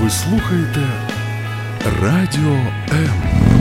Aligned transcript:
Ви 0.00 0.10
слухаєте 0.10 0.80
Радіо 2.02 2.56
М. 2.92 3.59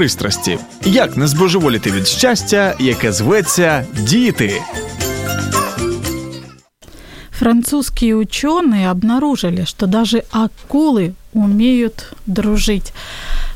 пристрасті. 0.00 0.58
Як 0.84 1.16
не 1.16 1.26
збожеволіти 1.26 1.90
від 1.90 2.08
щастя, 2.08 2.74
яке 2.78 3.12
зветься 3.12 3.86
діти. 3.98 4.62
Французские 7.38 8.14
ученые 8.16 8.90
обнаружили, 8.90 9.64
что 9.64 9.86
даже 9.86 10.24
акулы 10.32 11.12
умеют 11.34 12.12
дружить. 12.26 12.92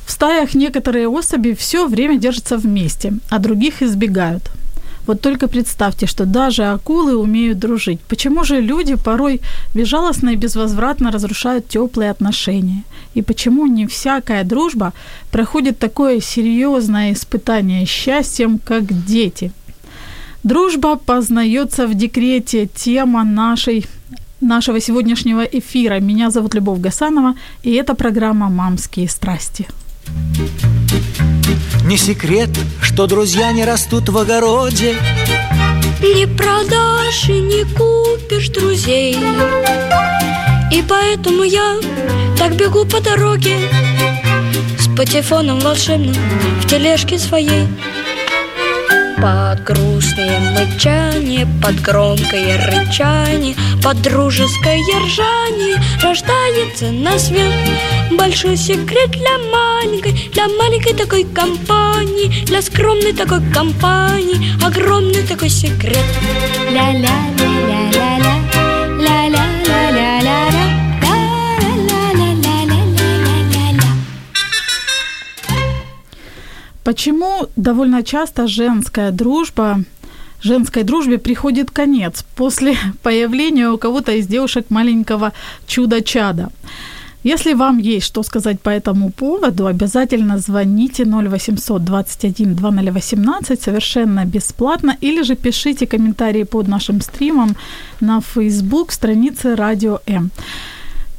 В 0.06 0.10
стаях 0.12 0.54
некоторые 0.54 1.08
особи 1.08 1.54
все 1.54 1.86
время 1.86 2.18
держатся 2.18 2.56
вместе, 2.56 3.12
а 3.30 3.38
других 3.38 3.82
избегают. 3.82 4.42
Вот 5.06 5.20
только 5.20 5.48
представьте, 5.48 6.06
что 6.06 6.24
даже 6.24 6.64
акулы 6.64 7.16
умеют 7.16 7.58
дружить. 7.58 8.00
Почему 8.00 8.44
же 8.44 8.60
люди 8.60 8.96
порой 8.96 9.40
безжалостно 9.74 10.30
и 10.30 10.36
безвозвратно 10.36 11.10
разрушают 11.10 11.68
теплые 11.68 12.10
отношения? 12.10 12.82
И 13.15 13.21
почему 13.21 13.65
не 13.65 13.87
всякая 13.87 14.43
дружба 14.43 14.93
проходит 15.31 15.79
такое 15.79 16.21
серьезное 16.21 17.13
испытание 17.13 17.85
счастьем, 17.85 18.59
как 18.59 19.05
дети? 19.05 19.51
Дружба 20.43 20.97
познается 20.97 21.87
в 21.87 21.95
декрете. 21.95 22.67
Тема 22.67 23.23
нашей 23.23 23.85
нашего 24.41 24.79
сегодняшнего 24.79 25.41
эфира. 25.41 25.99
Меня 25.99 26.29
зовут 26.29 26.53
Любовь 26.53 26.79
Гасанова, 26.79 27.35
и 27.63 27.73
это 27.73 27.95
программа 27.95 28.49
«Мамские 28.49 29.09
страсти». 29.09 29.65
Не 31.85 31.97
секрет, 31.97 32.49
что 32.81 33.07
друзья 33.07 33.51
не 33.53 33.65
растут 33.65 34.09
в 34.09 34.17
огороде 34.17 34.95
Не 36.01 36.27
продашь 36.27 37.29
и 37.29 37.39
не 37.41 37.63
купишь 37.63 38.49
друзей 38.49 39.17
И 40.75 40.81
поэтому 40.81 41.43
я 41.43 41.77
так 42.37 42.57
бегу 42.57 42.83
по 42.83 42.99
дороге 42.99 43.55
С 44.77 44.93
патефоном 44.93 45.61
волшебным 45.61 46.13
в 46.61 46.67
тележке 46.67 47.17
своей 47.17 47.65
под 49.15 49.63
грустные 49.63 50.37
мычание, 50.51 51.47
под 51.63 51.79
громкое 51.79 52.57
рычание, 52.67 53.55
под 53.81 54.01
дружеское 54.01 54.81
ржание 55.05 55.81
Рождается 56.03 56.91
на 56.91 57.17
свет 57.17 57.53
большой 58.11 58.57
секрет 58.57 59.11
для 59.11 59.37
маленькой, 59.49 60.29
для 60.33 60.49
маленькой 60.49 60.93
такой 60.93 61.23
компании, 61.23 62.43
для 62.47 62.61
скромной 62.61 63.13
такой 63.13 63.39
компании, 63.53 64.51
огромный 64.61 65.23
такой 65.23 65.47
секрет. 65.49 66.03
Ля-ля-ля-ля-ля-ля. 66.69 68.44
Почему 76.85 77.47
довольно 77.55 78.03
часто 78.03 78.47
женская 78.47 79.11
дружба 79.11 79.83
женской 80.43 80.83
дружбе 80.83 81.17
приходит 81.17 81.71
конец 81.71 82.23
после 82.35 82.77
появления 83.03 83.69
у 83.69 83.77
кого-то 83.77 84.11
из 84.11 84.27
девушек 84.27 84.65
маленького 84.69 85.31
чуда-чада. 85.65 86.49
Если 87.23 87.55
вам 87.55 87.79
есть 87.79 88.05
что 88.05 88.21
сказать 88.21 88.61
по 88.61 88.69
этому 88.69 89.09
поводу, 89.09 89.65
обязательно 89.65 90.37
звоните 90.37 91.05
0800 91.05 91.83
21 91.83 92.55
2018 92.55 93.61
совершенно 93.61 94.25
бесплатно 94.25 94.95
или 95.01 95.23
же 95.23 95.35
пишите 95.35 95.87
комментарии 95.87 96.43
под 96.43 96.67
нашим 96.67 97.01
стримом 97.01 97.55
на 97.99 98.21
Facebook 98.21 98.91
странице 98.91 99.55
Радио 99.55 100.01
М. 100.05 100.29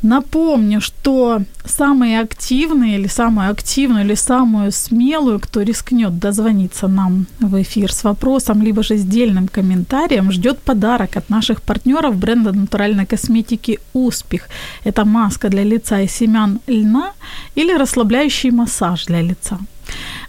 Напомню, 0.03 0.81
что 0.81 1.43
самые 1.65 2.21
активные 2.21 2.99
или 2.99 3.09
самую 3.09 3.51
активную 3.51 4.05
или 4.05 4.15
самую 4.15 4.71
смелую, 4.73 5.41
кто 5.41 5.62
рискнет 5.62 6.19
дозвониться 6.19 6.89
нам 6.89 7.27
в 7.41 7.61
эфир 7.62 7.93
с 7.93 8.05
вопросом, 8.05 8.62
либо 8.62 8.83
же 8.83 8.97
сдельным 8.97 9.49
комментарием, 9.49 10.31
ждет 10.31 10.59
подарок 10.59 11.17
от 11.17 11.31
наших 11.31 11.62
партнеров 11.62 12.17
бренда 12.17 12.53
натуральной 12.53 13.07
косметики 13.07 13.79
«Успех». 13.95 14.49
Это 14.84 15.05
маска 15.05 15.49
для 15.49 15.65
лица 15.65 16.01
из 16.01 16.13
семян 16.13 16.61
льна 16.67 17.13
или 17.57 17.73
расслабляющий 17.77 18.51
массаж 18.51 19.07
для 19.07 19.23
лица. 19.23 19.59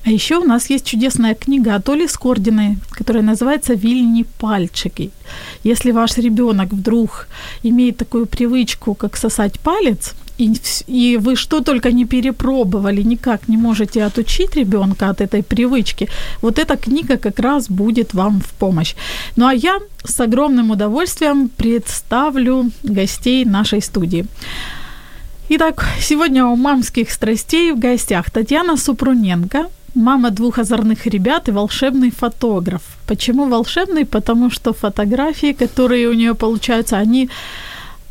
А 0.05 0.09
еще 0.09 0.37
у 0.37 0.43
нас 0.43 0.69
есть 0.69 0.85
чудесная 0.85 1.35
книга 1.35 1.75
от 1.75 1.89
Оли 1.89 2.07
Скординой, 2.07 2.77
которая 2.91 3.23
называется 3.23 3.73
«Вильни 3.73 4.25
пальчики». 4.39 5.11
Если 5.63 5.91
ваш 5.91 6.17
ребенок 6.17 6.71
вдруг 6.71 7.27
имеет 7.63 7.97
такую 7.97 8.25
привычку, 8.25 8.95
как 8.95 9.17
сосать 9.17 9.59
палец, 9.59 10.13
и 10.37 11.17
вы 11.19 11.35
что 11.35 11.61
только 11.61 11.91
не 11.91 12.05
перепробовали, 12.05 13.03
никак 13.03 13.47
не 13.47 13.57
можете 13.57 14.03
отучить 14.03 14.55
ребенка 14.55 15.09
от 15.09 15.21
этой 15.21 15.41
привычки, 15.41 16.09
вот 16.41 16.59
эта 16.59 16.77
книга 16.77 17.17
как 17.17 17.39
раз 17.39 17.67
будет 17.69 18.13
вам 18.13 18.39
в 18.41 18.53
помощь. 18.59 18.95
Ну 19.35 19.47
а 19.47 19.53
я 19.53 19.79
с 20.03 20.19
огромным 20.19 20.71
удовольствием 20.71 21.49
представлю 21.49 22.71
гостей 22.83 23.45
нашей 23.45 23.81
студии. 23.81 24.25
Итак, 25.49 25.85
сегодня 26.01 26.45
у 26.45 26.57
мамских 26.57 27.09
страстей 27.09 27.71
в 27.71 27.79
гостях 27.79 28.29
Татьяна 28.31 28.75
Супруненко, 28.75 29.67
мама 29.95 30.29
двух 30.29 30.59
озорных 30.59 31.05
ребят 31.05 31.47
и 31.47 31.51
волшебный 31.51 32.11
фотограф. 32.11 32.81
Почему 33.07 33.45
волшебный? 33.45 34.05
Потому 34.05 34.49
что 34.51 34.73
фотографии, 34.73 35.53
которые 35.53 36.09
у 36.09 36.13
нее 36.13 36.33
получаются, 36.33 36.97
они 36.97 37.29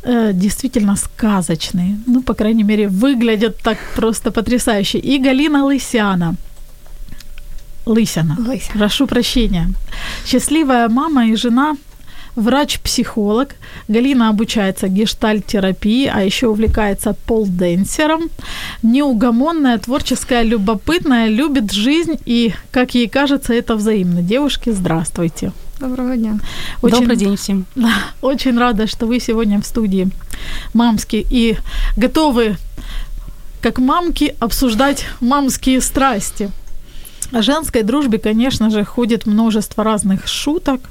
э, 0.01 0.31
действительно 0.33 0.95
сказочные. 0.95 1.99
Ну, 2.07 2.23
по 2.23 2.33
крайней 2.33 2.63
мере, 2.63 2.87
выглядят 2.87 3.57
так 3.61 3.77
просто 3.95 4.31
потрясающе. 4.31 4.97
И 4.97 5.19
Галина 5.19 5.63
Лысяна. 5.63 6.35
Лысяна. 7.85 8.35
Лысяна. 8.39 8.79
Прошу 8.79 9.05
прощения. 9.05 9.67
Счастливая 10.25 10.89
мама 10.89 11.27
и 11.27 11.35
жена 11.35 11.75
врач-психолог. 12.37 13.55
Галина 13.89 14.29
обучается 14.29 14.87
гештальт-терапии, 14.87 16.09
а 16.13 16.21
еще 16.23 16.47
увлекается 16.47 17.15
полденсером. 17.25 18.29
Неугомонная, 18.83 19.77
творческая, 19.79 20.43
любопытная, 20.43 21.27
любит 21.27 21.71
жизнь 21.71 22.17
и, 22.25 22.53
как 22.71 22.93
ей 22.95 23.09
кажется, 23.09 23.53
это 23.53 23.75
взаимно. 23.75 24.21
Девушки, 24.21 24.69
здравствуйте. 24.69 25.51
Доброго 25.79 26.15
дня. 26.15 26.39
Очень, 26.81 26.99
Добрый 26.99 27.17
день 27.17 27.35
всем. 27.35 27.65
Очень 28.21 28.57
рада, 28.57 28.87
что 28.87 29.07
вы 29.07 29.19
сегодня 29.19 29.59
в 29.59 29.65
студии 29.65 30.07
мамски 30.73 31.25
и 31.29 31.57
готовы, 31.97 32.57
как 33.61 33.79
мамки, 33.79 34.35
обсуждать 34.39 35.05
мамские 35.19 35.81
страсти. 35.81 36.51
О 37.31 37.41
женской 37.41 37.83
дружбе, 37.83 38.19
конечно 38.19 38.69
же, 38.69 38.83
ходит 38.85 39.25
множество 39.25 39.83
разных 39.83 40.27
шуток, 40.27 40.81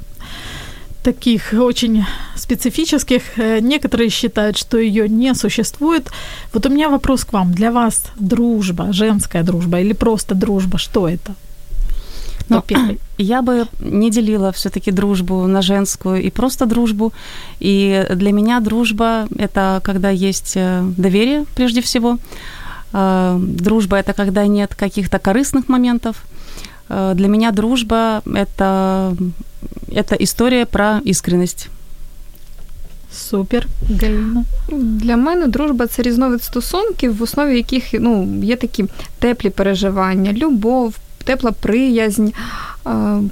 таких 1.06 1.53
очень 1.53 2.05
специфических. 2.35 3.23
Э, 3.38 3.61
Некоторые 3.61 4.11
считают, 4.11 4.56
что 4.56 4.79
ее 4.79 5.08
не 5.08 5.35
существует. 5.35 6.11
Вот 6.53 6.67
у 6.67 6.69
меня 6.69 6.88
вопрос 6.88 7.25
к 7.25 7.32
вам. 7.32 7.53
Для 7.53 7.70
вас 7.70 8.05
дружба, 8.20 8.93
женская 8.93 9.44
дружба 9.44 9.79
или 9.79 9.94
просто 9.94 10.35
дружба, 10.35 10.79
что 10.79 11.08
это? 11.08 11.35
Ну? 12.49 12.62
Я 13.19 13.43
бы 13.43 13.67
не 13.81 14.11
делила 14.11 14.50
все-таки 14.50 14.93
дружбу 14.93 15.47
на 15.47 15.62
женскую 15.62 16.23
и 16.23 16.31
просто 16.31 16.67
дружбу. 16.67 17.12
И 17.61 18.06
для 18.17 18.32
меня 18.32 18.61
дружба– 18.61 19.26
это 19.38 19.81
когда 19.85 20.11
есть 20.11 20.56
э, 20.56 20.82
доверие 20.97 21.44
прежде 21.55 21.81
всего. 21.81 22.19
Э, 22.93 23.38
Дружба– 23.41 23.97
это 23.99 24.12
когда 24.12 24.47
нет 24.47 24.75
каких-то 24.75 25.19
корыстных 25.19 25.69
моментов. 25.69 26.17
Э, 26.90 27.13
Для 27.16 27.28
меня 27.28 27.52
дружба – 27.52 28.25
это, 28.25 29.16
это 29.96 30.16
история 30.16 30.66
про 30.66 31.00
искренность. 31.06 31.69
Супер, 33.13 33.68
Галина. 34.02 34.46
Для 34.72 35.18
мене 35.18 35.48
дружба 35.48 35.88
це 35.88 36.02
різновид 36.02 36.44
стосунків, 36.44 37.18
в 37.18 37.22
основі 37.22 37.56
яких 37.56 37.84
ну, 37.94 38.40
є 38.44 38.56
такі 38.56 38.86
теплі 39.19 39.50
переживання, 39.50 40.34
любов, 40.34 40.96
тепла 41.26 41.52
приязнь, 41.52 42.26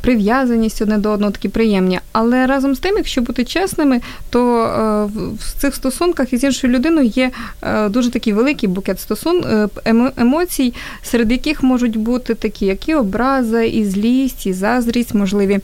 прив'язаність 0.02 0.82
одне 0.82 0.99
до 0.99 1.11
одного, 1.11 1.32
такі 1.32 1.49
приємні. 1.49 2.00
Але 2.12 2.46
разом 2.46 2.75
з 2.75 2.79
тим, 2.79 2.96
якщо 2.96 3.23
бути 3.23 3.44
чесними, 3.44 4.00
то 4.31 4.62
е, 4.64 5.05
в- 5.38 5.61
цих 5.61 5.75
стосунках 5.75 6.32
із 6.32 6.44
іншою 6.44 6.73
людиною 6.73 7.06
є 7.06 7.31
е, 7.62 7.88
дуже 7.88 8.11
такий 8.11 8.32
великий 8.32 8.69
букет 8.69 9.00
стосун 9.00 9.44
е, 9.44 9.69
емоцій, 10.17 10.75
серед 11.02 11.31
яких 11.32 11.62
можуть 11.62 11.96
бути 11.96 12.35
такі, 12.35 12.67
як 12.67 12.88
і 12.88 12.94
образа, 12.94 13.62
і 13.62 13.85
злість, 13.85 14.46
і 14.46 14.52
заздрість, 14.52 15.14
можливі. 15.14 15.61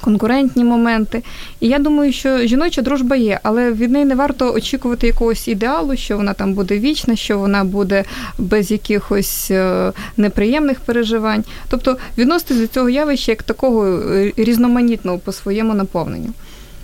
Конкурентні 0.00 0.64
моменти. 0.64 1.22
І 1.60 1.68
я 1.68 1.78
думаю, 1.78 2.12
що 2.12 2.38
жіноча 2.38 2.82
дружба 2.82 3.16
є, 3.16 3.40
але 3.42 3.72
від 3.72 3.90
неї 3.90 4.04
не 4.04 4.14
варто 4.14 4.52
очікувати 4.54 5.06
якогось 5.06 5.48
ідеалу, 5.48 5.96
що 5.96 6.16
вона 6.16 6.32
там 6.32 6.54
буде 6.54 6.78
вічна, 6.78 7.16
що 7.16 7.38
вона 7.38 7.64
буде 7.64 8.04
без 8.38 8.70
якихось 8.70 9.50
е, 9.50 9.92
неприємних 10.16 10.80
переживань. 10.80 11.44
Тобто 11.70 11.96
відноситись 12.18 12.56
до 12.56 12.66
цього 12.66 12.88
явища 12.88 13.32
як 13.32 13.42
такого 13.42 13.86
е, 13.86 14.32
різноманітного 14.36 15.18
по 15.18 15.32
своєму 15.32 15.74
наповненню. 15.74 16.32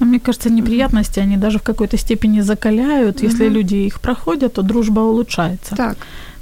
А 0.01 0.05
Мне 0.05 0.19
кажется, 0.19 0.51
неприятности, 0.51 1.21
они 1.21 1.37
даже 1.37 1.59
в 1.59 1.63
какой-то 1.63 1.97
степени 1.97 2.43
закаляют. 2.43 3.23
Если 3.23 3.47
Мгм. 3.47 3.57
люди 3.57 3.77
их 3.77 3.99
проходят, 3.99 4.53
то 4.53 4.63
дружба 4.63 5.03
улучшается. 5.03 5.77
Так. 5.77 5.97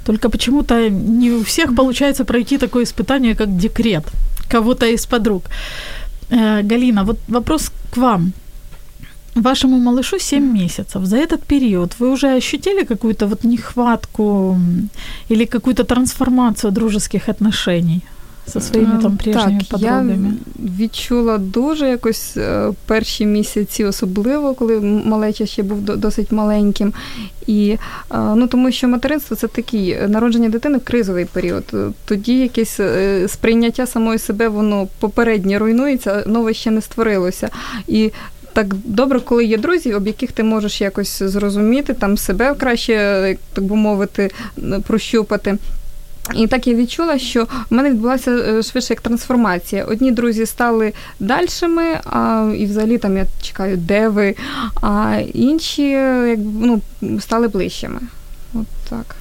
Только 0.05 0.29
почему-то 0.29 0.89
не 0.89 1.31
у 1.31 1.41
всех 1.41 1.75
получается 1.75 2.25
пройти 2.25 2.57
такое 2.57 2.83
испытание, 2.83 3.35
как 3.35 3.57
декрет 3.57 4.03
кого-то 4.49 4.85
из 4.85 5.05
подруг. 5.05 5.41
Э, 6.33 6.63
Галина, 6.63 7.03
вот 7.03 7.17
вопрос 7.27 7.71
к 7.91 7.97
вам. 7.97 8.33
Вашему 9.35 9.77
малышу 9.77 10.19
7 10.19 10.53
месяцев. 10.53 11.05
За 11.05 11.17
этот 11.17 11.41
период 11.41 11.99
вы 11.99 12.11
уже 12.11 12.37
ощутили 12.37 12.85
какую-то 12.85 13.27
вот 13.27 13.43
нехватку 13.43 14.57
или 15.29 15.45
какую-то 15.45 15.83
трансформацию 15.83 16.71
дружеских 16.71 17.29
отношений 17.29 18.01
со 18.47 18.59
своими 18.59 19.01
там 19.01 19.17
прежними 19.17 19.59
так, 19.59 19.69
подругами? 19.69 20.13
Я 20.13 20.33
відчула 20.77 21.37
дуже 21.37 21.89
якось 21.89 22.37
е, 22.37 22.71
перші 22.85 23.25
місяці, 23.25 23.85
особливо, 23.85 24.53
коли 24.53 24.79
малеча 24.79 25.45
ще 25.45 25.63
був 25.63 25.81
досить 25.81 26.31
маленьким. 26.31 26.93
І 27.47 27.69
е, 27.69 27.77
ну 28.35 28.47
тому 28.47 28.71
що 28.71 28.87
материнство 28.87 29.35
це 29.35 29.47
такий 29.47 29.91
е, 29.91 30.07
народження 30.07 30.49
дитини 30.49 30.77
в 30.77 30.83
кризовий 30.83 31.25
період. 31.25 31.63
Тоді 32.05 32.39
якесь 32.39 32.79
сприйняття 33.27 33.87
самої 33.87 34.19
себе, 34.19 34.47
воно 34.47 34.87
попереднє 34.99 35.59
руйнується, 35.59 36.23
нове 36.27 36.53
ще 36.53 36.71
не 36.71 36.81
створилося. 36.81 37.49
І 37.87 38.11
так 38.53 38.75
добре, 38.85 39.19
коли 39.19 39.45
є 39.45 39.57
друзі, 39.57 39.93
об 39.93 40.07
яких 40.07 40.31
ти 40.31 40.43
можеш 40.43 40.81
якось 40.81 41.23
зрозуміти, 41.23 41.93
там 41.93 42.17
себе 42.17 42.55
краще, 42.55 43.37
так 43.53 43.63
би 43.63 43.75
мовити, 43.75 44.31
прощупати. 44.87 45.57
І 46.34 46.46
так 46.46 46.66
я 46.66 46.74
відчула, 46.74 47.18
що 47.18 47.44
в 47.44 47.74
мене 47.74 47.90
відбулася 47.90 48.30
е, 48.30 48.62
швидше 48.62 48.92
як 48.92 49.00
трансформація. 49.00 49.84
Одні 49.84 50.10
друзі 50.10 50.46
стали 50.46 50.92
дальшими, 51.20 52.00
а 52.04 52.52
і 52.58 52.66
взагалі 52.66 52.98
там 52.98 53.16
я 53.16 53.26
чекаю, 53.42 53.76
де 53.76 54.08
ви, 54.08 54.34
а 54.82 55.20
інші 55.34 55.82
е, 55.82 56.28
як, 56.28 56.38
ну, 56.60 56.80
стали 57.20 57.48
ближчими. 57.48 58.00
От 58.54 58.66
так. 58.90 59.16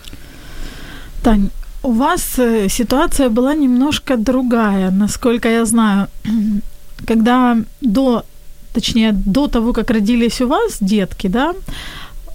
Тань, 1.21 1.49
у 1.81 1.91
вас 1.91 2.39
э, 2.39 2.69
ситуация 2.69 3.29
была 3.29 3.55
немножко 3.55 4.17
другая, 4.17 4.91
насколько 4.91 5.49
я 5.49 5.65
знаю. 5.65 6.07
Когда 7.07 7.57
до, 7.81 8.23
точнее, 8.73 9.11
до 9.11 9.47
того, 9.47 9.73
как 9.73 9.91
родились 9.91 10.41
у 10.41 10.47
вас 10.47 10.77
детки, 10.81 11.27
да, 11.27 11.53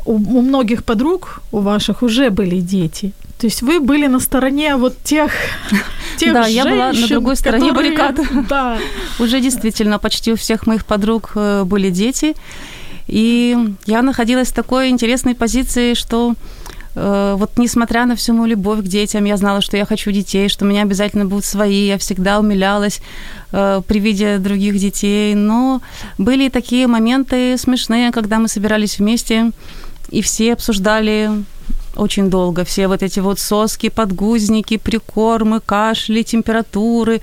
у, 0.08 0.14
у 0.16 0.42
многих 0.42 0.84
подруг, 0.84 1.42
у 1.52 1.60
ваших 1.60 2.04
уже 2.04 2.30
были 2.30 2.60
дети. 2.62 3.12
То 3.40 3.48
есть 3.48 3.62
вы 3.62 3.80
были 3.80 4.08
на 4.08 4.20
стороне 4.20 4.76
вот 4.78 4.96
тех, 5.04 5.32
тех 6.18 6.34
Да, 6.34 6.48
я 6.48 6.64
была 6.64 6.88
на 6.88 6.94
женщин, 6.94 7.16
другой 7.16 7.36
стороне 7.36 7.70
которые- 7.70 7.98
баррикады. 7.98 8.24
Да. 8.50 8.78
Уже 9.20 9.40
действительно 9.42 10.00
почти 10.00 10.32
у 10.32 10.36
всех 10.36 10.68
моих 10.68 10.86
подруг 10.86 11.32
э, 11.36 11.64
были 11.66 11.92
дети. 11.92 12.34
И 13.08 13.56
я 13.86 14.02
находилась 14.02 14.50
в 14.50 14.54
такой 14.54 14.90
интересной 14.90 15.34
позиции, 15.36 15.94
что 15.94 16.34
э, 16.96 17.36
вот 17.38 17.58
несмотря 17.58 18.06
на 18.06 18.16
всю 18.16 18.34
мою 18.34 18.48
любовь 18.48 18.80
к 18.80 18.88
детям, 18.88 19.26
я 19.26 19.38
знала, 19.38 19.62
что 19.62 19.78
я 19.78 19.86
хочу 19.86 20.12
детей, 20.12 20.50
что 20.50 20.66
у 20.66 20.68
меня 20.68 20.82
обязательно 20.82 21.26
будут 21.26 21.46
свои, 21.46 21.86
я 21.88 21.98
всегда 21.98 22.40
умилялась 22.40 23.00
э, 23.52 23.82
при 23.88 24.00
виде 24.00 24.40
других 24.40 24.78
детей. 24.80 25.36
Но 25.36 25.82
были 26.18 26.50
такие 26.50 26.88
моменты 26.88 27.56
смешные, 27.58 28.12
когда 28.12 28.40
мы 28.40 28.48
собирались 28.48 29.00
вместе, 29.00 29.52
и 30.10 30.22
все 30.22 30.54
обсуждали 30.54 31.30
очень 31.96 32.30
долго. 32.30 32.64
Все 32.64 32.88
вот 32.88 33.04
эти 33.04 33.20
вот 33.20 33.40
соски, 33.40 33.90
подгузники, 33.90 34.78
прикормы, 34.78 35.60
кашли, 35.60 36.24
температуры. 36.24 37.22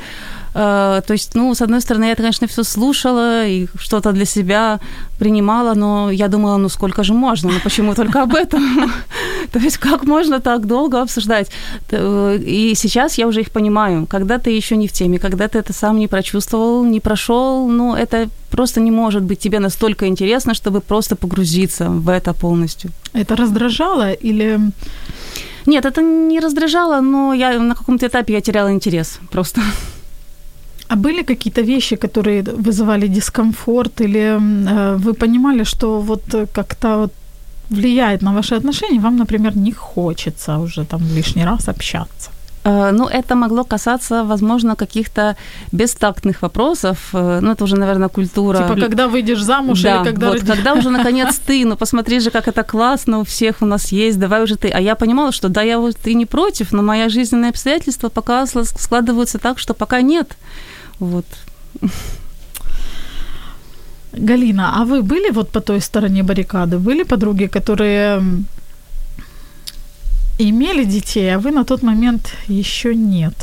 Э, 0.54 1.02
То 1.06 1.12
есть, 1.14 1.34
ну, 1.34 1.54
с 1.54 1.62
одной 1.62 1.80
стороны, 1.80 2.04
я, 2.08 2.14
конечно, 2.14 2.46
все 2.46 2.64
слушала 2.64 3.46
и 3.46 3.66
что-то 3.78 4.12
для 4.12 4.24
себя 4.24 4.78
принимала, 5.18 5.74
но 5.74 6.10
я 6.10 6.28
думала, 6.28 6.58
ну, 6.58 6.68
сколько 6.68 7.02
же 7.02 7.12
можно, 7.14 7.50
ну, 7.50 7.58
почему 7.64 7.94
только 7.94 8.22
об 8.22 8.34
этом? 8.34 8.62
То 9.52 9.58
есть, 9.58 9.78
как 9.78 10.04
можно 10.04 10.40
так 10.40 10.66
долго 10.66 11.02
обсуждать? 11.02 11.50
Э, 11.90 12.38
И 12.46 12.74
сейчас 12.76 13.18
я 13.18 13.26
уже 13.26 13.40
их 13.40 13.50
понимаю. 13.50 14.06
Когда 14.06 14.38
ты 14.38 14.56
еще 14.56 14.76
не 14.76 14.86
в 14.86 14.92
теме, 14.92 15.18
когда 15.18 15.48
ты 15.48 15.58
это 15.58 15.72
сам 15.72 15.98
не 15.98 16.08
прочувствовал, 16.08 16.84
не 16.84 17.00
прошел, 17.00 17.68
ну, 17.68 17.94
это 17.94 18.28
просто 18.50 18.80
не 18.80 18.90
может 18.90 19.22
быть 19.22 19.38
тебе 19.38 19.60
настолько 19.60 20.06
интересно, 20.06 20.54
чтобы 20.54 20.80
просто 20.80 21.16
погрузиться 21.16 21.88
в 21.90 22.08
это 22.08 22.32
полностью. 22.32 22.90
Это 23.14 23.34
раздражало 23.36 24.12
или 24.12 24.60
Нет, 25.66 25.84
это 25.86 26.02
не 26.02 26.40
раздражало, 26.40 27.00
но 27.00 27.34
я 27.34 27.58
на 27.58 27.74
каком-то 27.74 28.06
этапе 28.06 28.32
я 28.34 28.40
теряла 28.40 28.70
интерес 28.70 29.18
просто. 29.30 29.60
А 30.88 30.96
были 30.96 31.22
какие-то 31.22 31.62
вещи, 31.62 31.96
которые 31.96 32.42
вызывали 32.42 33.06
дискомфорт, 33.08 34.00
или 34.00 34.38
э, 34.38 34.96
вы 34.96 35.14
понимали, 35.14 35.64
что 35.64 36.00
вот 36.00 36.22
э, 36.34 36.46
как-то 36.54 36.96
вот 36.98 37.12
влияет 37.70 38.22
на 38.22 38.32
ваши 38.32 38.54
отношения, 38.56 39.00
вам, 39.00 39.16
например, 39.16 39.56
не 39.56 39.72
хочется 39.72 40.58
уже 40.58 40.84
там 40.84 41.00
лишний 41.16 41.44
раз 41.46 41.68
общаться? 41.68 42.30
Э, 42.64 42.92
Ну, 42.92 43.04
это 43.06 43.34
могло 43.34 43.64
касаться, 43.64 44.24
возможно, 44.24 44.74
каких-то 44.76 45.36
бестактных 45.72 46.42
вопросов. 46.42 46.96
Э, 47.14 47.40
Ну, 47.42 47.50
это 47.52 47.64
уже, 47.64 47.76
наверное, 47.76 48.08
культура. 48.08 48.58
Типа, 48.58 48.80
когда 48.80 49.06
выйдешь 49.08 49.42
замуж 49.42 49.82
да, 49.82 49.96
или 49.96 50.04
когда 50.04 50.26
вот, 50.28 50.36
роди- 50.42 50.46
когда 50.46 50.72
уже 50.74 50.90
наконец 50.90 51.38
ты, 51.48 51.64
ну 51.64 51.76
посмотри 51.76 52.20
же, 52.20 52.30
как 52.30 52.48
это 52.48 52.62
классно, 52.62 53.18
у 53.20 53.24
всех 53.24 53.62
у 53.62 53.66
нас 53.66 53.92
есть, 53.92 54.18
давай 54.18 54.42
уже 54.42 54.54
ты. 54.56 54.68
А 54.68 54.80
я 54.80 54.94
понимала, 54.94 55.32
что 55.32 55.48
да, 55.48 55.62
я 55.64 55.78
вот 55.78 55.96
и 56.06 56.14
не 56.14 56.26
против, 56.26 56.72
но 56.72 56.82
мои 56.82 57.08
жизненные 57.08 57.50
обстоятельства 57.50 58.10
пока 58.10 58.46
складываются 58.46 59.38
так, 59.38 59.58
что 59.58 59.74
пока 59.74 60.02
нет. 60.02 60.36
Вот. 61.00 61.26
Галина, 64.12 64.80
а 64.80 64.84
вы 64.84 65.02
были 65.02 65.30
вот 65.32 65.50
по 65.50 65.60
той 65.60 65.80
стороне 65.80 66.22
баррикады? 66.22 66.78
Были 66.78 67.04
подруги, 67.04 67.46
которые 67.46 68.22
имели 70.38 70.84
детей, 70.84 71.34
а 71.34 71.38
вы 71.38 71.50
на 71.50 71.64
тот 71.64 71.82
момент 71.82 72.32
еще 72.48 72.94
нет? 72.94 73.34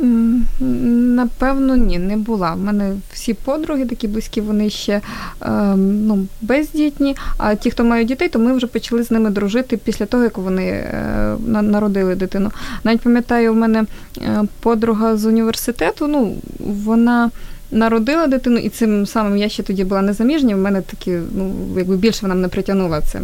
Напевно, 0.00 1.76
ні, 1.76 1.98
не 1.98 2.16
була. 2.16 2.54
У 2.54 2.58
мене 2.58 2.92
всі 3.12 3.34
подруги 3.34 3.86
такі 3.86 4.08
близькі, 4.08 4.40
вони 4.40 4.70
ще 4.70 5.00
ем, 5.40 6.06
ну, 6.06 6.26
бездітні. 6.40 7.16
А 7.38 7.54
ті, 7.54 7.70
хто 7.70 7.84
мають 7.84 8.08
дітей, 8.08 8.28
то 8.28 8.38
ми 8.38 8.52
вже 8.52 8.66
почали 8.66 9.02
з 9.02 9.10
ними 9.10 9.30
дружити 9.30 9.76
після 9.76 10.06
того, 10.06 10.22
як 10.22 10.38
вони 10.38 10.66
е, 10.66 11.36
народили 11.62 12.14
дитину. 12.14 12.50
Навіть 12.84 13.00
пам'ятаю, 13.00 13.52
у 13.52 13.56
мене 13.56 13.84
е, 14.18 14.42
подруга 14.60 15.16
з 15.16 15.24
університету, 15.26 16.06
ну, 16.06 16.34
вона. 16.58 17.30
Народила 17.72 18.26
дитину, 18.26 18.58
і 18.58 18.68
цим 18.68 19.06
самим 19.06 19.36
я 19.36 19.48
ще 19.48 19.62
тоді 19.62 19.84
була 19.84 20.02
незаміжня. 20.02 20.56
В 20.56 20.58
мене 20.58 20.82
такі, 20.82 21.18
ну, 21.34 21.54
якби 21.76 21.96
більше 21.96 22.18
вона 22.22 22.34
мене 22.34 22.48
притягнула 22.48 23.00
цим. 23.00 23.22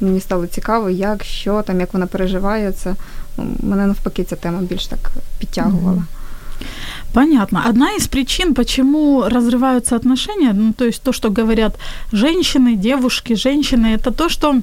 Мені 0.00 0.20
стало 0.20 0.46
цікаво, 0.46 0.90
як, 0.90 1.24
що 1.24 1.62
там, 1.62 1.80
як 1.80 1.94
вона 1.94 2.06
переживає 2.06 2.72
це. 2.72 2.94
Мене 3.62 3.86
навпаки 3.86 4.24
ця 4.24 4.36
тема 4.36 4.60
більш 4.60 4.86
так 4.86 5.10
підтягувала. 5.38 6.04
Понятно. 7.12 7.62
Одна 7.68 7.96
из 7.96 8.06
причин, 8.06 8.54
почему 8.54 9.22
разрываются 9.22 9.96
отношения, 9.96 10.52
ну, 10.52 10.72
то 10.72 10.84
есть 10.84 11.02
то, 11.02 11.12
что 11.12 11.30
говорят 11.30 11.76
женщины, 12.12 12.76
девушки, 12.76 13.34
женщины, 13.34 13.86
это 13.86 14.12
то, 14.12 14.28
что 14.28 14.54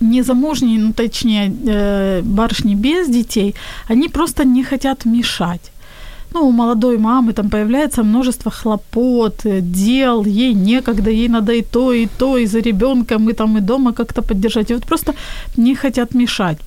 незамужние, 0.00 0.78
ну, 0.78 0.92
точнее, 0.92 1.52
э, 1.66 2.22
барышни 2.22 2.74
без 2.74 3.08
детей, 3.08 3.54
они 3.90 4.08
просто 4.08 4.44
не 4.44 4.64
хотят 4.64 5.06
мешать. 5.06 5.72
Ну, 6.34 6.48
у 6.48 6.52
молодой 6.52 6.98
мамы 6.98 7.32
там 7.32 7.48
появляется 7.48 8.02
множество 8.02 8.50
хлопот, 8.50 9.46
э, 9.46 9.60
дел, 9.60 10.26
ей 10.26 10.54
некогда, 10.54 11.10
ей 11.10 11.28
надо 11.28 11.52
и 11.52 11.62
то, 11.62 11.92
и 11.92 12.06
то, 12.18 12.36
и 12.36 12.46
за 12.46 12.60
ребенком, 12.60 13.30
и 13.30 13.32
там, 13.32 13.56
и 13.56 13.60
дома 13.60 13.92
как-то 13.92 14.22
поддержать. 14.22 14.70
И 14.70 14.74
вот 14.74 14.84
просто 14.84 15.14
не 15.56 15.74
хотят 15.74 16.14
мешать. 16.14 16.58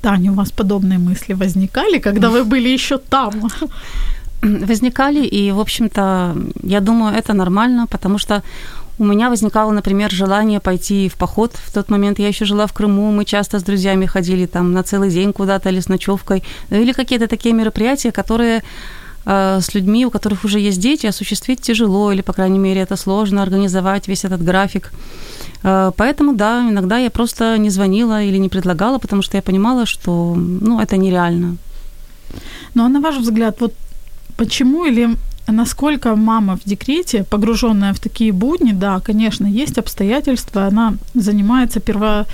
Таня, 0.00 0.32
у 0.32 0.34
вас 0.34 0.50
подобные 0.50 0.98
мысли 0.98 1.34
возникали, 1.34 1.98
когда 1.98 2.28
вы 2.28 2.44
были 2.44 2.68
еще 2.68 2.98
там? 2.98 3.48
возникали, 4.42 5.24
и, 5.24 5.52
в 5.52 5.60
общем-то, 5.60 6.36
я 6.62 6.80
думаю, 6.80 7.14
это 7.14 7.32
нормально, 7.32 7.86
потому 7.86 8.18
что 8.18 8.42
у 8.98 9.04
меня 9.04 9.30
возникало, 9.30 9.72
например, 9.72 10.10
желание 10.10 10.60
пойти 10.60 11.08
в 11.08 11.14
поход. 11.14 11.52
В 11.54 11.72
тот 11.72 11.90
момент 11.90 12.18
я 12.18 12.28
еще 12.28 12.44
жила 12.44 12.66
в 12.66 12.72
Крыму, 12.72 13.10
мы 13.12 13.24
часто 13.24 13.58
с 13.58 13.62
друзьями 13.62 14.06
ходили 14.06 14.46
там 14.46 14.72
на 14.72 14.82
целый 14.82 15.10
день 15.10 15.32
куда-то 15.32 15.70
или 15.70 15.80
с 15.80 15.88
ночевкой. 15.88 16.42
Или 16.70 16.92
какие-то 16.92 17.26
такие 17.26 17.54
мероприятия, 17.54 18.12
которые 18.12 18.62
э, 19.24 19.60
с 19.60 19.74
людьми, 19.74 20.06
у 20.06 20.10
которых 20.10 20.44
уже 20.44 20.58
есть 20.58 20.80
дети, 20.80 21.06
осуществить 21.06 21.60
тяжело, 21.60 22.12
или, 22.12 22.22
по 22.22 22.32
крайней 22.32 22.58
мере, 22.58 22.82
это 22.82 22.96
сложно 22.96 23.42
организовать 23.42 24.08
весь 24.08 24.24
этот 24.24 24.44
график. 24.44 24.92
Э, 25.64 25.92
поэтому, 25.96 26.32
да, 26.34 26.68
иногда 26.70 26.98
я 26.98 27.10
просто 27.10 27.58
не 27.58 27.70
звонила 27.70 28.22
или 28.22 28.38
не 28.38 28.48
предлагала, 28.48 28.98
потому 28.98 29.22
что 29.22 29.36
я 29.36 29.42
понимала, 29.42 29.86
что 29.86 30.34
ну, 30.36 30.80
это 30.80 30.96
нереально. 30.96 31.56
Ну 32.74 32.84
а 32.84 32.88
на 32.88 33.00
ваш 33.00 33.16
взгляд, 33.16 33.60
вот 33.60 33.74
почему 34.36 34.84
или 34.86 35.08
насколько 35.48 36.16
мама 36.16 36.56
в 36.56 36.68
декрете, 36.68 37.24
погруженная 37.24 37.92
в 37.92 37.98
такие 37.98 38.32
будни, 38.32 38.72
да, 38.72 39.00
конечно, 39.00 39.46
есть 39.46 39.78
обстоятельства, 39.78 40.66
она 40.66 40.94
занимается 41.14 41.80
перво, 41.80 42.26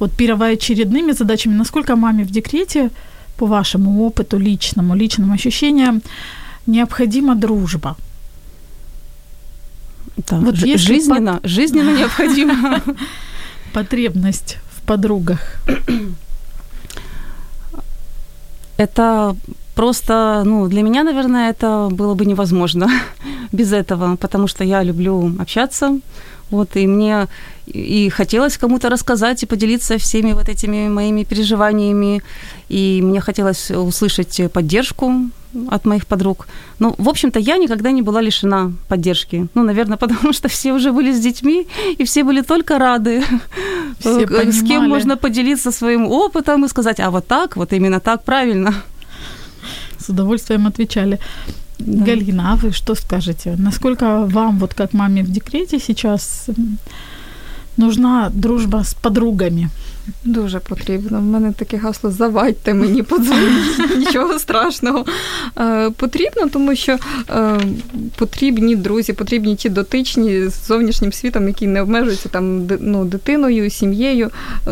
вот 0.00 0.12
первоочередными 0.12 1.12
задачами, 1.12 1.56
насколько 1.56 1.96
маме 1.96 2.24
в 2.24 2.30
декрете, 2.30 2.90
по 3.36 3.46
вашему 3.46 4.06
опыту 4.06 4.38
личному, 4.38 4.94
личным 4.94 5.32
ощущениям, 5.32 6.02
необходима 6.66 7.34
дружба? 7.34 7.96
Да, 10.16 10.38
вот 10.38 10.56
ж- 10.56 10.78
жизненно, 10.78 11.34
под... 11.34 11.50
жизненно 11.50 11.90
необходима 11.98 12.82
потребность 13.72 14.58
в 14.76 14.82
подругах. 14.82 15.40
Это 18.76 19.36
просто, 19.74 20.42
ну, 20.44 20.68
для 20.68 20.82
меня, 20.82 21.04
наверное, 21.04 21.50
это 21.50 21.88
было 21.90 22.14
бы 22.14 22.26
невозможно 22.26 22.88
без 23.52 23.72
этого, 23.72 24.16
потому 24.16 24.48
что 24.48 24.64
я 24.64 24.82
люблю 24.82 25.34
общаться, 25.38 25.98
вот, 26.50 26.76
и 26.76 26.86
мне 26.86 27.28
и 27.66 28.10
хотелось 28.10 28.58
кому-то 28.58 28.90
рассказать 28.90 29.42
и 29.42 29.46
поделиться 29.46 29.96
всеми 29.98 30.32
вот 30.32 30.48
этими 30.48 30.88
моими 30.88 31.24
переживаниями, 31.24 32.22
и 32.68 33.00
мне 33.02 33.20
хотелось 33.20 33.70
услышать 33.70 34.40
поддержку 34.52 35.30
от 35.70 35.86
моих 35.86 36.06
подруг. 36.06 36.46
Ну, 36.78 36.94
в 36.98 37.08
общем-то, 37.08 37.38
я 37.38 37.58
никогда 37.58 37.92
не 37.92 38.02
была 38.02 38.22
лишена 38.22 38.72
поддержки. 38.88 39.46
Ну, 39.54 39.62
наверное, 39.62 39.96
потому 39.98 40.32
что 40.32 40.48
все 40.48 40.72
уже 40.72 40.92
были 40.92 41.12
с 41.12 41.20
детьми, 41.20 41.66
и 41.98 42.04
все 42.04 42.24
были 42.24 42.42
только 42.42 42.78
рады, 42.78 43.22
все 43.98 44.26
с 44.52 44.62
кем 44.62 44.88
можно 44.88 45.16
поделиться 45.16 45.72
своим 45.72 46.06
опытом 46.06 46.64
и 46.64 46.68
сказать, 46.68 47.00
а 47.00 47.10
вот 47.10 47.26
так, 47.26 47.56
вот 47.56 47.72
именно 47.72 48.00
так 48.00 48.24
правильно 48.24 48.74
с 49.98 50.10
удовольствием 50.10 50.66
отвечали. 50.66 51.18
Да. 51.78 52.04
Галина, 52.04 52.52
а 52.52 52.56
вы 52.56 52.72
что 52.72 52.94
скажете? 52.94 53.56
Насколько 53.58 54.26
вам, 54.26 54.58
вот 54.58 54.74
как 54.74 54.92
маме 54.92 55.22
в 55.22 55.30
декрете 55.30 55.78
сейчас, 55.78 56.50
нужна 57.76 58.30
дружба 58.30 58.84
з 58.84 58.94
подругами? 58.94 59.70
Дуже 60.24 60.58
потрібно. 60.58 61.18
У 61.18 61.22
мене 61.22 61.52
таке 61.52 61.76
гасло 61.76 62.10
завадьте 62.10 62.74
мені, 62.74 63.02
подзвоніть, 63.02 63.96
нічого 63.96 64.38
страшного. 64.38 65.04
Е, 65.58 65.90
Потрібно, 65.90 66.48
тому 66.48 66.76
що 66.76 66.98
е, 67.30 67.60
потрібні 68.16 68.76
друзі, 68.76 69.12
потрібні 69.12 69.56
ті 69.56 69.68
дотичні 69.68 70.48
з 70.48 70.66
зовнішнім 70.66 71.12
світом, 71.12 71.48
які 71.48 71.66
не 71.66 71.82
обмежуються 71.82 72.28
там 72.28 72.66
ну, 72.80 73.04
дитиною, 73.04 73.70
сім'єю. 73.70 74.30
Е, 74.68 74.70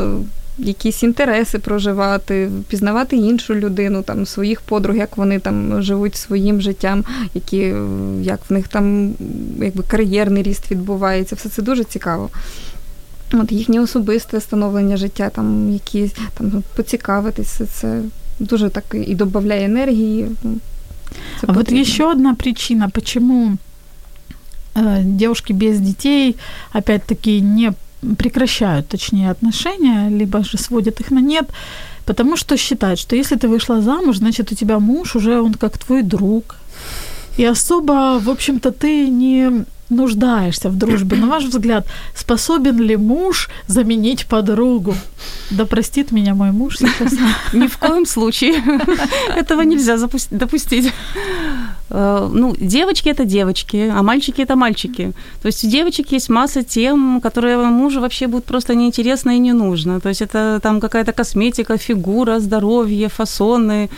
якісь 0.59 1.03
інтереси 1.03 1.59
проживати, 1.59 2.51
пізнавати 2.69 3.17
іншу 3.17 3.55
людину, 3.55 4.03
там 4.03 4.27
своїх 4.27 4.61
подруг, 4.61 4.97
як 4.97 5.17
вони 5.17 5.39
там 5.39 5.83
живуть 5.83 6.17
своїм 6.17 6.61
життям, 6.61 7.05
які 7.35 7.75
як 8.23 8.41
в 8.49 8.53
них 8.53 8.69
там 8.69 9.15
якби 9.63 9.85
кар'єрний 9.89 10.43
ріст 10.43 10.71
відбувається. 10.71 11.37
Все 11.37 11.49
це 11.49 11.63
дуже 11.63 11.85
цікаво. 11.85 12.31
От 13.34 13.52
їхнє 13.52 13.80
особисте 13.80 14.42
становлення 14.42 14.98
життя, 14.98 15.30
там 15.30 15.74
якісь 15.74 16.12
там 16.38 16.64
поцікавитися, 16.76 17.66
це 17.66 18.02
дуже 18.40 18.70
так 18.70 18.84
і 19.08 19.16
додає 19.16 19.66
енергії. 19.66 20.28
Це 21.42 21.48
а 21.48 21.52
вот 21.52 21.72
еще 21.72 22.12
одна 22.12 22.36
причина, 22.36 22.90
почему 22.90 23.58
э, 24.76 25.04
девушки 25.04 25.54
без 25.54 25.80
детей, 25.80 26.36
опять-таки, 26.74 27.42
не 27.42 27.74
прекращают, 28.18 28.88
точнее, 28.88 29.32
отношения, 29.32 30.10
либо 30.10 30.44
же 30.44 30.58
сводят 30.58 31.02
их 31.02 31.12
на 31.12 31.22
нет, 31.22 31.50
потому 32.06 32.38
что 32.38 32.58
считают, 32.58 33.00
что 33.00 33.16
если 33.16 33.38
ты 33.38 33.48
вышла 33.48 33.82
замуж, 33.82 34.18
значит, 34.18 34.52
у 34.52 34.56
тебя 34.56 34.80
муж 34.80 35.16
уже 35.16 35.42
он 35.42 35.54
как 35.54 35.78
твой 35.78 36.04
друг. 36.04 36.56
и 37.37 37.45
особо, 37.45 38.19
в 38.23 38.29
общем-то, 38.29 38.73
ты 38.73 39.09
не 39.09 39.65
нуждаешься 39.93 40.71
в 40.71 40.77
дружбе. 40.77 41.17
На 41.17 41.27
ваш 41.27 41.45
взгляд, 41.45 41.87
способен 42.15 42.79
ли 42.81 42.97
муж 42.97 43.49
заменить 43.67 44.27
подругу? 44.27 44.95
Да 45.51 45.67
простит 45.67 46.13
меня 46.13 46.35
мой 46.35 46.51
муж 46.51 46.79
сейчас. 46.79 47.13
Ни 47.53 47.67
в 47.67 47.79
коем 47.79 48.07
случае. 48.07 48.63
Этого 49.37 49.63
нельзя 49.63 49.99
допустить. 50.31 50.93
Э, 51.95 52.29
ну, 52.33 52.55
девочки 52.59 53.11
это 53.11 53.25
девочки, 53.25 53.91
а 53.93 54.03
мальчики 54.03 54.43
это 54.43 54.57
мальчики. 54.57 55.13
То 55.43 55.49
есть 55.49 55.65
у 55.65 55.69
девочек 55.69 56.13
есть 56.13 56.31
масса 56.31 56.63
тем, 56.63 57.21
которые 57.21 57.59
мужу 57.59 58.01
вообще 58.01 58.27
будут 58.27 58.45
просто 58.45 58.75
неинтересно 58.75 59.37
и 59.37 59.39
не 59.39 59.53
нужно. 59.53 60.01
То 60.01 60.09
есть 60.09 60.23
это 60.23 60.59
там 60.63 60.81
какая-то 60.81 61.13
косметика, 61.13 61.77
фигура, 61.77 62.41
здоровье, 62.41 63.09
фасоны, 63.09 63.91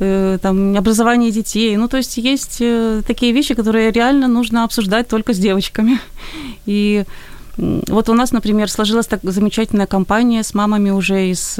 э, 0.00 0.38
там, 0.40 0.76
образование 0.78 1.30
детей. 1.30 1.76
Ну, 1.76 1.88
то 1.88 1.98
есть 1.98 2.16
есть 2.16 2.58
э, 2.60 3.02
такие 3.06 3.32
вещи, 3.32 3.54
которые 3.54 3.92
реально 3.92 4.28
нужно 4.28 4.64
обсуждать 4.64 5.08
только 5.08 5.32
с 5.34 5.38
девочками. 5.38 5.98
И 6.66 7.04
вот 7.56 8.08
у 8.08 8.14
нас, 8.14 8.32
например, 8.32 8.70
сложилась 8.70 9.06
так 9.06 9.20
замечательная 9.22 9.86
компания 9.86 10.42
с 10.42 10.54
мамами 10.54 10.90
уже 10.90 11.28
из 11.28 11.58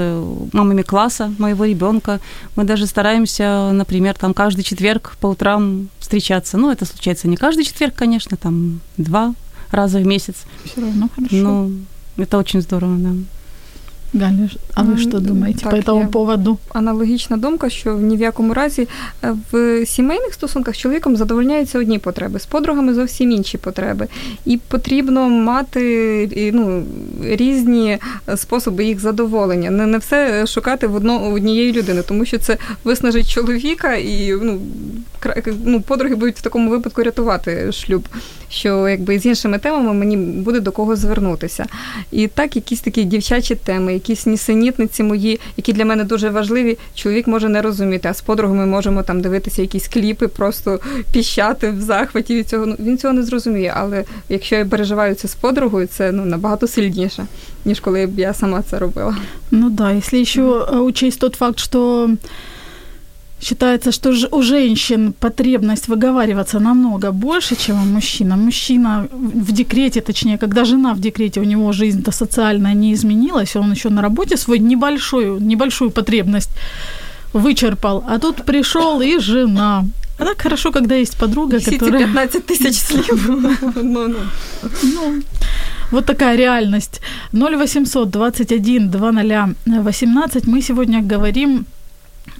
мамами 0.52 0.82
класса 0.82 1.32
моего 1.38 1.64
ребенка. 1.64 2.20
Мы 2.56 2.64
даже 2.64 2.86
стараемся, 2.86 3.70
например, 3.72 4.14
там 4.14 4.32
каждый 4.34 4.62
четверг 4.62 5.16
по 5.20 5.26
утрам 5.26 5.88
встречаться. 5.98 6.56
Ну, 6.56 6.70
это 6.70 6.84
случается 6.86 7.28
не 7.28 7.36
каждый 7.36 7.64
четверг, 7.64 7.94
конечно, 7.94 8.36
там 8.36 8.80
два 8.96 9.34
раза 9.70 9.98
в 9.98 10.06
месяц. 10.06 10.36
Все 10.64 10.80
равно 10.80 11.08
хорошо. 11.14 11.36
Но 11.36 11.70
это 12.16 12.38
очень 12.38 12.62
здорово, 12.62 12.96
да. 12.96 13.10
Галя, 14.14 14.48
а 14.74 14.82
ви 14.82 14.98
що 14.98 15.20
думаєте 15.20 15.60
так, 15.60 15.70
по 15.70 15.76
этому 15.76 16.06
поводу? 16.06 16.58
Аналогічна 16.68 17.36
думка, 17.36 17.70
що 17.70 17.94
ні 17.94 18.16
в 18.16 18.20
якому 18.20 18.54
разі 18.54 18.88
е, 19.24 19.34
в 19.52 19.86
сімейних 19.86 20.34
стосунках 20.34 20.74
з 20.74 20.78
чоловіком 20.78 21.16
задовольняються 21.16 21.78
одні 21.78 21.98
потреби, 21.98 22.38
з 22.38 22.46
подругами 22.46 22.94
зовсім 22.94 23.32
інші 23.32 23.58
потреби. 23.58 24.08
І 24.46 24.56
потрібно 24.68 25.28
мати 25.28 26.52
ну, 26.54 26.84
різні 27.22 27.98
способи 28.36 28.84
їх 28.84 29.00
задоволення. 29.00 29.70
Не 29.70 29.86
не 29.86 29.98
все 29.98 30.46
шукати 30.46 30.86
в 30.86 30.94
одно, 30.94 31.32
однієї 31.32 31.72
людини, 31.72 32.02
тому 32.02 32.24
що 32.24 32.38
це 32.38 32.58
виснажить 32.84 33.30
чоловіка 33.30 33.94
і 33.94 34.32
ну, 34.42 34.60
ну, 35.64 35.80
подруги 35.80 36.14
будуть 36.14 36.36
в 36.36 36.42
такому 36.42 36.70
випадку 36.70 37.02
рятувати 37.02 37.72
шлюб. 37.72 38.08
Що 38.48 38.88
якби 38.88 39.18
з 39.18 39.26
іншими 39.26 39.58
темами 39.58 39.92
мені 39.92 40.16
буде 40.16 40.60
до 40.60 40.72
кого 40.72 40.96
звернутися. 40.96 41.66
І 42.10 42.26
так, 42.26 42.56
якісь 42.56 42.80
такі 42.80 43.04
дівчачі 43.04 43.54
теми, 43.54 43.92
якісь 44.02 44.26
нісенітниці 44.26 45.02
мої, 45.02 45.40
які 45.56 45.72
для 45.72 45.84
мене 45.84 46.04
дуже 46.04 46.30
важливі, 46.30 46.78
чоловік 46.94 47.26
може 47.26 47.48
не 47.48 47.62
розуміти. 47.62 48.08
А 48.08 48.14
з 48.14 48.20
подругами 48.20 48.66
можемо 48.66 49.02
там 49.02 49.20
дивитися 49.20 49.62
якісь 49.62 49.88
кліпи, 49.88 50.28
просто 50.28 50.80
піщати 51.12 51.70
в 51.70 51.80
захваті 51.80 52.34
від 52.36 52.48
цього. 52.48 52.66
Ну, 52.66 52.76
він 52.78 52.98
цього 52.98 53.14
не 53.14 53.22
зрозуміє. 53.22 53.72
Але 53.76 54.04
якщо 54.28 54.56
я 54.56 54.64
переживаю 54.64 55.14
це 55.14 55.28
з 55.28 55.34
подругою, 55.34 55.86
це 55.86 56.12
ну 56.12 56.24
набагато 56.24 56.66
сильніше, 56.66 57.26
ніж 57.64 57.80
коли 57.80 58.06
б 58.06 58.18
я 58.18 58.34
сама 58.34 58.62
це 58.62 58.78
робила. 58.78 59.16
Ну 59.50 59.70
да, 59.70 59.92
якщо 59.92 60.24
ще 60.24 60.42
учесть 60.76 61.20
тот 61.20 61.34
факт, 61.34 61.58
що 61.58 62.10
Считается, 63.42 63.90
что 63.90 64.10
у 64.30 64.42
женщин 64.42 65.12
потребность 65.12 65.88
выговариваться 65.88 66.60
намного 66.60 67.10
больше, 67.10 67.56
чем 67.56 67.82
у 67.82 67.84
мужчин. 67.84 68.32
А 68.32 68.36
мужчина 68.36 69.08
в 69.10 69.52
декрете, 69.52 70.00
точнее, 70.00 70.38
когда 70.38 70.64
жена 70.64 70.94
в 70.94 71.00
декрете, 71.00 71.40
у 71.40 71.44
него 71.44 71.72
жизнь-то 71.72 72.12
социальная 72.12 72.74
не 72.74 72.92
изменилась, 72.92 73.56
он 73.56 73.72
еще 73.72 73.90
на 73.90 74.02
работе 74.02 74.36
свою 74.36 74.62
небольшую, 74.62 75.40
небольшую 75.40 75.90
потребность 75.90 76.50
вычерпал. 77.32 78.04
А 78.08 78.18
тут 78.18 78.44
пришел 78.44 79.00
и 79.00 79.18
жена. 79.18 79.84
А 80.18 80.24
так 80.24 80.42
хорошо, 80.42 80.70
когда 80.70 80.94
есть 80.94 81.16
подруга, 81.18 81.58
Все 81.58 81.72
которая... 81.72 82.06
15 82.06 82.46
тысяч 82.46 82.78
слив. 82.78 83.28
Ну, 83.82 84.08
ну. 84.08 84.18
ну, 84.82 85.22
вот 85.90 86.06
такая 86.06 86.36
реальность. 86.36 87.00
0800 87.32 88.08
21 88.08 88.90
2018. 88.90 90.46
Мы 90.46 90.62
сегодня 90.62 91.02
говорим 91.02 91.66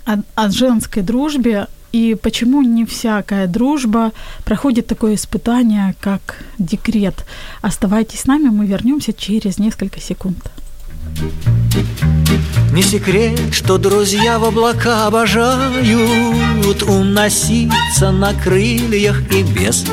о, 0.04 0.16
о 0.34 0.50
женской 0.50 1.02
дружбе 1.02 1.66
и 1.92 2.16
почему 2.20 2.62
не 2.62 2.86
всякая 2.86 3.46
дружба 3.46 4.12
проходит 4.44 4.86
такое 4.86 5.14
испытание, 5.14 5.94
как 6.00 6.42
декрет. 6.58 7.26
Оставайтесь 7.60 8.20
с 8.20 8.26
нами, 8.26 8.48
мы 8.48 8.66
вернемся 8.66 9.12
через 9.12 9.58
несколько 9.58 10.00
секунд. 10.00 10.50
Не 12.72 12.82
секрет, 12.82 13.38
что 13.52 13.76
друзья 13.76 14.38
в 14.38 14.44
облака 14.44 15.06
обожают 15.06 16.82
Уноситься 16.82 18.10
на 18.10 18.32
крыльях 18.32 19.20
и 19.30 19.42
без 19.42 19.84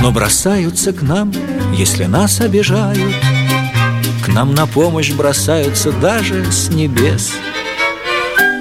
Но 0.00 0.10
бросаются 0.12 0.92
к 0.94 1.02
нам 1.02 1.30
если 1.74 2.04
нас 2.04 2.40
обижают, 2.40 3.14
К 4.24 4.28
нам 4.28 4.54
на 4.54 4.66
помощь 4.66 5.10
бросаются 5.12 5.90
даже 5.90 6.50
с 6.52 6.68
небес. 6.68 7.32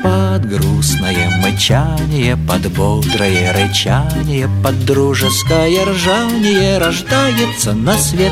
Под 0.03 0.47
грустное 0.49 1.29
мычание, 1.43 2.35
под 2.35 2.71
бодрое 2.71 3.53
рычание, 3.53 4.49
под 4.63 4.85
дружеское 4.85 5.85
ржание 5.85 6.79
рождается 6.79 7.73
на 7.73 7.97
свет 7.97 8.31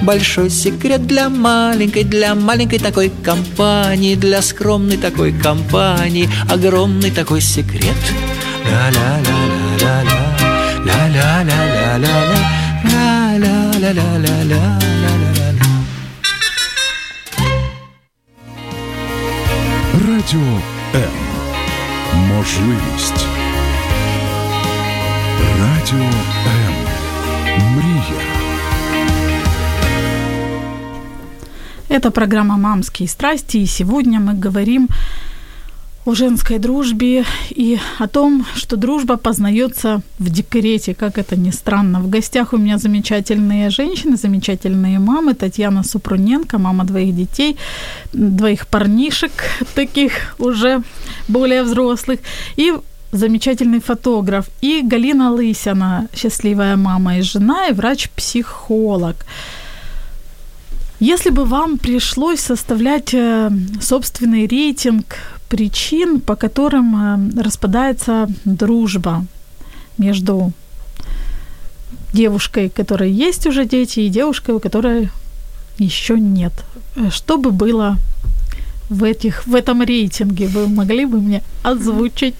большой 0.00 0.48
секрет 0.48 1.06
для 1.06 1.28
маленькой, 1.28 2.04
для 2.04 2.34
маленькой 2.34 2.78
такой 2.78 3.12
компании, 3.22 4.14
для 4.14 4.40
скромной 4.40 4.96
такой 4.96 5.32
компании, 5.32 6.30
огромный 6.50 7.10
такой 7.10 7.42
секрет. 7.42 7.96
Ля-ля-ля-ля-ля-ля, 8.64 10.20
ля-ля-ля-ля-ля-ля, 10.86 12.38
ля-ля-ля-ля-ля-ля-ля. 12.84 14.82
Радіо 20.08 20.40
М 20.40 20.71
Можливість. 22.31 23.25
Радіо 25.59 26.09
М. 26.47 26.73
Мрія. 27.75 28.21
Это 31.89 32.11
программа 32.11 32.57
«Мамские 32.57 33.07
страсти», 33.07 33.57
и 33.57 33.67
сегодня 33.67 34.19
мы 34.19 34.45
говорим 34.45 34.89
о 36.04 36.14
женской 36.14 36.58
дружбе 36.58 37.24
и 37.50 37.78
о 37.98 38.08
том, 38.08 38.44
что 38.56 38.76
дружба 38.76 39.16
познается 39.16 40.02
в 40.18 40.30
декрете, 40.30 40.94
как 40.94 41.18
это 41.18 41.36
ни 41.36 41.50
странно. 41.50 42.00
В 42.00 42.10
гостях 42.10 42.52
у 42.52 42.56
меня 42.56 42.78
замечательные 42.78 43.70
женщины, 43.70 44.16
замечательные 44.16 44.98
мамы. 44.98 45.34
Татьяна 45.34 45.84
Супруненко, 45.84 46.58
мама 46.58 46.84
двоих 46.84 47.14
детей, 47.14 47.56
двоих 48.12 48.66
парнишек, 48.66 49.32
таких 49.74 50.34
уже 50.38 50.82
более 51.28 51.62
взрослых, 51.62 52.18
и 52.56 52.72
замечательный 53.12 53.80
фотограф, 53.80 54.46
и 54.60 54.82
Галина 54.82 55.30
Лысяна, 55.30 56.08
счастливая 56.14 56.76
мама 56.76 57.18
и 57.18 57.22
жена, 57.22 57.68
и 57.68 57.72
врач-психолог. 57.72 59.16
Если 60.98 61.30
бы 61.30 61.44
вам 61.44 61.78
пришлось 61.78 62.40
составлять 62.40 63.12
э, 63.12 63.50
собственный 63.80 64.46
рейтинг 64.46 65.16
причин, 65.52 66.20
по 66.20 66.34
которым 66.34 66.96
э, 66.96 67.42
распадается 67.42 68.26
дружба 68.46 69.26
между 69.98 70.52
девушкой, 72.14 72.66
у 72.66 72.70
которой 72.70 73.12
есть 73.12 73.46
уже 73.46 73.66
дети, 73.66 74.00
и 74.00 74.08
девушкой, 74.08 74.54
у 74.54 74.60
которой 74.60 75.10
еще 75.78 76.18
нет. 76.18 76.52
Э, 76.96 77.10
Что 77.10 77.36
бы 77.36 77.50
было 77.50 77.96
в, 78.88 79.04
этих, 79.04 79.46
в 79.46 79.54
этом 79.54 79.82
рейтинге? 79.82 80.46
Вы 80.46 80.68
могли 80.68 81.04
бы 81.04 81.20
мне 81.20 81.42
озвучить? 81.62 82.34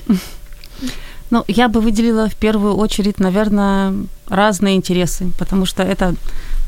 Ну, 1.31 1.45
я 1.49 1.69
бы 1.69 1.83
выделила 1.83 2.29
в 2.29 2.35
первую 2.35 2.77
очередь, 2.77 3.21
наверное, 3.21 3.93
разные 4.29 4.77
интересы, 4.77 5.31
потому 5.39 5.67
что 5.67 5.83
это 5.83 6.15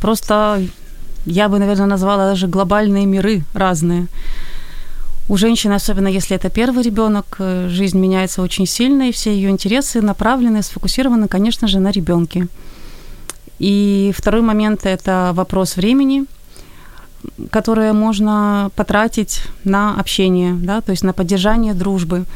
просто, 0.01 0.63
я 1.25 1.49
бы, 1.49 1.59
наверное, 1.59 1.87
назвала 1.87 2.27
даже 2.27 2.49
глобальные 2.49 3.07
миры 3.07 3.45
разные. 3.55 4.09
У 5.27 5.39
женщины, 5.39 5.73
особенно 5.73 6.09
если 6.09 6.37
это 6.37 6.51
первый 6.51 6.83
ребенок, 6.83 7.37
э, 7.39 7.69
жизнь 7.71 7.99
меняется 7.99 8.43
очень 8.43 8.67
сильно, 8.67 9.09
и 9.09 9.13
все 9.13 9.35
ее 9.35 9.49
интересы 9.49 10.03
направлены, 10.03 10.63
сфокусированы, 10.63 11.29
конечно 11.29 11.67
же, 11.67 11.81
на 11.81 11.91
ребенке. 11.91 12.49
И 13.59 14.13
второй 14.15 14.43
момент– 14.43 14.81
это 14.85 15.33
вопрос 15.35 15.77
времени, 15.77 16.25
которое 17.51 17.95
можно 17.95 18.71
потратить 18.77 19.43
на 19.65 19.99
общение, 19.99 20.53
да, 20.53 20.83
то 20.83 20.91
есть 20.91 21.03
на 21.03 21.15
поддержание 21.15 21.73
дружбы. 21.73 22.27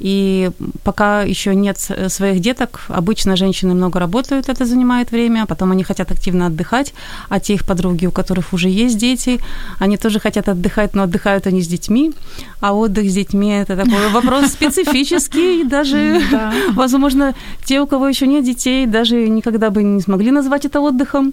И 0.00 0.50
пока 0.84 1.22
еще 1.22 1.54
нет 1.54 1.78
с- 1.78 2.08
своих 2.08 2.40
деток, 2.40 2.82
обычно 2.88 3.36
женщины 3.36 3.74
много 3.74 3.98
работают, 3.98 4.48
это 4.48 4.64
занимает 4.64 5.10
время, 5.10 5.42
а 5.42 5.46
потом 5.46 5.72
они 5.72 5.82
хотят 5.84 6.10
активно 6.12 6.46
отдыхать, 6.46 6.94
а 7.28 7.40
те 7.40 7.54
их 7.54 7.64
подруги, 7.66 8.06
у 8.06 8.12
которых 8.12 8.52
уже 8.52 8.68
есть 8.68 8.96
дети, 8.98 9.40
они 9.80 9.96
тоже 9.96 10.20
хотят 10.20 10.48
отдыхать, 10.48 10.94
но 10.94 11.02
отдыхают 11.02 11.46
они 11.46 11.62
с 11.62 11.66
детьми, 11.66 12.12
а 12.60 12.74
отдых 12.74 13.10
с 13.10 13.14
детьми– 13.14 13.48
это 13.52 13.76
такой 13.76 14.08
вопрос 14.12 14.46
специфический, 14.52 15.62
и 15.62 15.64
даже, 15.64 16.20
Да. 16.30 16.52
возможно, 16.74 17.34
те, 17.64 17.80
у 17.80 17.86
кого 17.86 18.06
еще 18.08 18.26
нет 18.26 18.44
детей, 18.44 18.86
даже 18.86 19.28
никогда 19.28 19.70
бы 19.70 19.82
не 19.82 20.00
смогли 20.00 20.30
назвать 20.30 20.64
это 20.64 20.80
отдыхом. 20.80 21.32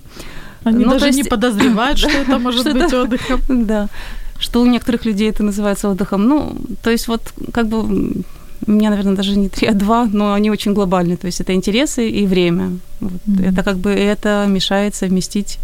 Они 0.63 0.83
Ну, 0.85 0.91
даже 0.91 1.11
не 1.11 1.17
есть- 1.17 1.29
подозревают, 1.29 1.99
что 1.99 2.09
это 2.09 2.39
может 2.39 2.61
Что 2.61 2.73
быть 2.73 2.83
это- 2.83 3.01
отдыхом. 3.03 3.39
Да. 3.47 3.87
Что 4.39 4.61
у 4.61 4.65
некоторых 4.65 5.05
людей 5.05 5.29
это 5.29 5.43
называется 5.43 5.87
отдыхом. 5.89 6.27
Ну, 6.27 6.57
то 6.83 6.89
есть 6.89 7.07
вот 7.07 7.21
как 7.53 7.67
бы 7.67 8.23
у 8.66 8.72
меня, 8.72 8.90
наверное, 8.90 9.16
даже 9.16 9.38
не 9.38 9.48
три, 9.48 9.68
а 9.68 9.74
два, 9.74 10.04
но 10.12 10.32
они 10.32 10.50
очень 10.50 10.74
глобальные. 10.74 11.16
То 11.16 11.26
есть 11.26 11.40
это 11.40 11.52
интересы 11.52 12.08
и 12.08 12.26
время. 12.26 12.70
Вот. 13.00 13.20
Мгм. 13.26 13.44
Это 13.44 13.62
как 13.62 13.76
бы 13.76 13.90
это 13.90 14.46
мешает 14.46 14.94
совместить. 14.94 15.58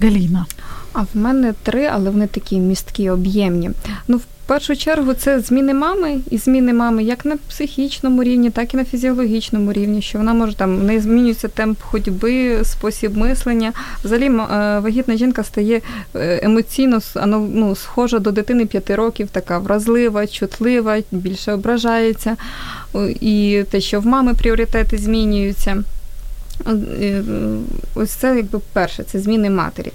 Галина. 0.00 0.46
А 0.92 1.02
в 1.02 1.16
мене 1.16 1.54
три, 1.62 1.86
але 1.86 2.10
вони 2.10 2.26
такі 2.26 2.58
місткі, 2.58 3.10
об'ємні. 3.10 3.70
Ну, 4.08 4.16
в 4.16 4.24
першу 4.47 4.75
чергу, 4.75 5.13
це 5.13 5.39
зміни 5.39 5.73
мами 5.73 6.19
і 6.31 6.37
зміни 6.37 6.73
мами 6.73 7.03
як 7.03 7.25
на 7.25 7.37
психічному 7.49 8.23
рівні, 8.23 8.49
так 8.49 8.73
і 8.73 8.77
на 8.77 8.85
фізіологічному 8.85 9.73
рівні, 9.73 10.01
що 10.01 10.17
вона 10.17 10.33
може 10.33 10.55
там 10.55 10.77
в 10.79 10.83
неї 10.83 10.99
змінюється 10.99 11.47
темп 11.47 11.81
ходьби, 11.81 12.59
спосіб 12.63 13.17
мислення. 13.17 13.73
Взагалі, 14.03 14.25
е, 14.25 14.79
вагітна 14.79 15.17
жінка 15.17 15.43
стає 15.43 15.81
е, 16.15 16.39
емоційно 16.43 16.97
ано- 17.15 17.49
ну, 17.53 17.75
схожа 17.75 18.19
до 18.19 18.31
дитини 18.31 18.65
п'яти 18.65 18.95
років, 18.95 19.27
така 19.31 19.59
вразлива, 19.59 20.27
чутлива, 20.27 20.97
більше 21.11 21.53
ображається. 21.53 22.37
І 23.21 23.63
те, 23.71 23.81
що 23.81 23.99
в 23.99 24.05
мами 24.05 24.33
пріоритети 24.33 24.97
змінюються. 24.97 25.83
Е, 26.67 27.23
Ось 27.95 28.11
це 28.11 28.35
якби 28.35 28.59
перше, 28.73 29.03
це 29.03 29.19
зміни 29.19 29.49
матері. 29.49 29.91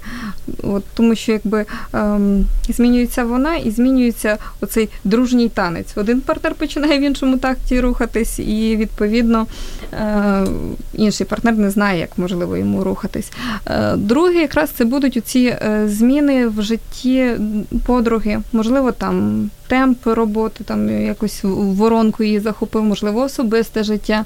От, 0.63 0.83
тому 0.93 1.15
що 1.15 1.31
якби 1.31 1.65
ем, 1.93 2.45
змінюється 2.69 3.23
вона 3.23 3.55
і 3.55 3.71
змінюється 3.71 4.37
оцей 4.61 4.89
дружній 5.03 5.49
танець. 5.49 5.97
Один 5.97 6.21
партнер 6.21 6.55
починає 6.55 6.99
в 6.99 7.01
іншому 7.01 7.37
такті 7.37 7.81
рухатись, 7.81 8.39
і 8.39 8.75
відповідно 8.75 9.47
е, 9.93 10.45
інший 10.93 11.25
партнер 11.27 11.57
не 11.57 11.69
знає, 11.69 11.99
як 11.99 12.17
можливо 12.17 12.57
йому 12.57 12.83
рухатись. 12.83 13.31
Е, 13.65 13.95
друге, 13.95 14.33
якраз 14.33 14.69
це 14.69 14.85
будуть 14.85 15.17
оці 15.17 15.57
е, 15.61 15.83
зміни 15.87 16.47
в 16.47 16.61
житті 16.61 17.31
подруги, 17.85 18.39
можливо, 18.51 18.91
там 18.91 19.49
темп 19.67 20.05
роботи, 20.05 20.63
там 20.63 20.89
якось 21.05 21.39
воронку 21.43 22.23
її 22.23 22.39
захопив, 22.39 22.83
можливо, 22.83 23.21
особисте 23.21 23.83
життя. 23.83 24.25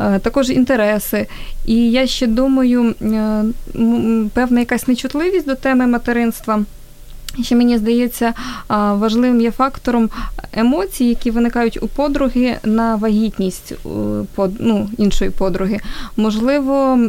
Е, 0.00 0.18
Також 0.18 0.50
інтереси. 0.50 1.26
І 1.66 1.90
я 1.90 2.06
ще 2.06 2.26
думаю, 2.26 2.94
е, 3.02 3.04
м- 3.06 3.54
м, 3.76 4.30
певна 4.34 4.60
якась 4.60 4.88
нечутливість 4.88 5.46
до 5.46 5.54
теми 5.54 5.86
материнства. 5.86 6.62
Ще 7.41 7.55
мені 7.55 7.77
здається, 7.77 8.33
важливим 8.69 9.41
є 9.41 9.51
фактором 9.51 10.09
емоцій, 10.53 11.05
які 11.05 11.31
виникають 11.31 11.83
у 11.83 11.87
подруги 11.87 12.57
на 12.63 12.95
вагітність 12.95 13.73
ну, 14.59 14.89
іншої 14.97 15.31
подруги. 15.31 15.79
Можливо, 16.17 16.99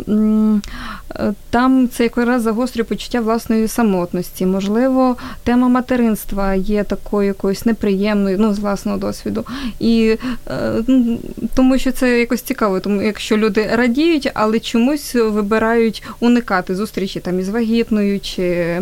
е, 1.15 1.33
там 1.51 1.89
це 1.89 2.03
якраз 2.03 2.43
загострює 2.43 2.85
почуття 2.85 3.21
власної 3.21 3.69
самотності. 3.69 4.47
Можливо, 4.47 5.17
тема 5.45 5.69
материнства 5.69 6.55
є 6.55 6.85
такою 6.85 7.27
якоюсь 7.27 7.67
неприємною, 7.67 8.37
ну, 8.41 8.55
з 8.55 8.59
власного 8.59 8.99
досвіду. 8.99 9.45
І 9.81 10.17
е, 10.51 10.73
ну, 10.87 11.19
тому 11.55 11.79
що 11.79 11.93
це 11.93 12.21
якось 12.21 12.43
цікаво, 12.43 12.81
тому 12.81 13.03
якщо 13.03 13.37
люди 13.37 13.71
радіють, 13.73 14.31
але 14.35 14.61
чомусь 14.61 15.15
вибирають 15.15 16.03
уникати 16.21 16.75
зустрічі 16.75 17.21
там 17.21 17.41
із 17.41 17.49
вагітною 17.49 18.21
чи 18.21 18.81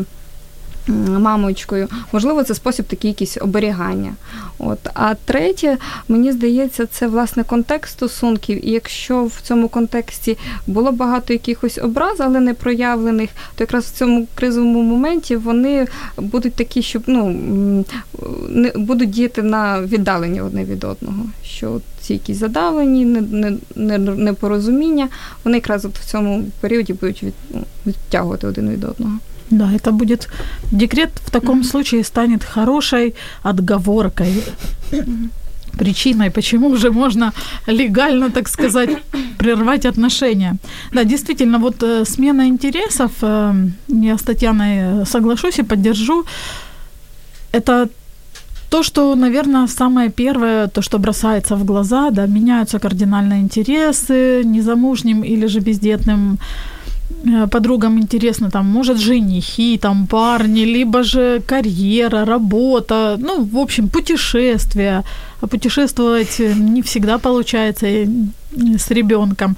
мамочкою. 1.19 1.89
Можливо, 2.13 2.45
це 2.45 2.55
спосіб 2.55 2.87
такий 2.87 3.11
якийсь 3.11 3.37
оберігання. 3.41 4.13
От. 4.59 4.79
А 4.95 5.15
третє, 5.15 5.77
мені 6.09 6.33
здається, 6.33 6.87
це 6.87 7.07
власне 7.07 7.45
контекст 7.45 7.93
стосунків. 7.93 8.69
І 8.69 8.71
якщо 8.71 9.25
в 9.25 9.41
цьому 9.43 9.69
контексті 9.69 10.39
було 10.67 10.93
багато 10.93 11.33
якихось 11.33 11.79
образ, 11.79 12.17
але 12.21 12.41
не 12.41 12.55
проявлених, 12.55 13.31
то 13.57 13.65
якраз 13.65 13.85
в 13.85 13.99
цьому 13.99 14.27
кризовому 14.35 14.83
моменті 14.83 15.37
вони 15.37 15.87
будуть 16.17 16.55
такі, 16.55 16.83
щоб 16.83 17.03
ну, 17.07 17.29
не 18.49 18.73
будуть 18.77 19.11
діяти 19.11 19.43
на 19.43 19.83
віддалення 19.83 20.43
одне 20.45 20.65
від 20.65 20.85
одного. 20.85 21.25
Що 21.45 21.81
ці 22.01 22.13
якісь 22.13 22.37
задавлені, 22.37 23.05
не- 23.05 23.21
не- 23.21 23.59
не- 23.77 23.99
непорозуміння, 23.99 25.09
вони 25.45 25.57
якраз 25.57 25.85
от 25.85 25.99
в 25.99 26.11
цьому 26.11 26.45
періоді 26.61 26.93
будуть 26.93 27.23
від, 27.23 27.35
ну, 27.55 27.65
відтягувати 27.87 28.47
один 28.47 28.71
від 28.71 28.85
одного. 28.85 29.13
Да, 29.51 29.71
это 29.73 29.93
будет... 29.93 30.29
Декрет 30.73 31.11
в 31.27 31.31
таком 31.31 31.65
случае 31.65 32.05
станет 32.05 32.45
хорошей 32.45 33.15
отговоркой. 33.43 34.43
причиной, 35.79 36.31
почему 36.31 36.69
уже 36.69 36.91
можно 36.91 37.33
легально, 37.67 38.31
так 38.31 38.49
сказать, 38.49 38.91
прервать 39.39 39.87
отношения. 39.87 40.57
Да, 40.93 41.05
действительно, 41.05 41.59
вот 41.59 41.83
э, 41.83 42.05
смена 42.05 42.49
интересов, 42.49 43.11
э, 43.23 43.55
я 43.89 44.19
с 44.19 44.23
Татьяной 44.23 45.07
соглашусь 45.07 45.59
и 45.59 45.63
поддержу, 45.63 46.25
это 47.53 47.89
то, 48.71 48.83
что, 48.83 49.15
наверное, 49.17 49.67
самое 49.67 50.11
первое, 50.11 50.69
то, 50.69 50.83
что 50.83 50.99
бросается 50.99 51.57
в 51.57 51.65
глаза, 51.65 52.11
да, 52.11 52.27
меняются 52.27 52.79
кардинально 52.79 53.41
интересы 53.41 54.43
незамужним 54.45 55.25
или 55.25 55.47
же 55.47 55.61
бездетным 55.61 56.39
подругам 57.51 57.99
интересно, 57.99 58.51
там, 58.51 58.67
может, 58.67 58.99
женихи, 58.99 59.79
там, 59.79 60.07
парни, 60.07 60.61
либо 60.61 61.03
же 61.03 61.43
карьера, 61.47 62.25
работа, 62.25 63.17
ну, 63.19 63.45
в 63.45 63.59
общем, 63.59 63.89
путешествия. 63.89 65.05
А 65.41 65.47
путешествовать 65.47 66.39
не 66.39 66.83
всегда 66.83 67.19
получается 67.19 67.87
с 68.53 68.91
ребенком. 68.91 69.57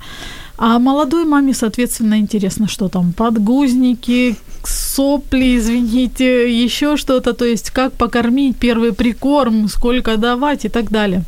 А 0.58 0.78
молодой 0.78 1.24
маме, 1.24 1.54
соответственно, 1.54 2.18
интересно, 2.18 2.68
что 2.68 2.88
там, 2.88 3.12
подгузники, 3.12 4.36
сопли, 4.64 5.56
извините, 5.56 6.64
еще 6.64 6.96
что-то, 6.96 7.32
то 7.32 7.44
есть 7.44 7.70
как 7.70 7.92
покормить, 7.92 8.56
первый 8.56 8.92
прикорм, 8.92 9.68
сколько 9.68 10.16
давать 10.16 10.64
и 10.64 10.68
так 10.68 10.90
далее. 10.90 11.24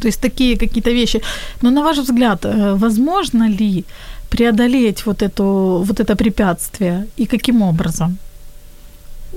То 0.00 0.08
есть 0.08 0.20
такие 0.20 0.56
какие-то 0.56 0.90
вещи. 0.90 1.22
Но 1.62 1.70
на 1.70 1.82
ваш 1.82 1.98
взгляд, 1.98 2.44
э, 2.44 2.74
возможно 2.74 3.48
ли 3.48 3.84
преодолеть 4.29 5.05
вот, 5.05 5.21
эту, 5.21 5.83
вот 5.85 5.99
это 5.99 6.15
препятствие 6.15 7.05
и 7.17 7.25
каким 7.25 7.61
образом? 7.61 8.17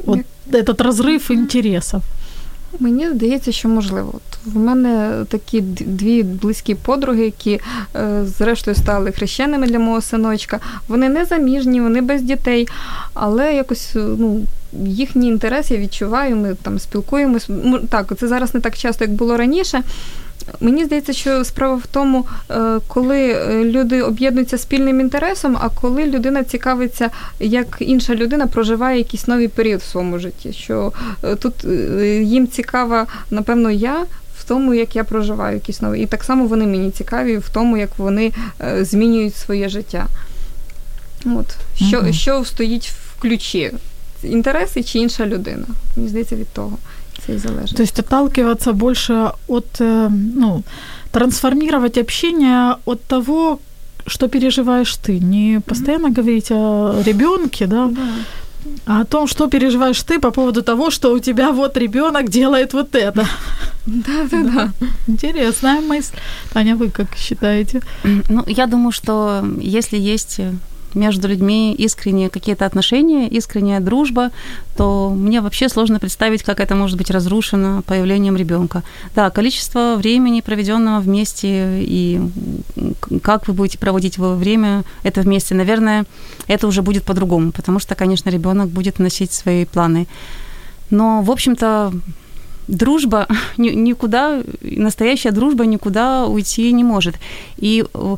Вот 0.04 0.20
этот 0.52 0.80
разрыв 0.80 1.30
интересов. 1.30 2.02
Мені 2.80 3.08
здається, 3.08 3.52
що 3.52 3.68
можливо. 3.68 4.10
От 4.14 4.54
В 4.54 4.58
мене 4.58 5.24
такі 5.28 5.60
дві 5.60 6.22
близькі 6.22 6.74
подруги, 6.74 7.24
які 7.24 7.60
е, 7.96 8.24
зрештою 8.24 8.76
стали 8.76 9.12
хрещеними 9.12 9.66
для 9.66 9.78
мого 9.78 10.00
синочка. 10.00 10.60
Вони 10.88 11.08
не 11.08 11.24
заміжні, 11.24 11.80
вони 11.80 12.00
без 12.00 12.22
дітей, 12.22 12.68
але 13.14 13.54
якось 13.54 13.90
ну, 13.94 14.40
їхній 14.84 15.28
інтерес 15.28 15.70
я 15.70 15.76
відчуваю, 15.76 16.36
ми 16.36 16.54
там 16.62 16.78
спілкуємось. 16.78 17.48
Так, 17.88 18.12
це 18.18 18.28
зараз 18.28 18.54
не 18.54 18.60
так 18.60 18.76
часто, 18.76 19.04
як 19.04 19.12
було 19.12 19.36
раніше. 19.36 19.82
Мені 20.59 20.85
здається, 20.85 21.13
що 21.13 21.45
справа 21.45 21.75
в 21.75 21.87
тому, 21.87 22.25
е, 22.51 22.79
коли 22.87 23.31
е, 23.31 23.63
люди 23.63 24.01
об'єднуються 24.01 24.57
спільним 24.57 24.99
інтересом, 24.99 25.57
а 25.61 25.69
коли 25.69 26.05
людина 26.05 26.43
цікавиться, 26.43 27.09
як 27.39 27.77
інша 27.79 28.15
людина 28.15 28.47
проживає 28.47 28.97
якийсь 28.97 29.27
новий 29.27 29.47
період 29.47 29.81
в 29.81 29.91
своєму 29.91 30.19
житті. 30.19 30.53
Що 30.53 30.93
е, 31.23 31.35
тут 31.35 31.53
їм 32.21 32.47
цікава, 32.47 33.07
напевно, 33.31 33.71
я. 33.71 34.05
В 34.39 34.51
тому, 34.51 34.73
як 34.73 34.95
я 34.95 35.03
проживаю 35.03 35.55
якісь 35.55 35.81
нові. 35.81 36.01
І 36.01 36.05
так 36.05 36.23
само 36.23 36.45
вони 36.45 36.67
мені 36.67 36.91
цікаві 36.91 37.37
в 37.37 37.49
тому, 37.49 37.77
як 37.77 37.89
вони 37.97 38.31
змінюють 38.81 39.35
своє 39.35 39.69
життя. 39.69 40.07
От. 41.25 41.45
Що 41.75 42.01
mm 42.01 42.13
що 42.13 42.45
стоїть 42.45 42.87
в 42.87 43.21
ключі? 43.21 43.71
Інтереси 44.23 44.83
чи 44.83 44.99
інша 44.99 45.25
людина? 45.25 45.65
Мені 45.95 46.09
здається, 46.09 46.35
від 46.35 46.47
того 46.47 46.77
и 47.33 47.37
залежить. 47.37 47.75
То 47.75 47.83
есть 47.83 47.99
отталкиваться 47.99 48.73
больше 48.73 49.31
от, 49.47 49.67
э, 49.79 50.09
ну, 50.09 50.63
трансформировать 51.11 51.97
общение 51.97 52.75
от 52.85 53.03
того, 53.03 53.59
что 54.07 54.27
переживаешь 54.27 54.95
ты. 54.95 55.19
Не 55.19 55.59
постоянно 55.59 56.07
mm-hmm. 56.07 56.21
говорить 56.21 56.51
о 56.51 57.01
ребенке, 57.05 57.67
да, 57.67 57.87
да, 57.87 58.01
а 58.85 59.01
о 59.01 59.05
том, 59.05 59.27
что 59.27 59.47
переживаешь 59.47 60.01
ты 60.03 60.19
по 60.19 60.31
поводу 60.31 60.61
того, 60.61 60.91
что 60.91 61.13
у 61.13 61.19
тебя 61.19 61.51
вот 61.51 61.77
ребенок 61.77 62.29
делает 62.29 62.73
вот 62.73 62.95
это. 62.95 63.25
Да, 63.85 64.27
да, 64.31 64.43
да. 64.43 64.69
Интересная 65.07 65.81
мысль. 65.81 66.15
Таня, 66.53 66.75
вы 66.75 66.89
как 66.89 67.15
считаете? 67.15 67.81
Ну, 68.03 68.43
я 68.47 68.67
думаю, 68.67 68.91
что 68.91 69.43
если 69.61 69.97
есть 69.97 70.41
между 70.95 71.27
людьми 71.27 71.73
искренние 71.73 72.29
какие-то 72.29 72.65
отношения, 72.65 73.27
искренняя 73.27 73.79
дружба, 73.79 74.31
то 74.77 75.09
мне 75.09 75.41
вообще 75.41 75.69
сложно 75.69 75.99
представить, 75.99 76.43
как 76.43 76.59
это 76.59 76.75
может 76.75 76.97
быть 76.97 77.11
разрушено 77.11 77.81
появлением 77.83 78.35
ребенка. 78.35 78.83
Да, 79.15 79.29
количество 79.29 79.95
времени, 79.97 80.41
проведенного 80.41 80.99
вместе, 80.99 81.81
и 81.81 82.21
как 83.21 83.47
вы 83.47 83.53
будете 83.53 83.77
проводить 83.77 84.17
время 84.17 84.83
это 85.03 85.21
вместе, 85.21 85.55
наверное, 85.55 86.05
это 86.47 86.67
уже 86.67 86.81
будет 86.81 87.03
по-другому, 87.03 87.51
потому 87.51 87.79
что, 87.79 87.95
конечно, 87.95 88.29
ребенок 88.29 88.69
будет 88.69 88.99
носить 88.99 89.33
свои 89.33 89.65
планы. 89.65 90.07
Но, 90.89 91.21
в 91.21 91.29
общем-то, 91.29 91.93
дружба 92.67 93.27
никуда, 93.57 94.41
настоящая 94.61 95.31
дружба 95.31 95.65
никуда 95.65 96.25
уйти 96.25 96.71
не 96.71 96.83
может. 96.83 97.15
И 97.57 97.83
Э, 97.93 98.15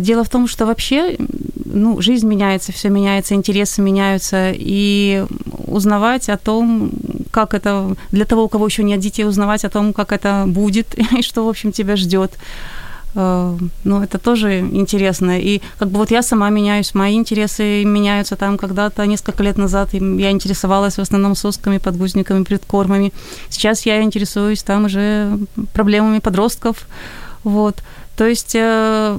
дело 0.00 0.24
в 0.24 0.28
том, 0.28 0.48
что 0.48 0.66
вообще 0.66 1.16
ну, 1.76 2.00
жизнь 2.00 2.26
меняется, 2.26 2.72
все 2.72 2.88
меняется, 2.88 3.34
интересы 3.34 3.82
меняются, 3.82 4.52
и 4.54 5.24
узнавать 5.66 6.28
о 6.28 6.38
том, 6.38 6.90
как 7.30 7.54
это, 7.54 7.94
для 8.10 8.24
того, 8.24 8.44
у 8.44 8.48
кого 8.48 8.66
еще 8.66 8.82
нет 8.82 9.00
детей, 9.00 9.24
узнавать 9.24 9.64
о 9.64 9.70
том, 9.70 9.92
как 9.92 10.12
это 10.12 10.44
будет, 10.46 10.94
и 11.18 11.22
что, 11.22 11.44
в 11.44 11.48
общем, 11.48 11.72
тебя 11.72 11.96
ждет, 11.96 12.38
э, 13.14 13.58
ну, 13.84 14.02
это 14.02 14.18
тоже 14.18 14.60
интересно. 14.60 15.38
И 15.38 15.60
как 15.78 15.90
бы 15.90 15.98
вот 15.98 16.10
я 16.10 16.22
сама 16.22 16.48
меняюсь, 16.50 16.94
мои 16.94 17.14
интересы 17.14 17.84
меняются 17.84 18.36
там 18.36 18.56
когда-то 18.56 19.06
несколько 19.06 19.42
лет 19.42 19.58
назад, 19.58 19.92
я 19.92 20.30
интересовалась 20.30 20.96
в 20.96 21.00
основном 21.00 21.34
сосками, 21.34 21.78
подгузниками, 21.78 22.44
предкормами. 22.44 23.12
Сейчас 23.50 23.86
я 23.86 24.02
интересуюсь 24.02 24.62
там 24.62 24.86
уже 24.86 25.38
проблемами 25.74 26.20
подростков, 26.20 26.86
вот. 27.44 27.82
То 28.16 28.26
есть 28.26 28.52
э, 28.54 29.18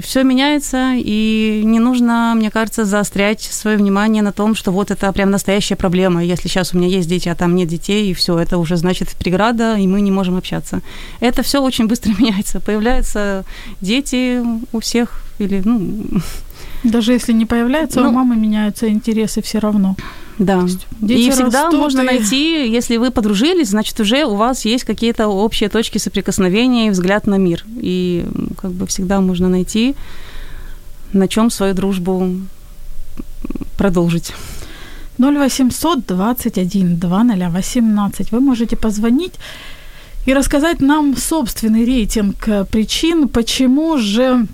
все 0.00 0.22
меняется, 0.22 0.92
и 0.94 1.62
не 1.64 1.80
нужно, 1.80 2.34
мне 2.36 2.50
кажется, 2.50 2.84
заострять 2.84 3.42
свое 3.42 3.76
внимание 3.76 4.22
на 4.22 4.32
том, 4.32 4.54
что 4.54 4.70
вот 4.70 4.92
это 4.92 5.12
прям 5.12 5.30
настоящая 5.30 5.74
проблема. 5.74 6.22
Если 6.24 6.46
сейчас 6.48 6.72
у 6.72 6.78
меня 6.78 6.88
есть 6.88 7.08
дети, 7.08 7.28
а 7.28 7.34
там 7.34 7.56
нет 7.56 7.68
детей, 7.68 8.10
и 8.10 8.14
все, 8.14 8.38
это 8.38 8.58
уже 8.58 8.76
значит 8.76 9.08
преграда, 9.18 9.76
и 9.76 9.88
мы 9.88 10.00
не 10.00 10.12
можем 10.12 10.36
общаться. 10.36 10.82
Это 11.18 11.42
все 11.42 11.60
очень 11.60 11.88
быстро 11.88 12.12
меняется. 12.18 12.60
Появляются 12.60 13.44
дети 13.80 14.40
у 14.72 14.80
всех, 14.80 15.20
или, 15.38 15.60
ну... 15.64 16.04
Даже 16.84 17.12
если 17.12 17.32
не 17.32 17.44
появляются, 17.44 18.00
ну, 18.00 18.10
у 18.10 18.12
мамы 18.12 18.36
меняются 18.36 18.88
интересы 18.88 19.42
все 19.42 19.58
равно. 19.58 19.96
Да. 20.38 20.66
Дети 21.00 21.20
и 21.20 21.30
всегда 21.30 21.64
растут, 21.64 21.80
можно 21.80 22.00
и... 22.02 22.04
найти, 22.04 22.70
если 22.70 22.96
вы 22.96 23.10
подружились, 23.10 23.68
значит, 23.68 23.98
уже 24.00 24.24
у 24.24 24.36
вас 24.36 24.64
есть 24.64 24.84
какие-то 24.84 25.26
общие 25.26 25.68
точки 25.68 25.98
соприкосновения 25.98 26.86
и 26.86 26.90
взгляд 26.90 27.26
на 27.26 27.36
мир. 27.38 27.64
И 27.80 28.24
как 28.60 28.70
бы 28.70 28.86
всегда 28.86 29.20
можно 29.20 29.48
найти, 29.48 29.96
на 31.12 31.26
чем 31.26 31.50
свою 31.50 31.74
дружбу 31.74 32.36
продолжить. 33.76 34.32
0800 35.18 36.06
21 36.06 36.96
2018. 36.98 38.32
Вы 38.32 38.40
можете 38.40 38.76
позвонить 38.76 39.34
и 40.26 40.34
рассказать 40.34 40.80
нам 40.80 41.16
собственный 41.16 41.84
рейтинг 41.84 42.48
причин, 42.70 43.28
почему 43.28 43.98
же, 43.98 44.46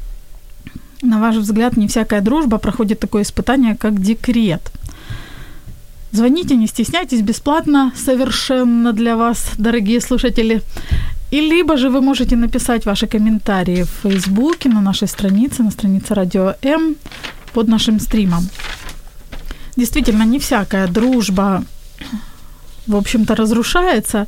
на 1.03 1.20
ваш 1.20 1.37
взгляд, 1.37 1.77
не 1.77 1.88
всякая 1.88 2.23
дружба 2.23 2.57
проходит 2.57 3.01
такое 3.01 3.23
испытание, 3.23 3.77
как 3.77 4.01
декрет– 4.01 4.62
Звоните, 6.14 6.55
не 6.55 6.68
стесняйтесь, 6.68 7.22
бесплатно 7.22 7.92
совершенно 7.96 8.92
для 8.92 9.16
вас, 9.16 9.50
дорогие 9.59 10.00
слушатели. 10.00 10.62
И 11.33 11.40
либо 11.40 11.77
же 11.77 11.90
вы 11.90 12.00
можете 12.00 12.37
написать 12.37 12.87
ваши 12.87 13.09
комментарии 13.09 13.83
в 13.83 13.90
Фейсбуке, 14.03 14.68
на 14.68 14.81
нашей 14.81 15.09
странице, 15.09 15.64
на 15.64 15.72
странице 15.72 16.14
Радио 16.14 16.55
М 16.62 16.94
под 17.53 17.68
нашим 17.68 17.98
стримом. 17.98 18.48
Действительно, 19.77 20.22
не 20.22 20.38
всякая 20.38 20.87
дружба, 20.87 21.64
в 22.87 22.94
общем-то, 22.94 23.35
разрушается. 23.35 24.27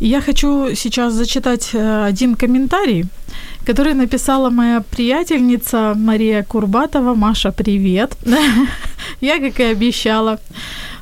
И 0.00 0.08
я 0.08 0.20
хочу 0.20 0.74
сейчас 0.74 1.14
зачитать 1.14 1.70
э, 1.72 2.08
один 2.08 2.34
комментарий, 2.34 3.06
который 3.68 3.94
написала 3.94 4.50
моя 4.50 4.80
приятельница 4.80 5.94
Мария 5.94 6.42
Курбатова. 6.42 7.14
Маша, 7.14 7.52
привет. 7.52 8.16
Я, 9.20 9.38
как 9.38 9.60
и 9.60 9.64
обещала, 9.64 10.38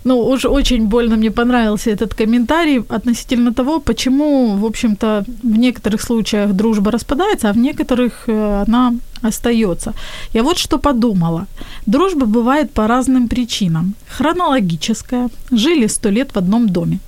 ну, 0.02 0.18
уж 0.18 0.44
очень 0.44 0.87
больно 0.87 1.16
мне 1.16 1.31
понравился 1.31 1.90
этот 1.90 2.14
комментарий 2.14 2.83
относительно 2.88 3.52
того, 3.52 3.79
почему, 3.79 4.57
в 4.57 4.64
общем-то, 4.64 5.24
в 5.42 5.59
некоторых 5.59 6.02
случаях 6.02 6.52
дружба 6.52 6.90
распадается, 6.90 7.50
а 7.50 7.52
в 7.52 7.57
некоторых 7.57 8.24
э, 8.26 8.64
она 8.66 8.94
остается. 9.22 9.92
Я 10.35 10.42
вот 10.42 10.59
что 10.59 10.79
подумала. 10.79 11.46
Дружба 11.87 12.26
бывает 12.26 12.72
по 12.72 12.88
разным 12.88 13.29
причинам. 13.29 13.94
Хронологическая. 14.09 15.29
Жили 15.52 15.87
сто 15.88 16.11
лет 16.11 16.33
в 16.35 16.37
одном 16.37 16.68
доме. 16.68 16.98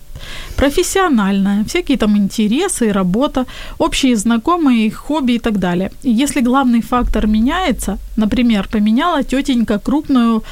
Профессиональная, 0.57 1.65
всякие 1.65 1.99
там 1.99 2.17
интересы, 2.17 2.93
работа, 2.93 3.47
общие 3.79 4.17
знакомые, 4.17 4.91
хобби 4.91 5.33
и 5.33 5.39
так 5.39 5.59
далее. 5.59 5.91
Если 6.03 6.41
главный 6.41 6.83
фактор 6.83 7.27
меняется, 7.27 7.99
например, 8.17 8.69
поменяла 8.71 9.23
тетенька 9.23 9.79
крупную 9.79 10.43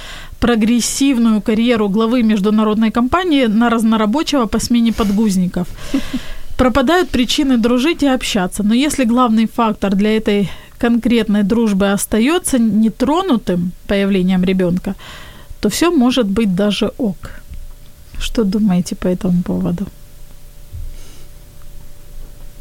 прогрессивную 0.40 1.40
карьеру 1.40 1.88
главы 1.88 2.22
международной 2.22 2.90
компании 2.90 3.46
на 3.46 3.70
разнорабочего 3.70 4.46
по 4.46 4.58
смене 4.58 4.92
подгузников, 4.92 5.66
пропадают 6.56 7.08
причины 7.08 7.58
дружить 7.58 8.02
и 8.02 8.06
общаться. 8.06 8.62
Но 8.62 8.74
если 8.74 9.04
главный 9.04 9.46
фактор 9.46 9.94
для 9.94 10.16
этой 10.16 10.50
конкретной 10.78 11.42
дружбы 11.42 11.92
остается 11.92 12.58
нетронутым 12.58 13.72
появлением 13.86 14.44
ребенка, 14.44 14.94
то 15.60 15.68
все 15.68 15.90
может 15.90 16.26
быть 16.26 16.54
даже 16.54 16.92
ок. 16.98 17.16
Что 18.20 18.44
думаете 18.44 18.94
по 18.94 19.08
этому 19.08 19.42
поводу? 19.42 19.86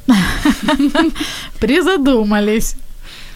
Призадумались. 1.59 2.75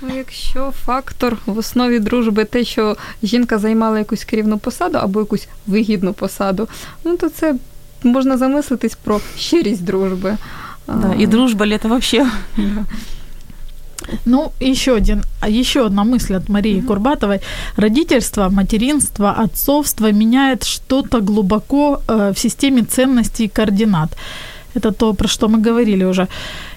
Ну, 0.02 0.10
якщо 0.18 0.74
фактор 0.86 1.38
в 1.46 1.58
основі 1.58 2.00
дружби 2.00 2.46
те, 2.46 2.64
що 2.64 2.98
жінка 3.24 3.58
займала 3.58 4.00
якусь 4.00 4.24
керівну 4.24 4.58
посаду 4.58 4.98
або 4.98 5.20
якусь 5.20 5.48
вигідну 5.68 6.14
посаду, 6.14 6.68
ну 7.04 7.18
то 7.18 7.30
це 7.30 7.56
можна 8.04 8.38
замислитись 8.38 8.96
про 9.04 9.22
щирість 9.38 9.84
дружби. 9.84 10.38
Да, 10.88 11.14
и 11.14 11.28
дружба 11.28 11.66
ли 11.66 11.76
это 11.76 11.88
вообще? 11.88 12.28
Ну, 14.26 14.52
еще 14.60 14.96
один, 14.96 15.24
еще 15.48 15.86
одна 15.86 16.04
мысль 16.04 16.36
от 16.36 16.50
Марии 16.50 16.78
mm-hmm. 16.78 16.88
Курбатовой. 16.88 17.42
Родительство, 17.78 18.50
материнство, 18.50 19.32
отцовство 19.32 20.12
меняет 20.12 20.64
что-то 20.64 21.22
глубоко 21.22 22.02
э, 22.08 22.32
в 22.36 22.40
системе 22.40 22.84
ценностей 22.84 23.46
и 23.46 23.50
координат. 23.50 24.10
Это 24.76 24.92
то, 24.92 25.14
про 25.14 25.28
что 25.28 25.48
мы 25.48 25.58
говорили 25.58 26.06
уже. 26.06 26.28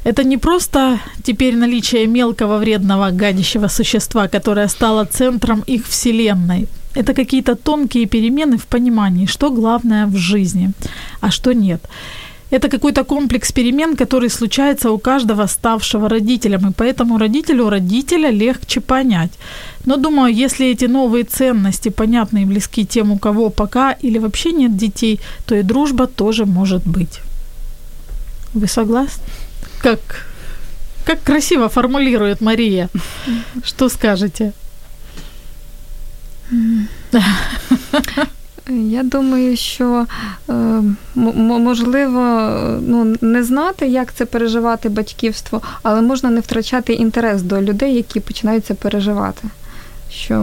Это 0.04 0.24
не 0.24 0.38
просто 0.38 0.98
теперь 1.22 1.56
наличие 1.56 2.06
мелкого 2.06 2.58
вредного 2.58 3.10
гадящего 3.10 3.68
существа, 3.68 4.28
которое 4.28 4.68
стало 4.68 5.04
центром 5.04 5.62
их 5.68 5.86
вселенной. 5.86 6.68
Это 6.94 7.14
какие-то 7.14 7.54
тонкие 7.54 8.06
перемены 8.06 8.56
в 8.56 8.66
понимании, 8.66 9.26
что 9.26 9.50
главное 9.50 10.06
в 10.06 10.16
жизни, 10.16 10.70
а 11.20 11.30
что 11.30 11.52
нет. 11.52 11.80
Это 12.52 12.68
какой-то 12.68 13.04
комплекс 13.04 13.50
перемен, 13.50 13.96
который 13.96 14.28
случается 14.28 14.90
у 14.90 14.98
каждого 14.98 15.46
ставшего 15.46 16.08
родителем, 16.08 16.68
и 16.68 16.72
поэтому 16.72 17.18
родителю 17.18 17.70
родителя 17.70 18.30
легче 18.30 18.80
понять. 18.80 19.30
Но 19.86 19.96
думаю, 19.96 20.34
если 20.34 20.66
эти 20.66 20.84
новые 20.84 21.24
ценности 21.24 21.88
понятны 21.88 22.42
и 22.42 22.44
близки 22.44 22.84
тем, 22.84 23.10
у 23.10 23.18
кого 23.18 23.48
пока 23.48 23.92
или 23.92 24.18
вообще 24.18 24.52
нет 24.52 24.76
детей, 24.76 25.18
то 25.46 25.54
и 25.54 25.62
дружба 25.62 26.06
тоже 26.06 26.44
может 26.44 26.82
быть. 26.86 27.20
Вы 28.52 28.66
согласны? 28.66 29.24
Как, 29.80 30.00
как 31.06 31.22
красиво 31.22 31.70
формулирует 31.70 32.42
Мария. 32.42 32.90
Что 33.64 33.88
скажете? 33.88 34.52
Я 38.68 39.02
думаю, 39.02 39.56
що 39.56 40.06
е, 40.48 40.54
можливо 41.14 42.20
ну, 42.80 43.16
не 43.20 43.44
знати, 43.44 43.86
як 43.86 44.14
це 44.14 44.26
переживати 44.26 44.88
батьківство, 44.88 45.62
але 45.82 46.00
можна 46.00 46.30
не 46.30 46.40
втрачати 46.40 46.92
інтерес 46.92 47.42
до 47.42 47.62
людей, 47.62 47.94
які 47.94 48.20
починають 48.20 48.66
це 48.66 48.74
переживати. 48.74 49.48
Що 50.10 50.34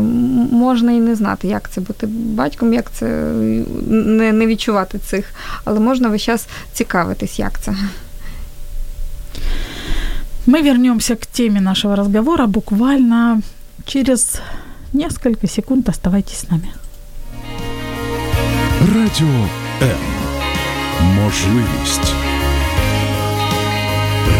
можна 0.52 0.92
і 0.92 1.00
не 1.00 1.16
знати, 1.16 1.48
як 1.48 1.70
це 1.70 1.82
бути 1.82 2.08
батьком, 2.08 2.74
як 2.74 2.92
це 2.92 3.06
не 3.88 4.32
не 4.32 4.46
відчувати 4.46 5.00
цих, 5.00 5.34
але 5.66 5.80
можна 5.80 6.10
весь 6.10 6.22
час 6.22 6.48
цікавитись, 6.74 7.40
як 7.40 7.62
це. 7.62 7.76
Мы 10.48 10.64
вернемся 10.64 11.16
к 11.16 11.26
теме 11.26 11.60
нашего 11.60 11.96
разговора 11.96 12.48
буквально 12.48 13.42
через 13.86 14.42
несколько 14.94 15.48
секунд. 15.48 15.90
Оставайтесь 15.90 16.40
с 16.40 16.50
нами. 16.50 16.70
Радіо 18.81 19.49
М. 19.83 19.99
Можливість. 21.23 22.15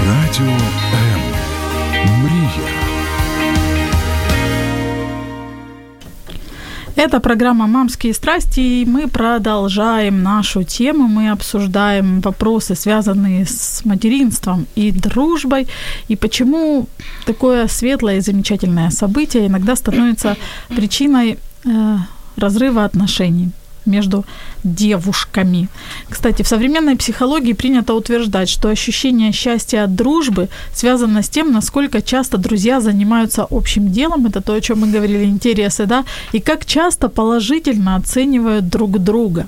Радіо 0.07 0.57
М. 0.95 1.21
Мрія. 2.23 2.69
Это 6.97 7.21
программа 7.21 7.67
«Мамские 7.67 8.15
страсти», 8.15 8.61
и 8.61 8.85
мы 8.87 9.09
продолжаем 9.09 10.23
нашу 10.23 10.65
тему. 10.65 11.09
Мы 11.09 11.33
обсуждаем 11.33 12.21
вопросы, 12.21 12.75
связанные 12.77 13.43
с 13.43 13.85
материнством 13.85 14.67
и 14.77 14.93
дружбой, 14.93 15.67
и 16.09 16.17
почему 16.17 16.87
такое 17.27 17.69
светлое 17.69 18.17
и 18.17 18.21
замечательное 18.21 18.91
событие 18.91 19.47
иногда 19.47 19.77
становится 19.77 20.37
причиной 20.69 21.39
э, 21.65 21.99
разрыва 22.37 22.85
отношений 22.85 23.51
между 23.90 24.26
девушками. 24.64 25.68
Кстати, 26.10 26.44
в 26.44 26.48
современной 26.48 26.96
психологии 26.96 27.54
принято 27.54 27.94
утверждать, 27.94 28.50
что 28.50 28.70
ощущение 28.70 29.32
счастья 29.32 29.84
от 29.84 29.96
дружбы 29.96 30.50
связано 30.74 31.22
с 31.22 31.30
тем, 31.30 31.52
насколько 31.52 32.02
часто 32.02 32.38
друзья 32.38 32.82
занимаются 32.82 33.46
общим 33.50 33.92
делом, 33.92 34.26
это 34.28 34.42
то, 34.42 34.54
о 34.54 34.62
чем 34.62 34.80
мы 34.80 34.88
говорили, 34.88 35.26
интересы, 35.26 35.86
да, 35.86 36.06
и 36.32 36.40
как 36.40 36.66
часто 36.66 37.10
положительно 37.10 37.96
оценивают 37.96 38.70
друг 38.70 39.00
друга. 39.00 39.48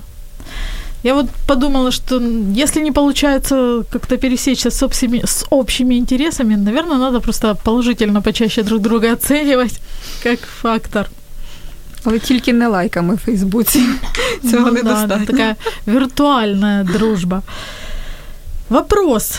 Я 1.02 1.14
вот 1.14 1.26
подумала, 1.48 1.90
что 1.90 2.20
если 2.54 2.80
не 2.80 2.92
получается 2.92 3.84
как-то 3.90 4.16
пересечься 4.16 4.70
с 4.70 4.82
общими, 4.82 5.22
с 5.24 5.44
общими 5.50 5.96
интересами, 5.96 6.54
наверное, 6.54 6.98
надо 6.98 7.20
просто 7.20 7.56
положительно 7.64 8.22
почаще 8.22 8.62
друг 8.62 8.80
друга 8.80 9.12
оценивать 9.12 9.80
как 10.22 10.38
фактор– 10.40 11.08
Але 12.04 12.18
тільки 12.18 12.52
не 12.52 12.68
лайками 12.68 13.14
в 13.14 13.18
Фейсбуці. 13.18 13.80
Цього 14.50 14.66
ну, 14.66 14.72
недостатньо. 14.72 15.16
Да, 15.18 15.24
така 15.26 15.56
виртуальная 15.86 16.84
дружба. 16.84 17.42
Вопрос. 18.68 19.38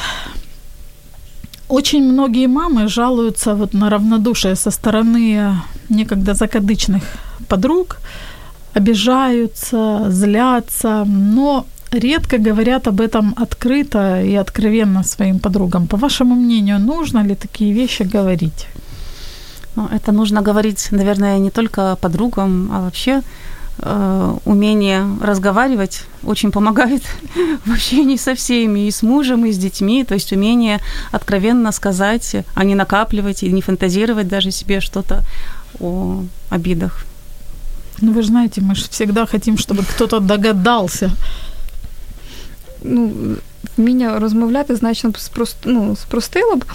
Очень 1.68 2.04
многие 2.04 2.48
мамы 2.48 2.88
жалуются 2.88 3.54
вот 3.54 3.74
на 3.74 3.90
равнодушие 3.90 4.56
со 4.56 4.70
стороны 4.70 5.56
некогда 5.90 6.34
закадычных 6.34 7.02
подруг, 7.48 7.98
обижаются, 8.74 10.06
злятся, 10.10 11.06
но 11.06 11.66
редко 11.92 12.38
говорят 12.38 12.88
об 12.88 13.02
этом 13.02 13.34
открыто 13.38 14.22
и 14.22 14.36
откровенно 14.36 15.04
своим 15.04 15.40
подругам. 15.40 15.88
По 15.88 15.98
вашему 15.98 16.36
мнению, 16.36 16.80
нужно 16.80 17.24
ли 17.24 17.36
такие 17.36 17.74
вещи 17.74 18.04
говорить? 18.04 18.68
Ну, 19.76 19.88
это 19.92 20.12
нужно 20.12 20.42
говорить, 20.42 20.88
наверное, 20.92 21.40
не 21.40 21.50
только 21.50 21.98
подругам, 22.00 22.70
а 22.72 22.82
вообще 22.82 23.22
э, 23.80 24.38
умение 24.46 25.06
разговаривать 25.22 26.04
очень 26.24 26.52
помогает 26.52 27.02
в 27.66 27.72
общении 27.72 28.18
со 28.18 28.36
всеми, 28.36 28.88
и 28.88 28.92
с 28.92 29.02
мужем, 29.02 29.46
и 29.46 29.52
с 29.52 29.58
детьми, 29.58 30.04
то 30.04 30.14
есть 30.14 30.32
умение 30.32 30.80
откровенно 31.12 31.72
сказать, 31.72 32.36
а 32.54 32.64
не 32.64 32.76
накапливать 32.76 33.44
и 33.44 33.52
не 33.52 33.62
фантазировать 33.62 34.28
даже 34.28 34.52
себе 34.52 34.80
что-то 34.80 35.24
о 35.80 36.24
обидах. 36.50 37.06
Ну, 38.02 38.12
вы 38.12 38.22
же 38.22 38.28
знаете, 38.28 38.62
мы 38.62 38.76
же 38.76 38.84
всегда 38.90 39.26
хотим, 39.26 39.58
чтобы 39.58 39.84
кто-то 39.84 40.20
догадался. 40.20 41.12
Ну, 42.84 43.38
вміння 43.78 44.20
розмовляти 44.20 44.76
значно 44.76 45.14
спрост, 45.18 45.58
ну, 45.66 45.96
спростило 45.96 46.56
б 46.56 46.66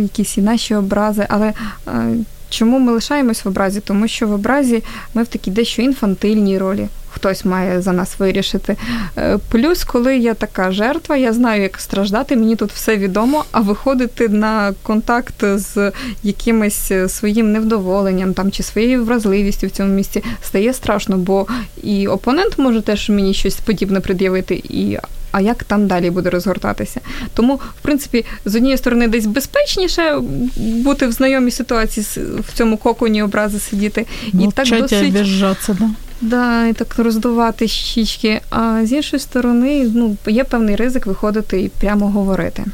якісь 0.00 0.38
і 0.38 0.42
наші 0.42 0.74
образи, 0.74 1.26
але 1.28 1.52
е, 1.88 2.14
чому 2.50 2.78
ми 2.78 2.92
лишаємось 2.92 3.44
в 3.44 3.48
образі? 3.48 3.80
Тому 3.80 4.08
що 4.08 4.26
в 4.26 4.32
образі 4.32 4.82
ми 5.14 5.22
в 5.22 5.26
такій 5.26 5.50
дещо 5.50 5.82
інфантильній 5.82 6.58
ролі. 6.58 6.88
Хтось 7.10 7.44
має 7.44 7.82
за 7.82 7.92
нас 7.92 8.18
вирішити. 8.18 8.76
Е, 9.18 9.38
плюс, 9.48 9.84
коли 9.84 10.16
я 10.16 10.34
така 10.34 10.72
жертва, 10.72 11.16
я 11.16 11.32
знаю, 11.32 11.62
як 11.62 11.80
страждати, 11.80 12.36
мені 12.36 12.56
тут 12.56 12.72
все 12.72 12.96
відомо, 12.96 13.44
а 13.52 13.60
виходити 13.60 14.28
на 14.28 14.74
контакт 14.82 15.44
з 15.54 15.92
якимось 16.22 16.92
своїм 17.08 17.52
невдоволенням 17.52 18.34
там 18.34 18.50
чи 18.50 18.62
своєю 18.62 19.04
вразливістю 19.04 19.66
в 19.66 19.70
цьому 19.70 19.94
місці 19.94 20.24
стає 20.42 20.72
страшно, 20.72 21.18
бо 21.18 21.46
і 21.82 22.08
опонент 22.08 22.58
може 22.58 22.82
теж 22.82 23.08
мені 23.08 23.34
щось 23.34 23.56
подібне 23.56 24.00
пред'явити, 24.00 24.54
і 24.54 24.98
а 25.31 25.41
як 25.41 25.63
там 25.63 25.87
далі 25.87 26.09
буде 26.09 26.29
розгортатися. 26.29 27.01
Тому, 27.33 27.55
в 27.55 27.81
принципі, 27.81 28.25
з 28.45 28.55
однієї 28.55 28.77
сторони, 28.77 29.07
десь 29.07 29.25
безпечніше 29.25 30.21
бути 30.57 31.07
в 31.07 31.11
знайомій 31.11 31.51
ситуації 31.51 32.05
в 32.39 32.53
цьому 32.53 32.77
коконі 32.77 33.23
образи 33.23 33.59
сидіти 33.59 34.05
і 34.33 34.47
так 34.53 34.67
досить... 34.67 35.15
обіжатися, 35.15 35.77
да? 35.79 35.89
Да, 36.21 36.67
і 36.67 36.73
так 36.73 36.99
роздувати 36.99 37.67
щічки. 37.67 38.41
А 38.49 38.85
з 38.85 38.91
іншої 38.91 39.19
сторони, 39.19 39.91
ну, 39.93 40.17
є 40.27 40.43
певний 40.43 40.75
ризик 40.75 41.05
виходити 41.05 41.61
і 41.61 41.69
прямо 41.69 42.07
говорити. 42.09 42.65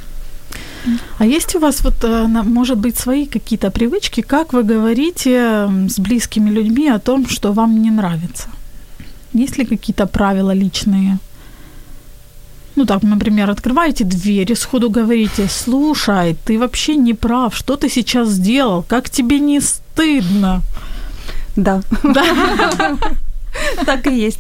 А 1.18 1.26
есть 1.26 1.56
у 1.56 1.60
вас 1.60 1.82
вот, 1.82 2.04
э, 2.04 2.44
может 2.44 2.78
быть, 2.78 2.98
свои 2.98 3.26
какие-то 3.26 3.70
привычки, 3.70 4.22
как 4.22 4.54
вы 4.54 4.64
говорите 4.64 5.70
с 5.88 6.00
близкими 6.00 6.52
людьми 6.52 6.90
о 6.90 7.00
том, 7.00 7.26
что 7.28 7.54
вам 7.54 7.82
не 7.82 7.90
нравится? 7.90 8.48
Есть 9.34 9.58
ли 9.58 9.66
какие-то 9.66 10.08
правила 10.08 10.54
личные? 10.56 11.18
Ну 12.79 12.87
так, 12.87 13.03
например, 13.03 13.51
открываете 13.51 14.05
дверь 14.05 14.53
и 14.53 14.55
сходу 14.55 14.89
говорите, 14.89 15.49
слушай, 15.49 16.37
ты 16.45 16.61
вообще 16.61 16.95
не 16.95 17.13
прав, 17.13 17.57
что 17.57 17.77
ты 17.77 17.89
сейчас 17.89 18.29
сделал, 18.29 18.85
как 18.85 19.11
тебе 19.11 19.41
не 19.41 19.61
стыдно? 19.61 20.63
Да. 21.57 21.83
Да. 22.05 22.25
Так 23.85 24.07
и 24.07 24.15
есть. 24.27 24.39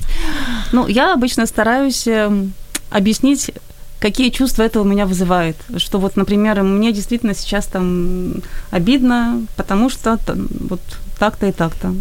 Ну, 0.72 0.86
я 0.86 1.14
обычно 1.14 1.46
стараюсь 1.46 2.06
эм, 2.06 2.52
объяснить 2.90 3.50
какие 3.98 4.30
чувства 4.30 4.62
это 4.62 4.80
у 4.80 4.84
меня 4.84 5.04
вызывает. 5.06 5.56
Что 5.76 5.98
вот, 5.98 6.16
например, 6.16 6.62
мне 6.62 6.92
действительно 6.92 7.34
сейчас 7.34 7.66
там 7.66 8.34
обидно, 8.70 9.42
потому 9.56 9.90
что 9.90 10.16
там, 10.18 10.46
вот 10.68 10.80
так-то 11.18 11.46
и 11.46 11.52
так-то. 11.52 11.92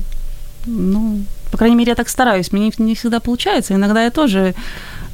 Ну, 0.67 1.23
по 1.51 1.57
крайней 1.57 1.77
мере, 1.77 1.89
я 1.89 1.95
так 1.95 2.09
стараюсь. 2.09 2.51
Мне 2.51 2.71
не 2.77 2.93
всегда 2.93 3.19
получается. 3.19 3.73
Иногда 3.73 4.03
я 4.03 4.11
тоже 4.11 4.53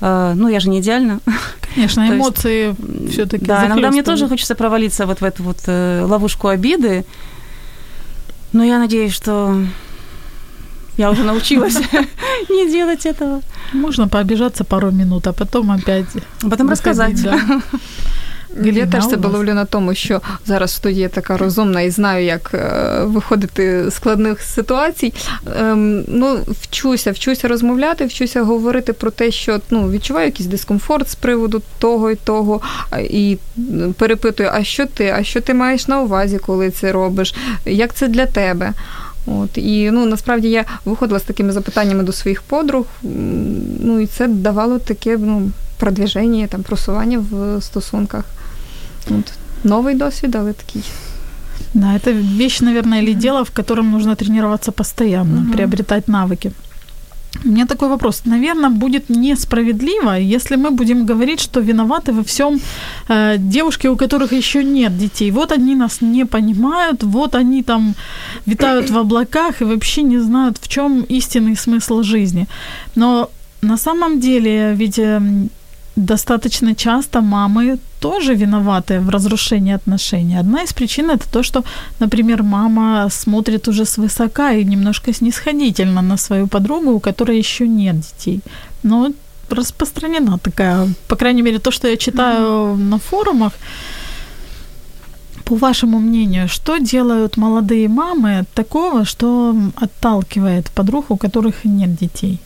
ну, 0.03 0.49
я 0.49 0.59
же 0.59 0.69
не 0.69 0.79
идеальна. 0.79 1.19
Конечно, 1.73 2.01
эмоции 2.09 2.75
все-таки. 3.09 3.45
Да, 3.45 3.67
иногда 3.67 3.91
мне 3.91 4.03
тоже 4.03 4.27
хочется 4.27 4.55
провалиться 4.55 5.05
вот 5.05 5.21
в 5.21 5.23
эту 5.23 5.43
вот 5.43 5.59
э, 5.67 6.03
ловушку 6.05 6.47
обиды. 6.47 7.05
Но 8.51 8.63
я 8.63 8.79
надеюсь, 8.79 9.13
что 9.13 9.55
я 10.97 11.09
уже 11.09 11.23
научилась 11.23 11.75
не 12.49 12.71
делать 12.71 13.05
этого. 13.05 13.41
Можно 13.73 14.07
пообижаться 14.07 14.63
пару 14.63 14.91
минут, 14.91 15.27
а 15.27 15.33
потом 15.33 15.71
опять. 15.71 16.05
Потом 16.49 16.69
розказати. 16.69 17.23
Да. 17.23 17.61
Я 18.61 18.85
теж 18.85 19.05
себе 19.05 19.29
ловлю 19.29 19.53
на 19.53 19.65
тому, 19.65 19.95
що 19.95 20.21
зараз 20.45 20.71
в 20.71 20.73
студії 20.73 21.07
така 21.07 21.37
розумна 21.37 21.81
і 21.81 21.89
знаю, 21.89 22.25
як 22.25 22.51
е, 22.53 22.99
виходити 23.03 23.89
з 23.89 23.93
складних 23.93 24.41
ситуацій. 24.41 25.13
Ем, 25.59 26.03
ну, 26.07 26.39
вчуся, 26.61 27.11
вчуся 27.11 27.47
розмовляти, 27.47 28.05
вчуся 28.05 28.43
говорити 28.43 28.93
про 28.93 29.11
те, 29.11 29.31
що 29.31 29.59
ну, 29.69 29.89
відчуваю 29.89 30.25
якийсь 30.25 30.49
дискомфорт 30.49 31.09
з 31.09 31.15
приводу 31.15 31.61
того 31.79 32.11
і 32.11 32.15
того, 32.15 32.61
і 32.99 33.37
перепитую, 33.97 34.49
а 34.53 34.63
що 34.63 34.85
ти? 34.85 35.13
А 35.17 35.23
що 35.23 35.41
ти 35.41 35.53
маєш 35.53 35.87
на 35.87 36.01
увазі, 36.01 36.37
коли 36.37 36.71
це 36.71 36.91
робиш? 36.91 37.35
Як 37.65 37.93
це 37.93 38.07
для 38.07 38.25
тебе? 38.25 38.73
От 39.25 39.57
і 39.57 39.91
ну 39.91 40.05
насправді 40.05 40.49
я 40.49 40.65
виходила 40.85 41.19
з 41.19 41.23
такими 41.23 41.51
запитаннями 41.51 42.03
до 42.03 42.11
своїх 42.11 42.41
подруг. 42.41 42.85
Ну 43.79 43.99
і 43.99 44.07
це 44.07 44.27
давало 44.27 44.79
таке 44.79 45.17
ну, 45.17 45.51
продвіження, 45.77 46.47
там 46.47 46.63
просування 46.63 47.25
в 47.31 47.61
стосунках. 47.61 48.23
Вот. 49.09 49.33
Новый 49.63 49.95
досвид, 49.95 50.35
але 50.35 50.53
такий. 50.53 50.83
Да, 51.73 51.95
это 51.95 52.11
вещь, 52.11 52.61
наверное, 52.61 53.01
или 53.01 53.13
дело, 53.13 53.43
в 53.43 53.51
котором 53.51 53.91
нужно 53.91 54.15
тренироваться 54.15 54.71
постоянно, 54.71 55.41
угу. 55.41 55.53
приобретать 55.53 56.07
навыки. 56.07 56.51
У 57.45 57.47
меня 57.47 57.65
такой 57.65 57.89
вопрос. 57.89 58.25
Наверное, 58.25 58.69
будет 58.69 59.09
несправедливо, 59.09 60.19
если 60.19 60.55
мы 60.55 60.71
будем 60.71 61.05
говорить, 61.05 61.41
что 61.41 61.61
виноваты 61.61 62.11
во 62.11 62.23
всем 62.23 62.59
э, 63.09 63.37
девушки, 63.37 63.87
у 63.87 63.95
которых 63.95 64.33
еще 64.33 64.63
нет 64.63 64.97
детей. 64.97 65.31
Вот 65.31 65.51
они 65.51 65.75
нас 65.75 66.01
не 66.01 66.25
понимают, 66.25 67.03
вот 67.03 67.35
они 67.35 67.63
там 67.63 67.95
витают 68.45 68.89
в 68.89 68.97
облаках 68.97 69.61
и 69.61 69.65
вообще 69.65 70.03
не 70.03 70.19
знают, 70.19 70.57
в 70.61 70.67
чем 70.67 71.05
истинный 71.09 71.55
смысл 71.55 72.03
жизни. 72.03 72.47
Но 72.95 73.29
на 73.61 73.77
самом 73.77 74.19
деле, 74.19 74.75
ведь 74.75 74.99
эм, 74.99 75.49
достаточно 75.95 76.75
часто 76.75 77.21
мамы 77.21 77.77
тоже 78.03 78.35
виноваты 78.35 78.99
в 78.99 79.09
разрушении 79.09 79.75
отношений. 79.75 80.39
Одна 80.39 80.63
из 80.63 80.73
причин 80.73 81.09
это 81.09 81.23
то, 81.31 81.43
что, 81.43 81.63
например, 81.99 82.43
мама 82.43 83.09
смотрит 83.09 83.67
уже 83.67 83.85
свысока 83.85 84.51
и 84.53 84.65
немножко 84.65 85.13
снисходительно 85.13 86.01
на 86.01 86.17
свою 86.17 86.47
подругу, 86.47 86.91
у 86.91 86.99
которой 86.99 87.37
еще 87.37 87.67
нет 87.67 87.95
детей. 87.95 88.41
Но 88.83 89.11
распространена 89.49 90.37
такая, 90.37 90.87
по 91.07 91.15
крайней 91.15 91.43
мере, 91.43 91.59
то, 91.59 91.71
что 91.71 91.87
я 91.87 91.95
читаю 91.97 92.45
mm-hmm. 92.45 92.89
на 92.89 92.97
форумах. 92.97 93.53
По 95.45 95.55
вашему 95.55 95.99
мнению, 95.99 96.47
что 96.47 96.79
делают 96.79 97.37
молодые 97.37 97.87
мамы 97.87 98.43
такого, 98.53 99.05
что 99.05 99.55
отталкивает 99.75 100.71
подруг, 100.71 101.11
у 101.11 101.17
которых 101.17 101.65
нет 101.65 101.95
детей? 101.95 102.39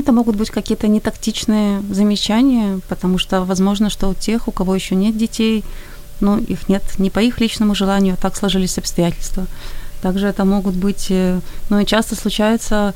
Это 0.00 0.12
могут 0.12 0.36
быть 0.36 0.50
какие-то 0.50 0.88
нетактичные 0.88 1.82
замечания, 1.90 2.80
потому 2.88 3.18
что 3.18 3.42
возможно, 3.44 3.90
что 3.90 4.08
у 4.08 4.14
тех, 4.14 4.48
у 4.48 4.50
кого 4.50 4.74
еще 4.74 4.94
нет 4.94 5.16
детей, 5.16 5.62
ну, 6.20 6.38
их 6.38 6.68
нет 6.70 6.82
не 6.98 7.10
по 7.10 7.18
их 7.18 7.38
личному 7.40 7.74
желанию, 7.74 8.14
а 8.14 8.16
так 8.16 8.34
сложились 8.34 8.78
обстоятельства. 8.78 9.46
Также 10.00 10.26
это 10.26 10.46
могут 10.46 10.74
быть, 10.74 11.08
э, 11.10 11.40
ну 11.68 11.80
и 11.80 11.84
часто 11.84 12.16
случается, 12.16 12.94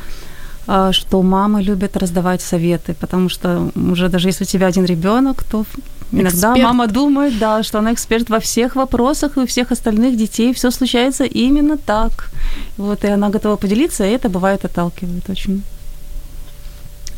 а, 0.67 0.93
что 0.93 1.23
мамы 1.23 1.63
любят 1.63 1.97
раздавать 1.97 2.41
советы, 2.41 2.95
потому 2.99 3.29
что 3.29 3.71
уже 3.75 4.09
даже 4.09 4.29
если 4.29 4.45
у 4.45 4.47
тебя 4.47 4.67
один 4.67 4.87
ребенок, 4.87 5.45
то 5.45 5.67
иногда 6.11 6.31
эксперт. 6.31 6.59
мама 6.59 6.87
думает, 6.87 7.39
да, 7.39 7.63
что 7.63 7.81
она 7.81 7.93
эксперт 7.93 8.31
во 8.31 8.41
всех 8.41 8.77
вопросах 8.77 9.37
и 9.37 9.41
у 9.41 9.47
всех 9.47 9.73
остальных 9.73 10.17
детей 10.17 10.55
все 10.55 10.71
случается 10.71 11.25
именно 11.25 11.77
так. 11.77 12.31
Вот, 12.79 13.05
и 13.05 13.09
она 13.09 13.29
готова 13.29 13.57
поделиться, 13.57 14.07
и 14.07 14.11
это 14.11 14.31
бывает 14.31 14.65
отталкивает 14.65 15.29
очень. 15.29 15.63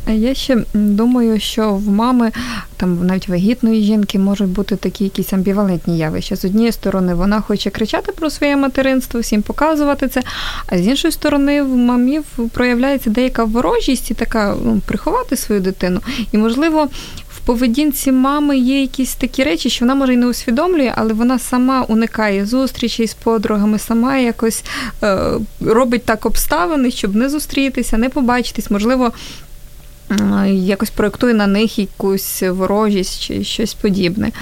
Я 0.09 0.35
ще 0.35 0.65
думаю, 0.75 1.41
що 1.41 1.75
в 1.75 1.89
мами, 1.89 2.33
там 2.77 3.07
навіть 3.07 3.29
вагітної 3.29 3.83
жінки, 3.83 4.19
можуть 4.19 4.49
бути 4.49 4.77
такі 4.77 5.05
якісь 5.05 5.33
амбівалентні 5.33 5.99
явища. 5.99 6.37
З 6.37 6.45
однієї 6.45 6.73
сторони, 6.73 7.15
вона 7.15 7.41
хоче 7.41 7.71
кричати 7.71 8.13
про 8.13 8.31
своє 8.31 8.57
материнство, 8.57 9.21
всім 9.21 9.43
показувати 9.43 10.09
це, 10.09 10.23
а 10.67 10.79
з 10.79 10.87
іншої 10.87 11.13
сторони, 11.13 11.63
в 11.63 11.77
мамів 11.77 12.25
проявляється 12.53 13.11
деяка 13.11 13.45
ворожість 13.45 14.11
і 14.11 14.15
така 14.15 14.57
ну, 14.65 14.81
приховати 14.87 15.37
свою 15.37 15.61
дитину. 15.61 16.01
І, 16.33 16.39
можливо, 16.39 16.89
в 17.29 17.41
поведінці 17.47 18.13
мами 18.13 18.59
є 18.59 18.81
якісь 18.81 19.15
такі 19.15 19.45
речі, 19.45 19.71
що 19.71 19.85
вона 19.85 19.95
може 19.95 20.15
й 20.15 20.17
не 20.17 20.27
усвідомлює, 20.27 20.93
але 20.97 21.13
вона 21.13 21.39
сама 21.39 21.83
уникає 21.83 22.47
зустрічей 22.47 23.07
з 23.07 23.15
подругами, 23.15 23.79
сама 23.79 24.17
якось 24.17 24.65
е, 25.03 25.19
робить 25.61 26.05
так 26.05 26.27
обставини, 26.27 26.91
щоб 26.91 27.17
не 27.17 27.29
зустрітися, 27.29 27.99
не 27.99 28.09
побачитись. 28.09 28.71
Можливо, 28.71 29.13
якось 30.53 30.91
проєктує 30.91 31.35
на 31.35 31.47
них 31.47 31.79
якусь 31.79 32.43
ворожість 32.43 33.23
чи 33.23 33.45
щось 33.45 33.75
подібне. 33.75 34.33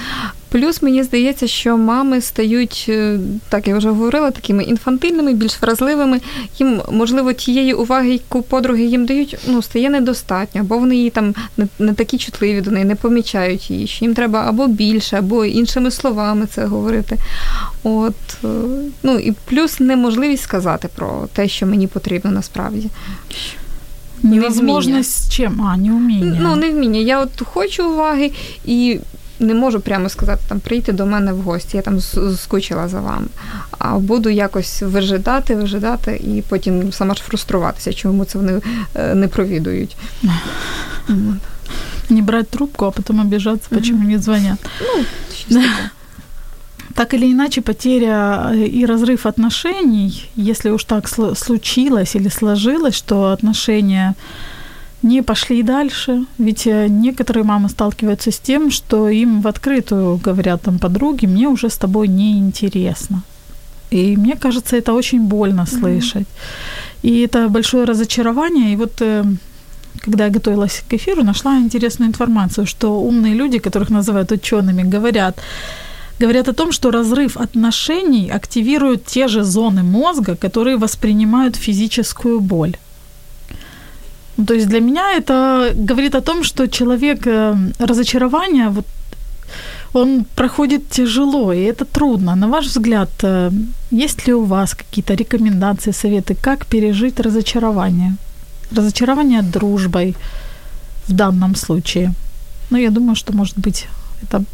Плюс 0.54 0.82
мені 0.82 1.02
здається, 1.02 1.46
що 1.46 1.76
мами 1.76 2.20
стають, 2.20 2.86
е, 2.88 3.18
так 3.48 3.68
я 3.68 3.76
вже 3.76 3.88
говорила, 3.88 4.30
такими 4.30 4.64
інфантильними, 4.64 5.32
більш 5.34 5.62
вразливими. 5.62 6.20
Їм, 6.58 6.80
можливо, 6.90 7.32
тієї 7.32 7.74
уваги, 7.74 8.12
яку 8.12 8.42
подруги 8.42 8.84
їм 8.84 9.06
дають, 9.06 9.36
ну, 9.46 9.62
стає 9.62 9.90
недостатньо, 9.90 10.60
або 10.60 10.78
вони 10.78 10.96
її 10.96 11.10
там 11.10 11.34
не, 11.56 11.68
не 11.78 11.94
такі 11.94 12.18
чутливі 12.18 12.60
до 12.60 12.70
неї, 12.70 12.84
не 12.84 12.94
помічають 12.94 13.70
її, 13.70 13.86
що 13.86 14.04
їм 14.04 14.14
треба 14.14 14.44
або 14.48 14.66
більше, 14.66 15.16
або 15.16 15.44
іншими 15.44 15.90
словами 15.90 16.46
це 16.46 16.66
говорити. 16.66 17.18
От, 17.82 18.14
е, 18.44 18.48
ну 19.02 19.18
і 19.18 19.32
плюс 19.44 19.80
неможливість 19.80 20.42
сказати 20.42 20.88
про 20.96 21.28
те, 21.32 21.48
що 21.48 21.66
мені 21.66 21.86
потрібно 21.86 22.30
насправді. 22.30 22.90
Невозможность 24.22 25.32
чим? 25.32 25.62
А, 25.62 25.76
не 25.76 25.90
вміння. 25.90 26.38
Ну, 26.40 26.56
не 26.56 26.70
вміння. 26.70 27.00
Я 27.00 27.20
от 27.20 27.42
хочу 27.44 27.90
уваги 27.92 28.32
і 28.64 29.00
не 29.40 29.54
можу 29.54 29.80
прямо 29.80 30.08
сказати, 30.08 30.42
там 30.48 30.60
прийти 30.60 30.92
до 30.92 31.06
мене 31.06 31.32
в 31.32 31.40
гості, 31.40 31.76
я 31.76 31.82
там 31.82 32.00
скучила 32.36 32.88
за 32.88 33.00
вами. 33.00 33.26
А 33.78 33.98
буду 33.98 34.30
якось 34.30 34.82
вижидати, 34.82 35.54
вижидати 35.54 36.16
і 36.16 36.42
потім 36.48 36.92
сама 36.92 37.14
ж 37.14 37.22
фруструватися, 37.22 37.92
чому 37.92 38.24
це 38.24 38.38
вони 38.38 38.60
е, 38.94 39.14
не 39.14 39.28
провідують. 39.28 39.96
Не 42.08 42.22
брати 42.22 42.46
трубку, 42.50 42.84
а 42.84 42.90
потім 42.90 43.20
обіжатися, 43.20 43.68
почему 43.70 44.08
не 44.08 44.18
дзвонять. 44.18 44.58
Ну, 44.80 45.04
щось 45.36 45.54
таке. 45.56 45.90
Так 46.94 47.14
или 47.14 47.32
иначе, 47.32 47.60
потеря 47.60 48.50
э, 48.52 48.66
и 48.66 48.86
разрыв 48.86 49.26
отношений, 49.26 50.30
если 50.36 50.70
уж 50.70 50.84
так 50.84 51.08
случилось 51.08 52.14
или 52.14 52.28
сложилось, 52.28 52.94
что 52.94 53.32
отношения 53.32 54.14
не 55.02 55.22
пошли 55.22 55.62
дальше. 55.62 56.24
Ведь 56.38 56.66
э, 56.66 56.88
некоторые 56.88 57.44
мамы 57.44 57.68
сталкиваются 57.68 58.30
с 58.30 58.38
тем, 58.38 58.70
что 58.70 59.08
им 59.08 59.40
в 59.40 59.48
открытую 59.48 60.16
говорят 60.16 60.62
там 60.62 60.78
подруги, 60.78 61.26
мне 61.26 61.48
уже 61.48 61.68
с 61.68 61.76
тобой 61.76 62.08
не 62.08 62.38
интересно. 62.38 63.22
И 63.90 64.16
мне 64.16 64.36
кажется, 64.36 64.76
это 64.76 64.92
очень 64.92 65.20
больно 65.20 65.66
слышать. 65.66 66.26
Mm-hmm. 66.26 67.10
И 67.10 67.20
это 67.20 67.48
большое 67.48 67.84
разочарование. 67.84 68.72
И 68.72 68.76
вот 68.76 69.02
э, 69.02 69.24
когда 70.00 70.24
я 70.24 70.30
готовилась 70.30 70.82
к 70.88 70.94
эфиру, 70.94 71.22
нашла 71.22 71.58
интересную 71.58 72.08
информацию, 72.08 72.66
что 72.66 73.00
умные 73.00 73.34
люди, 73.34 73.58
которых 73.58 73.90
называют 73.90 74.32
учеными, 74.32 74.82
говорят, 74.82 75.38
говорят 76.20 76.48
о 76.48 76.52
том, 76.52 76.72
что 76.72 76.90
разрыв 76.90 77.36
отношений 77.36 78.30
активирует 78.30 79.04
те 79.06 79.28
же 79.28 79.42
зоны 79.42 79.82
мозга, 79.82 80.36
которые 80.36 80.76
воспринимают 80.76 81.56
физическую 81.56 82.40
боль. 82.40 82.76
Ну, 84.36 84.46
то 84.46 84.54
есть 84.54 84.68
для 84.68 84.80
меня 84.80 85.12
это 85.16 85.72
говорит 85.74 86.14
о 86.14 86.20
том, 86.20 86.44
что 86.44 86.66
человек 86.66 87.26
э, 87.26 87.56
разочарование, 87.78 88.68
вот, 88.68 88.86
он 89.92 90.24
проходит 90.34 90.90
тяжело, 90.90 91.52
и 91.52 91.62
это 91.62 91.84
трудно. 91.84 92.34
На 92.34 92.48
ваш 92.48 92.66
взгляд, 92.66 93.10
э, 93.22 93.50
есть 93.92 94.26
ли 94.26 94.34
у 94.34 94.44
вас 94.44 94.74
какие-то 94.74 95.14
рекомендации, 95.14 95.92
советы, 95.92 96.34
как 96.34 96.66
пережить 96.66 97.20
разочарование? 97.20 98.16
Разочарование 98.72 99.42
дружбой 99.42 100.16
в 101.08 101.12
данном 101.12 101.54
случае. 101.54 102.12
Ну, 102.70 102.78
я 102.78 102.90
думаю, 102.90 103.14
что, 103.14 103.32
может 103.32 103.58
быть, 103.58 103.86
это 104.22 104.44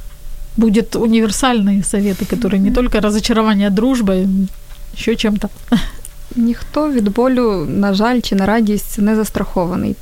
будет 0.58 0.96
универсальные 0.96 1.84
советы, 1.84 2.26
которые 2.26 2.60
не 2.60 2.72
только 2.72 3.02
разочарование 3.02 3.68
а 3.68 3.72
дружбой, 3.72 4.28
еще 4.98 5.16
чем-то. 5.16 5.50
Ніхто 6.36 6.92
від 6.92 7.14
болю, 7.14 7.66
на 7.66 7.94
жаль, 7.94 8.22
чи 8.22 8.36
на 8.36 8.46
радість 8.46 9.00
не 9.00 9.16
застрахований. 9.16 9.96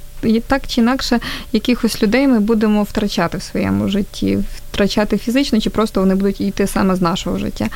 Так 0.47 0.63
чи 0.67 0.81
інакше 0.81 1.21
якихось 1.53 2.03
людей 2.03 2.29
ми 2.29 2.41
будемо 2.41 2.83
втрачати 2.83 3.39
в 3.39 3.43
своєму 3.43 3.89
житті, 3.89 4.39
втрачати 4.73 5.19
фізично, 5.19 5.61
чи 5.61 5.71
просто 5.71 6.01
вони 6.01 6.15
будуть 6.15 6.41
йти 6.41 6.67
саме 6.67 6.97
з 6.97 7.01
нашого 7.01 7.39
життя. 7.39 7.69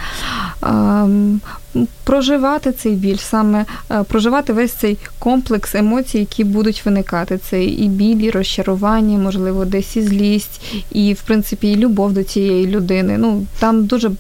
Ем, 0.62 1.40
проживати 2.04 2.72
цей 2.72 2.92
біль, 2.92 3.16
саме 3.16 3.64
е, 3.90 4.02
проживати 4.02 4.52
весь 4.52 4.72
цей 4.72 4.98
комплекс 5.18 5.74
емоцій, 5.74 6.18
які 6.18 6.44
будуть 6.44 6.86
виникати. 6.86 7.38
Це 7.38 7.64
і 7.64 7.88
біль, 7.88 8.16
і 8.16 8.30
розчарування, 8.30 9.18
можливо, 9.18 9.64
десь 9.64 9.96
і 9.96 10.02
злість, 10.02 10.60
і 10.92 11.12
в 11.12 11.22
принципі 11.22 11.72
і 11.72 11.76
любов 11.76 12.12
до 12.12 12.22
цієї 12.22 12.66
людини. 12.66 13.18
Ну 13.18 13.46
там 13.58 13.86
дуже 13.86 14.10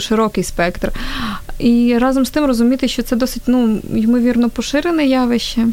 широкий 0.00 0.44
спектр. 0.44 0.92
І 1.58 1.98
разом 1.98 2.26
з 2.26 2.30
тим 2.30 2.44
розуміти, 2.44 2.88
що 2.88 3.02
це 3.02 3.16
досить 3.16 3.42
ну 3.46 3.80
ймовірно 3.94 4.50
поширене 4.50 5.06
явище. 5.06 5.66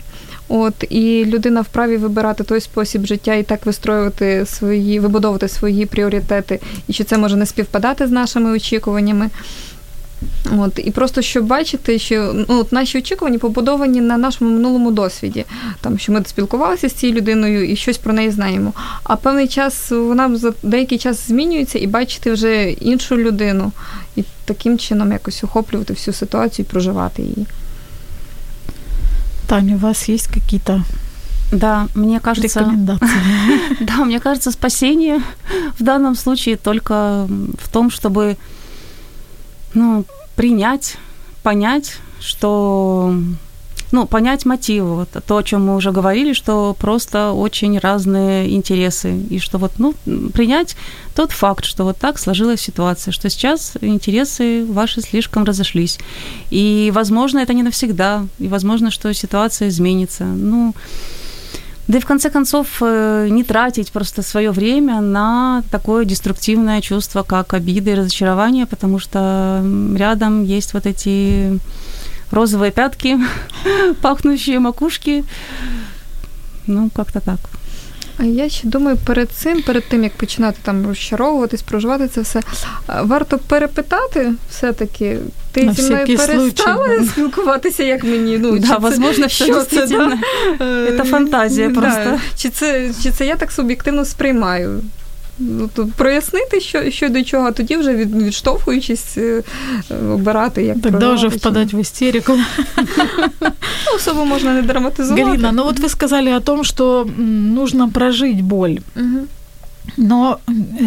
От 0.50 0.74
і 0.90 1.26
людина 1.26 1.62
вправі 1.62 1.98
вибирати 1.98 2.44
той 2.44 2.62
спосіб 2.62 3.06
життя 3.06 3.36
і 3.36 3.44
так 3.44 3.66
вистроювати 3.66 4.46
свої, 4.46 5.00
вибудовувати 5.00 5.48
свої 5.48 5.86
пріоритети, 5.86 6.60
і 6.88 6.94
що 6.94 7.04
це 7.04 7.18
може 7.18 7.36
не 7.36 7.46
співпадати 7.46 8.08
з 8.08 8.12
нашими 8.12 8.52
очікуваннями. 8.52 9.30
От, 10.58 10.80
І 10.84 10.92
просто 10.92 11.22
щоб 11.22 11.46
бачити, 11.46 12.00
що 12.00 12.32
ну, 12.34 12.46
от 12.48 12.72
наші 12.72 12.98
очікування 12.98 13.40
побудовані 13.40 14.02
на 14.02 14.18
нашому 14.18 14.52
минулому 14.52 14.92
досвіді, 14.92 15.46
там 15.82 16.00
що 16.00 16.12
ми 16.12 16.24
спілкувалися 16.26 16.90
з 16.90 16.94
цією 16.94 17.18
людиною 17.18 17.70
і 17.70 17.76
щось 17.76 17.98
про 17.98 18.14
неї 18.14 18.32
знаємо. 18.32 18.74
А 19.04 19.16
певний 19.16 19.48
час 19.48 19.92
вона 19.92 20.36
за 20.36 20.54
деякий 20.64 20.98
час 20.98 21.28
змінюється 21.28 21.80
і 21.80 21.88
бачити 21.88 22.32
вже 22.32 22.72
іншу 22.72 23.18
людину, 23.18 23.72
і 24.16 24.24
таким 24.46 24.78
чином 24.78 25.12
якось 25.12 25.44
охоплювати 25.44 25.94
всю 25.94 26.16
ситуацію 26.16 26.66
і 26.70 26.72
проживати 26.72 27.22
її. 27.22 27.46
Таня, 29.50 29.78
у 29.78 29.80
вас 29.80 30.08
есть 30.08 30.28
какие-то 30.28 30.84
да, 31.52 31.88
мне 31.96 32.20
кажется, 32.20 32.60
рекомендации? 32.60 33.10
Да, 33.80 34.06
мне 34.06 34.20
кажется, 34.20 34.52
спасение 34.52 35.24
в 35.80 35.84
данном 35.84 36.14
случае 36.14 36.56
только 36.56 37.26
в 37.58 37.70
том, 37.70 37.90
чтобы 37.90 38.38
ну, 39.74 40.06
принять, 40.36 40.98
понять, 41.42 41.98
что 42.20 43.16
ну, 43.92 44.06
понять 44.06 44.46
мотивы, 44.46 44.96
вот 44.96 45.10
то, 45.26 45.38
о 45.38 45.44
чем 45.44 45.66
мы 45.66 45.76
уже 45.76 45.92
говорили, 45.92 46.34
что 46.34 46.76
просто 46.80 47.32
очень 47.32 47.80
разные 47.80 48.56
интересы, 48.56 49.18
и 49.30 49.40
что 49.40 49.58
вот, 49.58 49.74
ну, 49.78 49.94
принять 50.34 50.76
тот 51.16 51.32
факт, 51.32 51.66
что 51.66 51.84
вот 51.84 51.98
так 51.98 52.20
сложилась 52.20 52.62
ситуация, 52.62 53.12
что 53.12 53.30
сейчас 53.30 53.74
интересы 53.82 54.66
ваши 54.66 55.02
слишком 55.02 55.44
разошлись, 55.44 56.00
и, 56.52 56.92
возможно, 56.94 57.40
это 57.40 57.54
не 57.54 57.64
навсегда, 57.64 58.26
и, 58.40 58.48
возможно, 58.48 58.92
что 58.92 59.14
ситуация 59.14 59.70
изменится, 59.70 60.26
ну, 60.26 60.74
да 61.90 61.98
и 61.98 62.02
в 62.02 62.06
конце 62.06 62.30
концов 62.30 62.68
э, 62.82 63.30
не 63.32 63.44
тратить 63.44 63.92
просто 63.92 64.22
свое 64.22 64.52
время 64.52 65.02
на 65.02 65.64
такое 65.72 66.06
деструктивное 66.06 66.82
чувство, 66.82 67.24
как 67.24 67.56
обиды 67.56 67.92
и 67.92 67.96
разочарование, 67.96 68.68
потому 68.68 69.00
что 69.00 69.66
рядом 69.96 70.44
есть 70.44 70.76
вот 70.76 70.86
эти 70.86 71.58
розовые 72.32 72.72
пятки, 72.72 73.18
пахнущие 74.02 74.60
макушки. 74.60 75.24
Ну, 76.68 76.90
как-то 76.96 77.20
так. 77.20 77.40
А 78.18 78.24
я 78.26 78.50
ще 78.50 78.68
думаю, 78.68 78.98
перед 78.98 79.30
цим, 79.32 79.62
перед 79.62 79.84
тим 79.90 80.04
як 80.04 80.14
починати 80.14 80.58
там 80.62 80.88
розчаровуватись, 80.88 81.62
проживати 81.62 82.08
це 82.08 82.22
все, 82.22 82.42
варто 83.04 83.38
перепитати 83.38 84.34
все-таки. 84.50 85.18
Ти 85.52 85.64
На 85.64 85.74
зі 85.74 85.82
мною 85.82 86.06
перестала 86.18 86.86
случай. 86.88 87.06
спілкуватися, 87.08 87.84
як 87.84 88.04
мені? 88.04 88.38
Ну, 88.38 88.60
да, 88.60 88.78
возможно, 88.78 89.24
це, 89.24 89.30
що 89.30 89.64
це, 89.64 89.88
да? 89.88 90.18
Е, 90.62 90.94
Це 90.98 91.04
фантазія 91.04 91.68
да. 91.70 91.82
просто. 91.82 92.20
Чи 92.36 92.50
це, 92.50 92.92
чи 93.04 93.12
це 93.12 93.26
я 93.26 93.36
так 93.36 93.52
суб'єктивно 93.52 94.06
сприймаю? 94.06 94.82
Ну, 95.39 95.71
то 95.75 95.87
прояснити, 95.97 96.61
що, 96.61 96.91
що 96.91 97.09
до 97.09 97.23
чого, 97.23 97.47
а 97.47 97.53
тоді 97.53 97.77
вже 97.77 97.95
від, 97.95 98.23
відштовхуючись, 98.23 99.19
е, 99.19 99.43
обирати, 100.13 100.63
як 100.63 100.75
Тогда 100.83 100.91
проживати, 100.99 101.15
уже 101.27 101.31
чи- 101.31 101.37
впадать 101.37 101.73
в 101.73 101.79
истерику. 101.81 102.39
Ну, 103.41 103.97
особо 103.97 104.25
можна 104.25 104.53
не 104.55 104.63
драматизувати. 104.63 105.23
Галина, 105.25 105.53
ну 105.53 105.65
вот 105.65 105.81
вы 105.81 105.89
сказали 105.89 106.31
о 106.31 106.41
том, 106.41 106.65
что 106.65 107.01
м, 107.19 107.55
нужно 107.55 107.91
прожить 107.91 108.41
боль, 108.43 108.77
Мгм. 108.97 109.19
но 109.97 110.39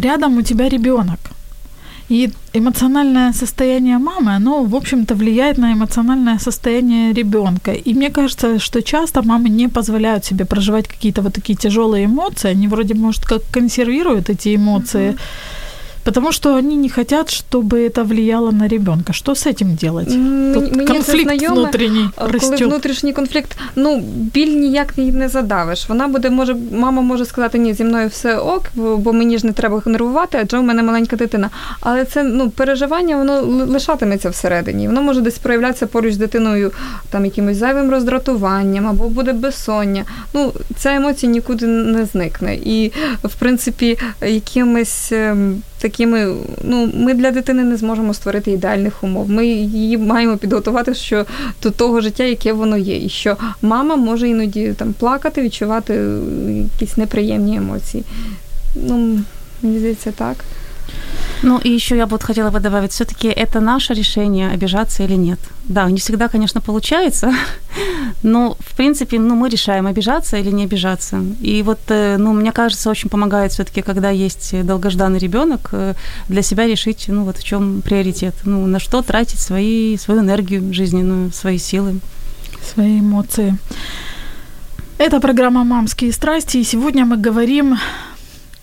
рядом 0.04 0.38
у 0.38 0.42
тебя 0.42 0.70
ребенок. 0.70 1.20
И 2.09 2.31
эмоциональное 2.55 3.33
состояние 3.33 3.99
мамы, 3.99 4.35
оно, 4.37 4.65
в 4.65 4.75
общем-то, 4.75 5.15
влияет 5.15 5.59
на 5.59 5.73
эмоциональное 5.73 6.39
состояние 6.39 7.13
ребенка. 7.13 7.73
И 7.73 7.95
мне 7.95 8.11
кажется, 8.11 8.59
что 8.59 8.83
часто 8.83 9.23
мамы 9.23 9.49
не 9.49 9.69
позволяют 9.69 10.25
себе 10.25 10.45
проживать 10.45 10.89
какие-то 10.89 11.23
вот 11.23 11.33
такие 11.35 11.57
тяжелые 11.57 12.05
эмоции. 12.05 12.51
Они 12.51 12.69
вроде, 12.69 12.95
может, 12.95 13.25
как 13.25 13.43
консервируют 13.51 14.31
эти 14.31 14.55
эмоции, 14.55 15.17
потому 16.04 16.32
что 16.32 16.56
они 16.56 16.76
не 16.76 16.90
хотят, 16.90 17.30
чтобы 17.30 17.90
это 17.90 18.04
влияло 18.04 18.52
на 18.52 18.68
ребенка. 18.68 19.14
Что 19.14 19.32
с 19.36 19.48
этим 19.50 19.76
делать? 19.76 20.12
М, 20.14 20.52
Тут 20.54 20.76
мені 20.76 20.88
це 20.88 20.94
конфликт 20.94 21.24
знайоме. 21.24 21.56
внутренний 21.62 22.06
А 22.16 22.22
Коли 22.22 22.32
растет. 22.32 22.62
внутрішній 22.62 23.14
конфлікт, 23.14 23.58
ну 23.76 24.00
біль 24.34 24.48
ніяк 24.60 24.94
її 24.98 25.12
не 25.12 25.30
задавиш. 25.30 25.90
Вона 25.90 26.08
буде, 26.08 26.30
може, 26.30 26.56
мама 26.72 27.02
може 27.02 27.26
сказати, 27.26 27.58
ні, 27.60 27.74
зі 27.74 27.84
мною 27.84 28.08
все 28.08 28.38
ок, 28.38 28.64
бо 28.76 28.98
бо 28.98 29.14
мені 29.14 29.38
ж 29.38 29.46
не 29.46 29.52
треба 29.54 29.82
нервувати, 29.86 30.38
адже 30.42 30.60
в 30.60 30.64
мене 30.64 30.84
маленька 30.84 31.16
дитина. 31.16 31.50
Але 31.80 32.06
це 32.06 32.24
ну 32.24 32.50
переживання, 32.50 33.18
воно 33.18 33.42
ли- 33.42 33.64
лишатиметься 33.66 34.30
всередині. 34.30 34.88
Воно 34.88 35.02
може 35.02 35.22
десь 35.22 35.38
проявлятися 35.38 35.88
поруч 35.88 36.14
з 36.14 36.18
дитиною 36.18 36.72
там 37.10 37.26
якимось 37.26 37.58
зайвим 37.58 37.90
роздратуванням 37.92 38.88
або 38.88 39.10
буде 39.10 39.34
безсоння. 39.34 40.04
Ну, 40.34 40.54
ця 40.78 40.96
емоція 40.96 41.32
нікуди 41.32 41.66
не 41.68 42.06
зникне. 42.06 42.56
І 42.56 42.92
в 43.24 43.36
принципі, 43.40 43.98
якимись. 44.22 45.12
Такими, 45.83 46.37
ну, 46.65 46.91
ми 46.95 47.15
для 47.15 47.31
дитини 47.31 47.65
не 47.65 47.77
зможемо 47.77 48.15
створити 48.15 48.51
ідеальних 48.51 49.05
умов. 49.05 49.31
Ми 49.31 49.47
її 49.47 49.99
маємо 49.99 50.37
підготувати 50.37 50.95
що 50.95 51.27
до 51.63 51.71
того 51.71 52.01
життя, 52.01 52.25
яке 52.25 52.53
воно 52.53 52.77
є. 52.77 53.05
І 53.05 53.09
що 53.09 53.37
мама 53.63 53.97
може 53.97 54.29
іноді 54.29 54.73
там 54.73 54.93
плакати, 54.93 55.43
відчувати 55.43 55.95
якісь 56.73 56.97
неприємні 56.97 57.57
емоції. 57.57 58.05
Ну, 58.75 59.19
мені 59.63 59.79
здається, 59.79 60.13
так. 60.13 60.37
Ну 61.43 61.59
и 61.59 61.69
еще 61.69 61.97
я 61.97 62.07
бы 62.07 62.13
вот 62.13 62.23
хотела 62.23 62.51
бы 62.51 62.61
добавить, 62.61 62.93
все-таки 62.93 63.27
это 63.27 63.61
наше 63.61 63.95
решение, 63.95 64.51
обижаться 64.51 65.03
или 65.03 65.17
нет. 65.17 65.39
Да, 65.65 65.91
не 65.91 65.99
всегда, 65.99 66.29
конечно, 66.29 66.61
получается, 66.61 67.35
но 68.23 68.57
в 68.61 68.77
принципе, 68.77 69.19
ну 69.19 69.35
мы 69.35 69.49
решаем, 69.49 69.87
обижаться 69.87 70.37
или 70.37 70.53
не 70.53 70.65
обижаться. 70.65 71.21
И 71.41 71.63
вот, 71.63 71.81
э, 71.89 72.17
ну 72.19 72.33
мне 72.33 72.53
кажется, 72.53 72.91
очень 72.91 73.11
помогает 73.11 73.53
все-таки, 73.53 73.83
когда 73.83 74.11
есть 74.11 74.55
долгожданный 74.65 75.19
ребенок, 75.19 75.71
э, 75.73 75.95
для 76.29 76.43
себя 76.43 76.67
решить, 76.67 77.07
ну 77.09 77.25
вот 77.25 77.39
в 77.39 77.45
чем 77.45 77.83
приоритет, 77.83 78.35
ну 78.45 78.67
на 78.67 78.79
что 78.79 79.03
тратить 79.03 79.41
свои 79.41 79.97
свою 79.99 80.21
энергию 80.21 80.73
жизненную, 80.73 81.33
свои 81.33 81.59
силы. 81.59 81.99
свои 82.63 83.01
эмоции. 83.01 83.59
Это 84.99 85.21
программа 85.21 85.65
«Мамские 85.65 86.13
страсти», 86.13 86.59
и 86.59 86.65
сегодня 86.65 87.05
мы 87.05 87.17
говорим 87.17 87.77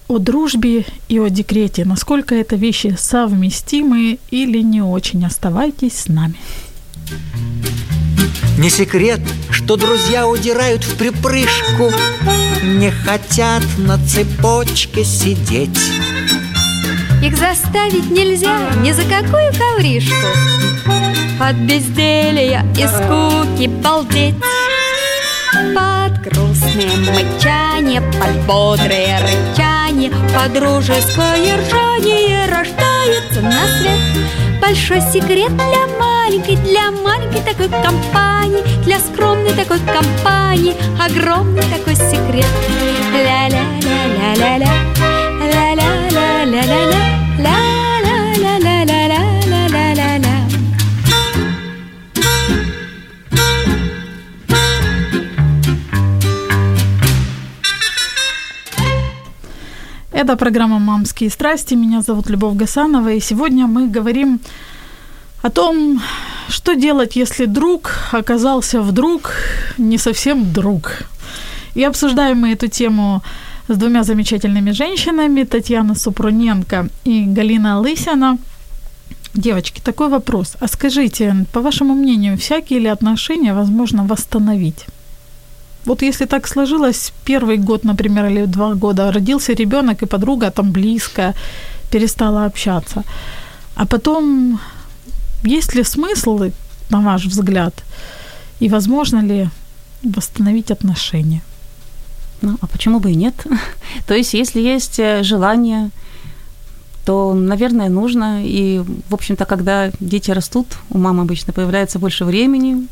о 0.10 0.18
дружбе 0.18 0.86
и 1.07 1.20
о 1.20 1.30
декрете. 1.30 1.86
Насколько 1.86 2.34
это 2.34 2.55
вещи 2.55 2.95
совместимы 2.99 4.18
или 4.32 4.57
не 4.62 4.82
очень. 4.82 5.24
Оставайтесь 5.26 5.93
с 5.93 6.07
нами. 6.07 6.36
Не 8.57 8.70
секрет, 8.70 9.22
что 9.51 9.78
друзья 9.78 10.28
удирают 10.28 10.84
в 10.84 10.97
припрыжку 10.97 11.91
Не 12.62 12.91
хотят 12.91 13.64
на 13.78 13.97
цепочке 14.05 15.05
сидеть 15.05 15.80
Их 17.24 17.38
заставить 17.38 18.12
нельзя 18.12 18.70
ни 18.82 18.91
за 18.91 19.03
какую 19.03 19.53
ковришку 19.53 20.28
От 21.39 21.55
безделия 21.55 22.66
и 22.78 22.86
скуки 22.86 23.68
балдеть 23.68 24.36
Под 25.74 26.22
грустное 26.22 26.97
мычание, 27.14 28.01
под 28.01 28.45
бодрое 28.45 29.20
рычание 29.22 29.68
Под 30.07 30.53
дружеское 30.53 31.57
ржание 31.57 32.45
рождается 32.45 33.41
на 33.41 33.67
свет. 33.79 33.99
Большой 34.61 35.01
секрет 35.01 35.51
для 35.57 35.87
маленькой, 35.99 36.55
для 36.55 36.91
маленькой 36.91 37.41
такой 37.41 37.69
компании 37.69 38.61
Для 38.83 38.99
скромной 38.99 39.51
такой 39.53 39.79
компании 39.79 40.75
Огромный 41.03 41.63
такой 41.63 41.95
секрет. 41.95 42.45
Ля-ля-ля-ля-ля-ля. 43.13 44.69
Ля-ля-ля-ля-ля-ля 45.41 47.18
Это 60.22 60.36
программа 60.36 60.80
«Мамские 60.80 61.30
страсти». 61.30 61.76
Меня 61.76 62.01
зовут 62.01 62.30
Любовь 62.30 62.57
Гасанова. 62.57 63.13
И 63.13 63.22
сегодня 63.22 63.67
мы 63.67 63.88
говорим 63.88 64.41
о 65.41 65.49
том, 65.49 66.01
что 66.49 66.76
делать, 66.76 67.15
если 67.15 67.45
друг 67.45 67.91
оказался 68.11 68.82
вдруг 68.82 69.32
не 69.78 69.97
совсем 69.97 70.51
друг. 70.51 71.03
И 71.74 71.86
обсуждаем 71.86 72.39
мы 72.39 72.51
эту 72.51 72.67
тему 72.67 73.24
с 73.70 73.78
двумя 73.78 74.03
замечательными 74.03 74.72
женщинами, 74.72 75.45
Татьяна 75.45 75.95
Супруненко 75.95 76.89
и 77.05 77.24
Галина 77.24 77.80
Лысина. 77.80 78.38
Девочки, 79.34 79.80
такой 79.82 80.09
вопрос. 80.09 80.57
А 80.59 80.67
скажите, 80.67 81.45
по 81.53 81.61
вашему 81.61 81.93
мнению, 81.93 82.38
всякие 82.38 82.80
ли 82.80 82.88
отношения 82.88 83.53
возможно 83.53 84.03
восстановить? 84.03 84.86
Вот 85.89 86.03
если 86.03 86.27
так 86.27 86.47
сложилось, 86.47 87.11
первый 87.25 87.57
год, 87.57 87.83
например, 87.83 88.25
или 88.27 88.45
два 88.45 88.75
года, 88.75 89.11
родился 89.11 89.53
ребенок, 89.53 90.03
и 90.03 90.05
подруга 90.05 90.51
там 90.51 90.71
близко 90.71 91.33
перестала 91.91 92.45
общаться. 92.45 93.03
А 93.75 93.85
потом, 93.85 94.59
есть 95.43 95.75
ли 95.75 95.83
смысл, 95.83 96.51
на 96.89 97.01
ваш 97.01 97.25
взгляд, 97.25 97.73
и 98.61 98.69
возможно 98.69 99.25
ли 99.25 99.49
восстановить 100.03 100.71
отношения? 100.71 101.41
Ну, 102.41 102.57
а 102.61 102.67
почему 102.67 102.99
бы 102.99 103.11
и 103.11 103.15
нет? 103.15 103.47
То 104.07 104.13
есть, 104.13 104.35
если 104.35 104.61
есть 104.61 104.99
э, 104.99 105.23
желание, 105.23 105.89
то, 107.05 107.33
наверное, 107.33 107.89
нужно. 107.89 108.43
И, 108.45 108.83
в 109.09 109.13
общем-то, 109.13 109.45
когда 109.45 109.89
дети 109.99 110.31
растут, 110.31 110.67
у 110.91 110.99
мамы 110.99 111.23
обычно 111.23 111.51
появляется 111.51 111.97
больше 111.97 112.25
времени 112.25 112.87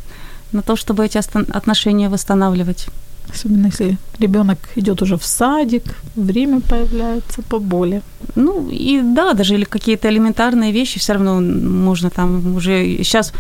на 0.52 0.62
то, 0.62 0.76
чтобы 0.76 1.06
эти 1.06 1.18
отношения 1.18 2.10
восстанавливать. 2.10 2.88
Особенно 3.30 3.68
если 3.68 3.98
ребенок 4.20 4.58
идет 4.76 5.02
уже 5.02 5.18
в 5.18 5.26
садик, 5.26 5.84
время 6.16 6.62
появляется 6.62 7.42
поболее. 7.42 8.02
Ну 8.36 8.70
и 8.72 9.02
да, 9.02 9.34
даже 9.34 9.56
или 9.56 9.66
какие-то 9.66 10.10
элементарные 10.10 10.72
вещи 10.72 11.00
все 11.00 11.14
равно 11.14 11.42
можно 11.42 12.10
там 12.10 12.56
уже 12.56 12.98
сейчас 13.04 13.34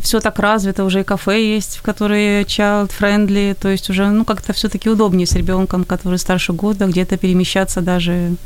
все 0.00 0.20
так 0.20 0.38
развито, 0.38 0.84
уже 0.84 1.00
и 1.00 1.04
кафе 1.04 1.54
есть, 1.54 1.76
в 1.76 1.82
которые 1.82 2.42
child-friendly, 2.42 3.56
то 3.60 3.68
есть 3.68 3.90
уже 3.90 4.10
ну 4.10 4.24
как-то 4.24 4.52
все-таки 4.52 4.90
удобнее 4.90 5.26
с 5.26 5.34
ребенком, 5.34 5.84
который 5.84 6.18
старше 6.18 6.52
года, 6.52 6.86
где-то 6.86 7.16
перемещаться 7.16 7.80
даже 7.80 8.36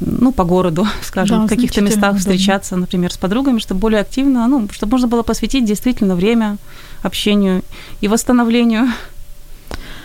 ну, 0.00 0.32
по 0.32 0.44
городу, 0.44 0.86
скажем, 1.02 1.40
да, 1.40 1.46
в 1.46 1.48
каких-то 1.48 1.80
местах 1.80 2.16
встречаться, 2.16 2.76
например, 2.76 3.12
с 3.12 3.16
подругами, 3.16 3.58
чтобы 3.58 3.80
более 3.80 4.00
активно, 4.00 4.46
ну, 4.46 4.68
чтобы 4.72 4.92
можно 4.92 5.08
было 5.08 5.22
посвятить 5.22 5.64
действительно 5.64 6.14
время 6.14 6.56
общению 7.02 7.62
и 8.00 8.08
восстановлению. 8.08 8.88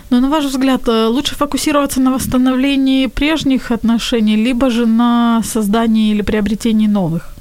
Но 0.09 0.19
на 0.19 0.29
ваш 0.29 0.45
взгляд, 0.45 0.87
э, 0.87 1.07
лучше 1.07 1.35
фокусироваться 1.35 1.99
на 1.99 2.11
восстановлении 2.11 3.07
прежних 3.07 3.71
отношений, 3.71 4.35
либо 4.35 4.69
же 4.69 4.85
на 4.85 5.41
создании 5.43 6.11
или 6.11 6.21
приобретении 6.21 6.87
новых? 6.87 7.33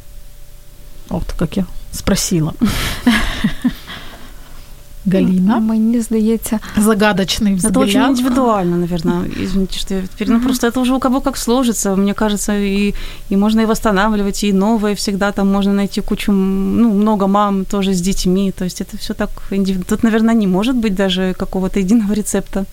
Вот 1.09 1.35
как 1.39 1.57
я 1.57 1.67
спросила. 1.93 2.55
Галина. 5.13 5.59
Мені 5.59 6.01
здається, 6.01 6.59
загадочный 6.77 7.55
взгляд. 7.55 7.77
Это 7.77 7.81
очень 7.81 8.03
индивидуально, 8.03 8.77
наверное. 8.77 9.31
Извините, 9.45 9.79
что 9.79 9.95
я 9.95 10.03
теперь... 10.03 10.31
Ну, 10.31 10.41
просто 10.41 10.67
это 10.67 10.81
уже 10.81 10.95
у 10.95 10.99
кого 10.99 11.21
как 11.21 11.37
сложится. 11.37 11.97
Мне 11.97 12.15
кажется, 12.15 12.53
и, 12.53 12.95
и 13.31 13.37
можно 13.37 13.63
и 13.63 13.67
восстанавливать, 13.67 14.45
и 14.45 14.53
новое 14.53 14.95
всегда. 14.95 15.33
Там 15.33 15.53
можно 15.53 15.73
найти 15.73 16.01
кучу, 16.01 16.33
ну, 16.33 16.93
много 16.93 17.27
мам 17.27 17.65
тоже 17.65 17.93
с 17.93 18.01
детьми. 18.01 18.53
То 18.53 18.65
есть 18.65 18.81
это 18.81 18.97
все 18.97 19.15
так 19.15 19.31
индивидуально. 19.51 19.85
Тут, 19.89 20.03
наверное, 20.03 20.35
не 20.35 20.47
может 20.47 20.77
быть 20.77 20.95
даже 20.95 21.35
какого-то 21.39 21.81
единого 21.81 22.15
рецепта. 22.15 22.65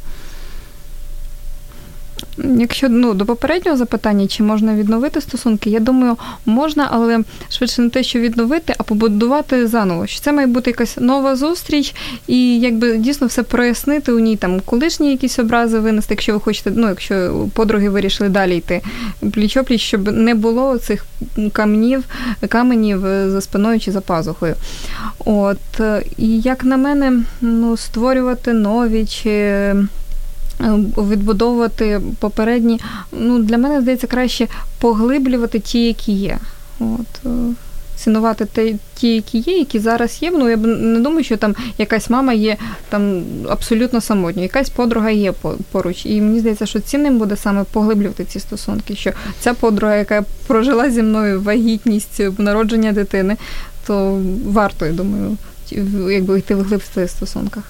Якщо 2.58 2.90
ну, 2.90 3.14
до 3.14 3.26
попереднього 3.26 3.78
запитання, 3.78 4.28
чи 4.28 4.44
можна 4.44 4.76
відновити 4.76 5.22
стосунки, 5.22 5.70
я 5.70 5.80
думаю, 5.80 6.18
можна, 6.46 6.88
але 6.92 7.20
швидше 7.50 7.82
не 7.82 7.90
те, 7.90 8.04
що 8.04 8.20
відновити, 8.20 8.74
а 8.78 8.84
побудувати 8.84 9.68
заново. 9.68 10.08
Що 10.08 10.22
це 10.22 10.32
має 10.32 10.48
бути 10.48 10.70
якась 10.70 10.98
нова 10.98 11.36
зустріч, 11.36 11.96
і 12.28 12.60
якби 12.60 12.98
дійсно 12.98 13.28
все 13.28 13.44
прояснити 13.44 14.12
у 14.12 14.20
ній 14.20 14.36
там 14.36 14.60
колишні 14.60 15.12
якісь 15.12 15.40
образи 15.40 15.80
винести, 15.80 16.14
якщо 16.14 16.34
ви 16.34 16.40
хочете, 16.40 16.72
ну 16.76 16.88
якщо 16.88 17.48
подруги 17.54 17.90
вирішили 17.90 18.30
далі 18.30 18.58
йти 18.58 18.82
пліч-опліч, 19.22 19.78
щоб 19.78 20.12
не 20.12 20.36
було 20.36 20.78
цих 20.78 21.06
камнів, 21.54 22.04
каменів 22.50 23.02
за 23.02 23.42
спиною 23.42 23.80
чи 23.80 23.92
за 23.92 24.02
пазухою. 24.02 24.56
От 25.26 25.82
і 26.18 26.40
як 26.40 26.64
на 26.64 26.78
мене, 26.78 27.24
ну 27.42 27.78
створювати 27.78 28.54
нові 28.54 29.06
чи. 29.06 29.76
Відбудовувати 30.98 32.02
попередні. 32.20 32.80
Ну, 33.12 33.40
Для 33.40 33.58
мене 33.58 33.82
здається 33.82 34.08
краще 34.08 34.48
поглиблювати 34.80 35.60
ті, 35.60 35.86
які 35.86 36.12
є. 36.12 36.38
От. 36.80 37.32
Цінувати 37.96 38.46
те, 38.46 38.74
ті, 38.96 39.16
які 39.16 39.38
є, 39.38 39.58
які 39.58 39.80
зараз 39.80 40.18
є. 40.22 40.32
Ну, 40.32 40.50
я 40.50 40.58
б 40.58 40.66
не 40.66 41.00
думаю, 41.00 41.24
що 41.24 41.38
там 41.38 41.56
якась 41.78 42.10
мама 42.10 42.34
є 42.34 42.58
там 42.90 43.24
абсолютно 43.50 44.02
самотньою, 44.02 44.44
якась 44.44 44.70
подруга 44.70 45.10
є 45.10 45.34
поруч. 45.72 46.06
І 46.06 46.22
мені 46.22 46.40
здається, 46.40 46.66
що 46.66 46.80
цінним 46.80 47.18
буде 47.18 47.36
саме 47.36 47.64
поглиблювати 47.64 48.26
ці 48.26 48.40
стосунки. 48.40 48.96
Що 48.96 49.12
ця 49.40 49.54
подруга, 49.54 49.96
яка 49.96 50.24
прожила 50.48 50.92
зі 50.92 51.02
мною 51.02 51.42
вагітність, 51.42 52.22
народження 52.38 52.92
дитини, 52.92 53.38
то 53.88 54.22
варто, 54.46 54.86
я 54.86 54.92
думаю, 54.92 55.38
якби 56.12 56.40
йти 56.40 56.56
вглиб 56.56 56.80
в 56.80 56.96
цих 56.96 57.10
стосунках. 57.10 57.64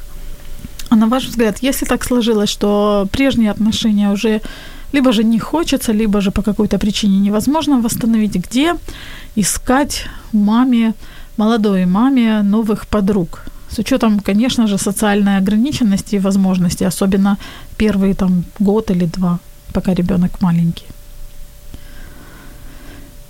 А 0.89 0.95
на 0.95 1.07
ваш 1.07 1.25
взгляд, 1.25 1.57
если 1.61 1.85
так 1.85 2.03
сложилось, 2.03 2.49
что 2.49 3.07
прежние 3.11 3.51
отношения 3.51 4.11
уже 4.11 4.41
либо 4.91 5.11
же 5.11 5.23
не 5.23 5.39
хочется, 5.39 5.93
либо 5.93 6.21
же 6.21 6.31
по 6.31 6.41
какой-то 6.41 6.79
причине 6.79 7.19
невозможно 7.19 7.79
восстановить, 7.79 8.35
где 8.35 8.75
искать 9.35 10.05
маме, 10.33 10.93
молодой 11.37 11.85
маме 11.85 12.41
новых 12.41 12.87
подруг? 12.87 13.45
С 13.69 13.77
учетом, 13.79 14.19
конечно 14.19 14.67
же, 14.67 14.77
социальной 14.77 15.37
ограниченности 15.37 16.15
и 16.15 16.19
возможностей, 16.19 16.87
особенно 16.87 17.37
первый 17.77 18.15
там 18.15 18.43
год 18.59 18.89
или 18.91 19.05
два, 19.05 19.39
пока 19.73 19.93
ребенок 19.93 20.41
маленький. 20.41 20.85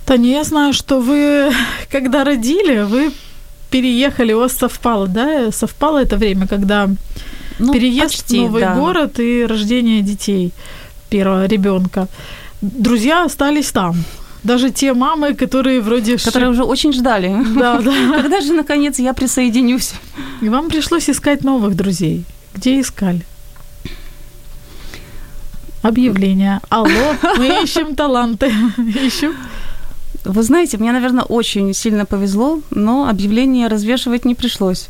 Таня, 0.06 0.30
я 0.30 0.44
знаю, 0.44 0.72
что 0.72 1.00
вы, 1.00 1.52
когда 1.92 2.24
родили, 2.24 2.84
вы 2.84 3.12
переехали, 3.70 4.32
у 4.32 4.38
вас 4.38 4.52
совпало, 4.52 5.06
да? 5.06 5.52
Совпало 5.52 5.98
это 5.98 6.16
время, 6.16 6.46
когда 6.46 6.88
ну, 7.60 7.72
переезд 7.72 8.16
почти, 8.16 8.38
в 8.38 8.42
новый 8.42 8.62
да. 8.62 8.74
город 8.74 9.20
и 9.20 9.44
рождение 9.46 10.02
детей 10.02 10.52
первого 11.08 11.46
ребенка. 11.46 12.08
Друзья 12.60 13.24
остались 13.24 13.70
там. 13.72 13.96
Даже 14.42 14.70
те 14.70 14.94
мамы, 14.94 15.34
которые 15.34 15.80
вроде... 15.80 16.16
Которые 16.16 16.46
ш... 16.46 16.50
уже 16.50 16.64
очень 16.64 16.92
ждали. 16.92 17.44
Да, 17.54 17.80
да. 17.84 17.92
Когда 18.22 18.40
же, 18.40 18.52
наконец, 18.54 18.98
я 18.98 19.12
присоединюсь? 19.12 19.92
И 20.40 20.48
вам 20.48 20.68
пришлось 20.68 21.10
искать 21.10 21.44
новых 21.44 21.76
друзей. 21.76 22.24
Где 22.54 22.80
искали? 22.80 23.22
Объявление. 25.82 26.60
Алло, 26.68 27.14
мы 27.38 27.62
ищем 27.64 27.94
таланты. 27.94 28.52
Ищем. 28.78 29.34
Вы 30.24 30.42
знаете, 30.42 30.76
мне, 30.76 30.92
наверное, 30.92 31.24
очень 31.24 31.72
сильно 31.72 32.04
повезло, 32.04 32.60
но 32.70 33.08
объявление 33.08 33.68
развешивать 33.68 34.26
не 34.26 34.34
пришлось. 34.34 34.88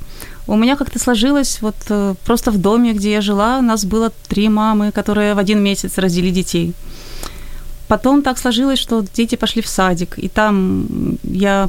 У 0.50 0.56
меня 0.56 0.76
как-то 0.76 0.98
сложилось, 0.98 1.62
вот 1.62 1.76
э, 1.90 2.14
просто 2.24 2.50
в 2.50 2.58
доме, 2.58 2.92
где 2.92 3.12
я 3.12 3.20
жила, 3.20 3.58
у 3.58 3.62
нас 3.62 3.84
было 3.84 4.10
три 4.28 4.48
мамы, 4.48 4.90
которые 4.90 5.34
в 5.34 5.38
один 5.38 5.62
месяц 5.62 5.96
родили 5.98 6.30
детей. 6.30 6.74
Потом 7.86 8.22
так 8.22 8.36
сложилось, 8.36 8.80
что 8.80 9.04
дети 9.14 9.36
пошли 9.36 9.62
в 9.62 9.68
садик, 9.68 10.18
и 10.18 10.28
там 10.28 10.86
я 11.22 11.68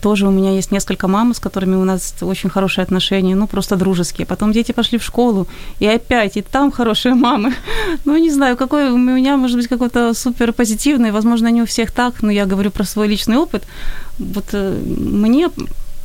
тоже 0.00 0.26
у 0.26 0.30
меня 0.30 0.50
есть 0.50 0.72
несколько 0.72 1.06
мам, 1.06 1.32
с 1.32 1.38
которыми 1.38 1.76
у 1.76 1.84
нас 1.84 2.14
очень 2.20 2.50
хорошие 2.50 2.82
отношения, 2.82 3.36
ну, 3.36 3.46
просто 3.46 3.76
дружеские. 3.76 4.26
Потом 4.26 4.52
дети 4.52 4.72
пошли 4.72 4.98
в 4.98 5.04
школу, 5.04 5.46
и 5.78 5.86
опять, 5.86 6.36
и 6.36 6.42
там 6.42 6.72
хорошие 6.72 7.14
мамы. 7.14 7.52
Ну, 8.04 8.16
не 8.16 8.30
знаю, 8.30 8.56
какой 8.56 8.90
у 8.90 8.98
меня, 8.98 9.36
может 9.36 9.56
быть, 9.56 9.68
какой-то 9.68 10.14
супер 10.14 10.52
позитивный, 10.52 11.12
возможно, 11.12 11.50
не 11.52 11.62
у 11.62 11.66
всех 11.66 11.92
так, 11.92 12.22
но 12.22 12.32
я 12.32 12.46
говорю 12.46 12.70
про 12.70 12.84
свой 12.84 13.06
личный 13.06 13.36
опыт. 13.36 13.62
Вот 14.18 14.46
э, 14.52 14.82
мне 14.86 15.50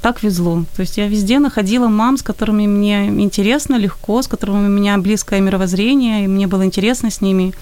так 0.02 0.22
везло. 0.22 0.64
То 0.76 0.82
есть 0.82 0.98
я 0.98 1.08
везде 1.08 1.38
находила 1.38 1.88
мам, 1.88 2.16
с 2.16 2.22
которыми 2.22 2.66
мне 2.66 3.06
интересно, 3.06 3.78
легко, 3.78 4.22
с 4.22 4.28
которыми 4.28 4.66
у 4.66 4.70
меня 4.70 4.98
близкое 4.98 5.40
мировоззрение, 5.40 6.24
и 6.24 6.28
мне 6.28 6.46
было 6.46 6.64
интересно 6.64 7.10
с 7.10 7.20
ними. 7.20 7.52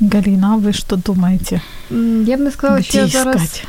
Галина, 0.00 0.56
ви 0.56 0.72
що 0.72 0.96
думаєте? 0.96 1.60
Я 2.26 2.36
б 2.36 2.40
не 2.40 2.50
сказала, 2.50 2.82
що 2.82 2.98
я 2.98 3.06
зараз 3.06 3.62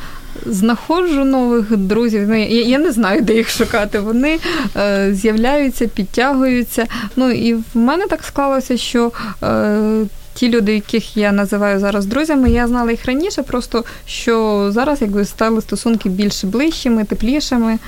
знаходжу 0.46 1.24
нових 1.24 1.76
друзів. 1.76 2.28
Ну, 2.28 2.34
я, 2.34 2.62
я 2.62 2.78
не 2.78 2.92
знаю, 2.92 3.22
де 3.22 3.34
їх 3.34 3.50
шукати. 3.50 4.00
Вони 4.00 4.38
е, 4.76 5.14
з'являються, 5.14 5.86
підтягуються. 5.86 6.86
Ну 7.16 7.30
і 7.30 7.54
в 7.54 7.64
мене 7.74 8.06
так 8.06 8.24
склалося, 8.24 8.76
що. 8.76 9.12
Е, 9.42 10.06
Ті 10.34 10.48
люди, 10.48 10.74
яких 10.74 11.16
я 11.16 11.32
називаю 11.32 11.80
зараз 11.80 12.06
друзями, 12.06 12.50
я 12.50 12.68
знала 12.68 12.90
їх 12.90 13.06
раніше, 13.06 13.42
просто 13.42 13.84
що 14.06 14.66
зараз 14.72 15.02
якби 15.02 15.24
стали 15.24 15.60
стосунки 15.60 16.08
більш 16.08 16.44
ближчими, 16.44 17.04
теплішими. 17.04 17.78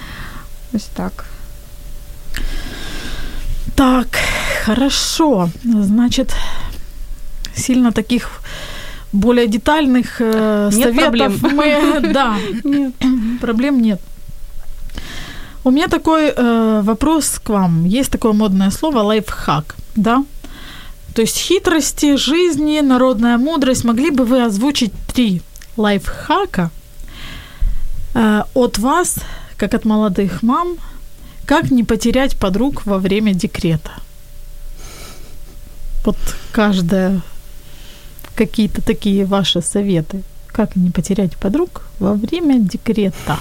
Ось 0.73 0.87
так. 0.97 1.25
Так, 3.75 4.19
хорошо. 4.65 5.51
Значит, 5.65 6.35
сильно 7.55 7.93
таких 7.93 8.43
более 9.13 9.47
детальных 9.47 10.21
э, 10.21 10.71
нет 10.73 10.85
советов 10.85 11.41
проблем. 11.41 11.57
мы... 11.57 12.13
Да, 12.13 12.37
нет, 12.65 12.93
проблем 13.41 13.81
нет. 13.81 14.01
У 15.65 15.71
меня 15.71 15.89
такой 15.89 16.33
э, 16.37 16.81
вопрос 16.83 17.39
к 17.39 17.51
вам. 17.51 17.85
Есть 17.85 18.11
такое 18.11 18.33
модное 18.33 18.71
слово 18.71 19.03
лайфхак, 19.03 19.77
да? 19.97 20.25
То 21.14 21.22
есть 21.22 21.38
хитрости 21.38 22.16
жизни, 22.16 22.80
народная 22.80 23.38
мудрость. 23.38 23.84
Могли 23.84 24.10
бы 24.10 24.26
вы 24.26 24.44
озвучить 24.44 24.94
три 25.14 25.42
лайфхака 25.78 26.72
э, 28.16 28.44
от 28.54 28.80
вас, 28.80 29.18
как 29.58 29.74
от 29.74 29.86
молодых 29.86 30.42
мам, 30.42 30.78
как 31.46 31.72
не 31.72 31.84
потерять 31.84 32.38
подруг 32.38 32.86
во 32.86 32.98
время 32.98 33.34
декрета? 33.34 33.92
Вот 36.04 36.18
каждая 36.52 37.22
какие-то 38.36 38.82
такие 38.82 39.26
ваши 39.26 39.62
советы. 39.62 40.24
Как 40.48 40.76
не 40.76 40.92
потерять 40.92 41.38
подруг 41.38 41.86
во 42.00 42.14
время 42.14 42.60
декрета? 42.60 43.40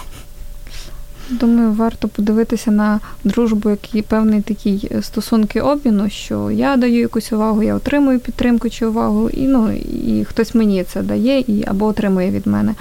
Думаю, 1.33 1.73
варто 1.73 2.09
подивитися 2.09 2.71
на 2.71 3.01
дружбу, 3.25 3.71
як 3.71 4.07
певний 4.07 4.41
такий 4.43 4.89
е, 4.91 5.03
стосунки 5.03 5.61
обміну, 5.61 6.11
що 6.11 6.51
я 6.51 6.77
даю 6.77 7.01
якусь 7.01 7.33
увагу, 7.33 7.63
я 7.63 7.75
отримую 7.75 8.19
підтримку 8.19 8.71
чи 8.71 8.87
увагу, 8.87 9.31
і 9.31 9.47
ну 9.47 9.73
і 9.73 10.25
хтось 10.25 10.55
мені 10.55 10.85
це 10.85 11.03
дає 11.03 11.41
і 11.41 11.65
або 11.67 11.87
отримує 11.87 12.31
від 12.31 12.47
мене. 12.47 12.75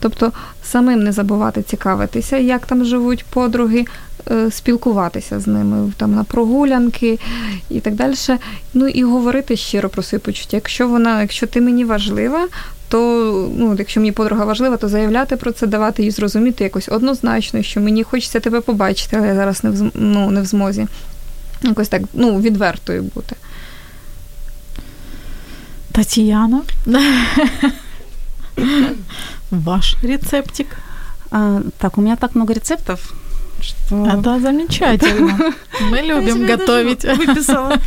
Тобто 0.00 0.32
самим 0.62 1.02
не 1.02 1.12
забувати 1.12 1.62
цікавитися, 1.62 2.36
як 2.36 2.66
там 2.66 2.84
живуть 2.84 3.24
подруги, 3.24 3.84
спілкуватися 4.50 5.40
з 5.40 5.46
ними 5.46 5.92
там 5.96 6.14
на 6.14 6.24
прогулянки 6.24 7.18
і 7.70 7.80
так 7.80 7.94
далі. 7.94 8.14
Ну 8.74 8.88
і 8.88 9.04
говорити 9.04 9.56
щиро 9.56 9.88
про 9.88 10.02
свої 10.02 10.20
почуття. 10.20 10.56
Якщо 10.56 10.88
вона, 10.88 11.20
якщо 11.20 11.46
ти 11.46 11.60
мені 11.60 11.84
важлива, 11.84 12.48
то 12.88 12.98
ну, 13.56 13.76
якщо 13.78 14.00
мені 14.00 14.12
подруга 14.12 14.44
важлива, 14.44 14.76
то 14.76 14.88
заявляти 14.88 15.36
про 15.36 15.52
це, 15.52 15.66
давати 15.66 16.02
їй 16.02 16.10
зрозуміти 16.10 16.64
якось 16.64 16.88
однозначно, 16.88 17.62
що 17.62 17.80
мені 17.80 18.02
хочеться 18.04 18.40
тебе 18.40 18.60
побачити, 18.60 19.16
але 19.16 19.26
я 19.26 19.34
зараз 19.34 19.64
не 19.64 19.70
в 19.70 19.90
ну, 19.94 20.30
не 20.30 20.40
в 20.40 20.44
змозі. 20.44 20.86
Якось 21.62 21.88
так, 21.88 22.02
ну, 22.14 22.40
відвертою 22.40 23.02
бути. 23.02 23.36
Татьяна, 25.92 26.62
ваш 29.50 29.96
рецептик. 30.02 30.66
А, 31.30 31.60
так, 31.78 31.98
у 31.98 32.00
меня 32.00 32.16
так 32.16 32.34
много 32.34 32.54
рецептов, 32.54 33.12
что... 33.68 34.06
Это 34.06 34.40
замечательно. 34.40 35.54
Мы 35.90 35.98
любим 35.98 36.46
готовить. 36.46 37.04
выписала. 37.16 37.76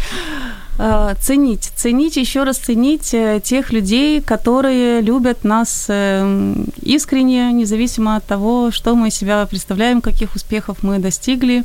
А, 0.84 1.14
Ценить, 1.22 1.72
ценить, 1.76 2.16
еще 2.16 2.44
раз 2.44 2.58
ценить 2.58 3.14
э, 3.14 3.40
тех 3.44 3.72
людей, 3.72 4.20
которые 4.20 5.02
любят 5.02 5.44
нас 5.44 5.86
э, 5.90 6.56
искренне, 6.82 7.52
независимо 7.52 8.16
от 8.16 8.26
того, 8.26 8.72
что 8.72 8.96
мы 8.96 9.10
из 9.10 9.14
себя 9.14 9.46
представляем, 9.46 10.02
каких 10.02 10.34
успехов 10.34 10.78
мы 10.82 10.98
достигли. 10.98 11.64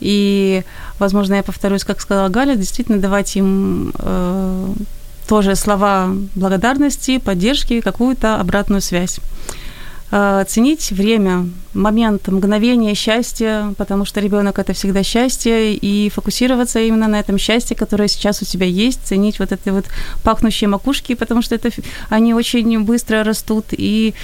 И, 0.00 0.62
возможно, 0.98 1.34
я 1.34 1.42
повторюсь, 1.42 1.84
как 1.84 2.00
сказала 2.00 2.28
Галя, 2.30 2.54
действительно 2.54 2.98
давать 2.98 3.36
им 3.36 3.92
э, 3.98 4.68
тоже 5.28 5.54
слова 5.54 6.10
благодарности, 6.34 7.18
поддержки, 7.18 7.80
какую-то 7.80 8.40
обратную 8.40 8.80
связь. 8.80 9.20
Э, 10.12 10.44
Ценить 10.48 10.90
время, 10.90 11.48
момент, 11.72 12.26
мгновение 12.28 12.94
счастья, 12.94 13.72
потому 13.78 14.04
что 14.04 14.20
ребенок 14.20 14.58
это 14.58 14.72
всегда 14.72 15.02
счастье, 15.02 15.74
и 15.74 16.10
фокусироваться 16.10 16.80
именно 16.80 17.06
на 17.06 17.20
этом 17.20 17.38
счастье, 17.38 17.76
которое 17.76 18.08
сейчас 18.08 18.42
у 18.42 18.44
тебя 18.44 18.66
есть, 18.66 19.00
ценить 19.04 19.38
вот 19.38 19.52
эти 19.52 19.68
вот 19.68 19.86
пахнущие 20.24 20.68
макушки, 20.68 21.14
потому 21.14 21.42
что 21.42 21.54
это 21.54 21.70
они 22.08 22.34
очень 22.34 22.82
быстро 22.82 23.22
растут, 23.22 23.66
и 23.70 24.14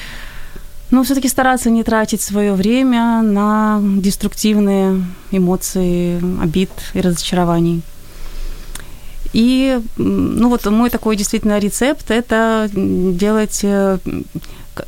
ну, 0.91 1.03
все-таки 1.03 1.29
стараться 1.29 1.71
не 1.71 1.83
тратить 1.83 2.21
свое 2.21 2.53
время 2.53 3.23
на 3.23 3.81
деструктивные 3.83 5.05
эмоции, 5.31 6.21
обид 6.43 6.71
и 6.95 7.01
разочарований. 7.01 7.83
И, 9.33 9.81
ну, 9.97 10.49
вот 10.49 10.65
мой 10.67 10.91
такой 10.91 11.17
действительно 11.17 11.59
рецепт– 11.59 12.07
это 12.11 12.71
делать 12.73 13.61
э, 13.63 13.99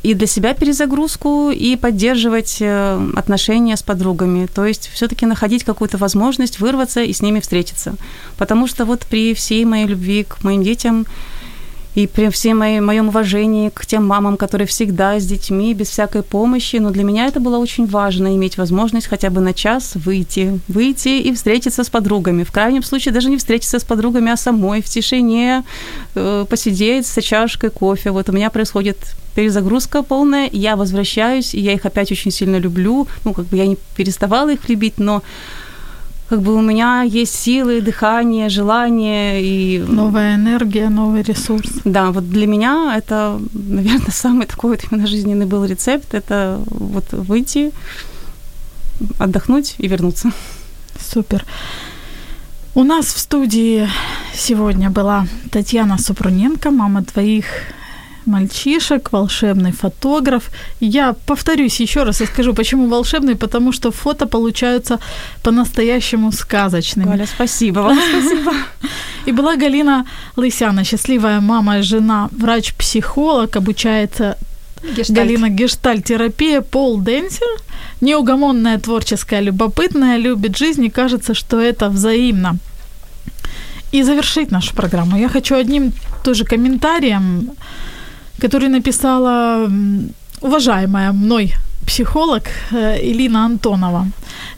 и 0.03 0.13
для 0.13 0.27
себя 0.27 0.53
перезагрузку, 0.53 1.51
и 1.51 1.75
поддерживать 1.75 2.57
э, 2.59 3.11
отношения 3.15 3.75
с 3.77 3.83
подругами. 3.83 4.47
То 4.47 4.65
есть 4.65 4.89
все-таки 4.93 5.25
находить 5.25 5.63
какую-то 5.63 5.97
возможность 5.97 6.59
вырваться 6.59 7.01
и 7.01 7.13
с 7.13 7.21
ними 7.21 7.39
встретиться. 7.39 7.95
Потому 8.37 8.67
что 8.67 8.85
вот 8.85 9.05
при 9.05 9.33
всей 9.33 9.65
моей 9.65 9.85
любви 9.85 10.23
к 10.23 10.43
моим 10.43 10.63
детям 10.63 11.05
и 11.95 12.07
при 12.07 12.29
всем 12.29 12.59
моей, 12.59 12.79
моем 12.79 13.07
уважении 13.07 13.69
к 13.69 13.85
тем 13.85 14.05
мамам, 14.05 14.37
которые 14.37 14.67
всегда 14.67 15.19
с 15.19 15.25
детьми, 15.25 15.73
без 15.73 15.89
всякой 15.89 16.21
помощи, 16.21 16.75
но 16.77 16.91
для 16.91 17.03
меня 17.03 17.27
это 17.27 17.39
было 17.39 17.57
очень 17.57 17.87
важно, 17.87 18.35
иметь 18.35 18.57
возможность 18.57 19.07
хотя 19.07 19.29
бы 19.29 19.41
на 19.41 19.53
час 19.53 19.93
выйти, 19.95 20.59
выйти 20.67 21.09
и 21.09 21.33
встретиться 21.33 21.83
с 21.83 21.89
подругами. 21.89 22.43
В 22.43 22.51
крайнем 22.51 22.83
случае 22.83 23.13
даже 23.13 23.29
не 23.29 23.37
встретиться 23.37 23.79
с 23.79 23.83
подругами, 23.83 24.31
а 24.31 24.37
самой 24.37 24.81
в 24.81 24.85
тишине 24.85 25.63
э, 26.15 26.45
посидеть 26.49 27.07
со 27.07 27.21
чашкой 27.21 27.71
кофе. 27.71 28.11
Вот 28.11 28.29
у 28.29 28.31
меня 28.31 28.49
происходит 28.49 28.97
перезагрузка 29.35 30.03
полная, 30.03 30.49
я 30.51 30.75
возвращаюсь, 30.75 31.55
и 31.55 31.59
я 31.59 31.73
их 31.73 31.85
опять 31.85 32.11
очень 32.11 32.31
сильно 32.31 32.57
люблю. 32.57 33.07
Ну, 33.23 33.33
как 33.33 33.45
бы 33.45 33.57
я 33.57 33.65
не 33.65 33.77
переставала 33.95 34.51
их 34.53 34.69
любить, 34.69 34.99
но 34.99 35.23
как 36.29 36.41
бы 36.41 36.53
у 36.53 36.61
меня 36.61 37.01
есть 37.01 37.33
силы, 37.33 37.81
дыхание, 37.81 38.49
желание 38.49 39.41
и 39.41 39.79
Новая 39.79 40.35
энергия, 40.35 40.89
новый 40.89 41.23
ресурс. 41.23 41.69
да, 41.85 42.11
вот 42.11 42.29
для 42.29 42.45
меня 42.45 42.93
это, 42.95 43.41
наверное, 43.53 44.11
самый 44.11 44.45
такой 44.45 44.71
вот 44.71 44.81
именно 44.91 45.07
жизненный 45.07 45.47
был 45.47 45.65
рецепт. 45.65 46.13
Это 46.13 46.61
вот 46.67 47.05
выйти, 47.11 47.71
отдохнуть 49.17 49.75
и 49.79 49.87
вернуться. 49.87 50.31
Супер. 50.99 51.45
У 52.75 52.83
нас 52.83 53.07
в 53.07 53.17
студии 53.17 53.89
сегодня 54.35 54.91
была 54.91 55.25
Татьяна 55.51 55.97
Супруненко, 55.97 56.69
мама 56.69 57.01
двоих 57.01 57.45
мальчишек, 58.25 59.11
волшебный 59.11 59.71
фотограф. 59.71 60.49
Я 60.79 61.13
повторюсь 61.25 61.79
еще 61.81 62.03
раз 62.03 62.21
и 62.21 62.25
скажу, 62.25 62.53
почему 62.53 62.87
волшебный, 62.87 63.35
потому 63.35 63.71
что 63.71 63.91
фото 63.91 64.27
получаются 64.27 64.99
по-настоящему 65.43 66.31
сказочными. 66.31 67.07
Галя, 67.07 67.25
спасибо 67.25 67.79
вам, 67.79 67.99
спасибо. 68.09 68.53
И 69.25 69.31
была 69.31 69.55
Галина 69.55 70.05
Лысяна, 70.37 70.83
счастливая 70.83 71.41
мама, 71.41 71.81
жена, 71.83 72.29
врач-психолог, 72.31 73.55
обучается 73.55 74.37
Гештальт. 74.83 75.09
Галина 75.09 75.49
гештальтерапия, 75.49 76.61
пол 76.61 77.01
денсер, 77.01 77.47
неугомонная, 78.01 78.79
творческая, 78.79 79.41
любопытная, 79.41 80.17
любит 80.17 80.57
жизнь 80.57 80.85
и 80.85 80.89
кажется, 80.89 81.33
что 81.33 81.59
это 81.59 81.89
взаимно. 81.89 82.57
И 83.91 84.03
завершить 84.03 84.51
нашу 84.51 84.73
программу 84.73 85.17
я 85.17 85.29
хочу 85.29 85.55
одним 85.55 85.91
тоже 86.23 86.45
комментарием, 86.45 87.51
который 88.39 88.69
написала 88.69 89.69
уважаемая 90.41 91.11
мной 91.11 91.53
психолог 91.85 92.43
э, 92.71 92.97
Илина 93.01 93.45
Антонова. 93.45 94.07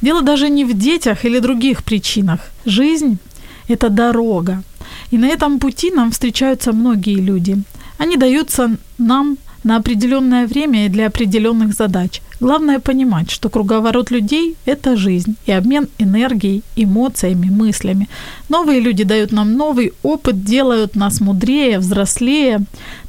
Дело 0.01 0.21
даже 0.21 0.49
не 0.49 0.65
в 0.65 0.73
детях 0.73 1.25
или 1.25 1.39
других 1.39 1.83
причинах. 1.83 2.39
Жизнь– 2.65 3.17
это 3.69 3.89
дорога. 3.89 4.63
И 5.11 5.17
на 5.17 5.27
этом 5.27 5.59
пути 5.59 5.91
нам 5.91 6.11
встречаются 6.11 6.73
многие 6.73 7.21
люди. 7.21 7.57
Они 7.97 8.17
даются 8.17 8.69
нам 8.97 9.37
на 9.63 9.77
определенное 9.77 10.47
время 10.47 10.85
и 10.85 10.89
для 10.89 11.07
определенных 11.07 11.73
задач. 11.73 12.21
Главное 12.41 12.79
понимать, 12.79 13.29
что 13.29 13.49
круговорот 13.49 14.09
людей– 14.09 14.55
это 14.65 14.97
жизнь 14.97 15.35
и 15.45 15.51
обмен 15.51 15.89
энергией, 15.99 16.63
эмоциями, 16.75 17.49
мыслями. 17.51 18.09
Новые 18.49 18.79
люди 18.79 19.03
дают 19.03 19.31
нам 19.31 19.53
новый 19.53 19.93
опыт, 20.01 20.43
делают 20.43 20.95
нас 20.95 21.21
мудрее, 21.21 21.77
взрослее. 21.77 22.61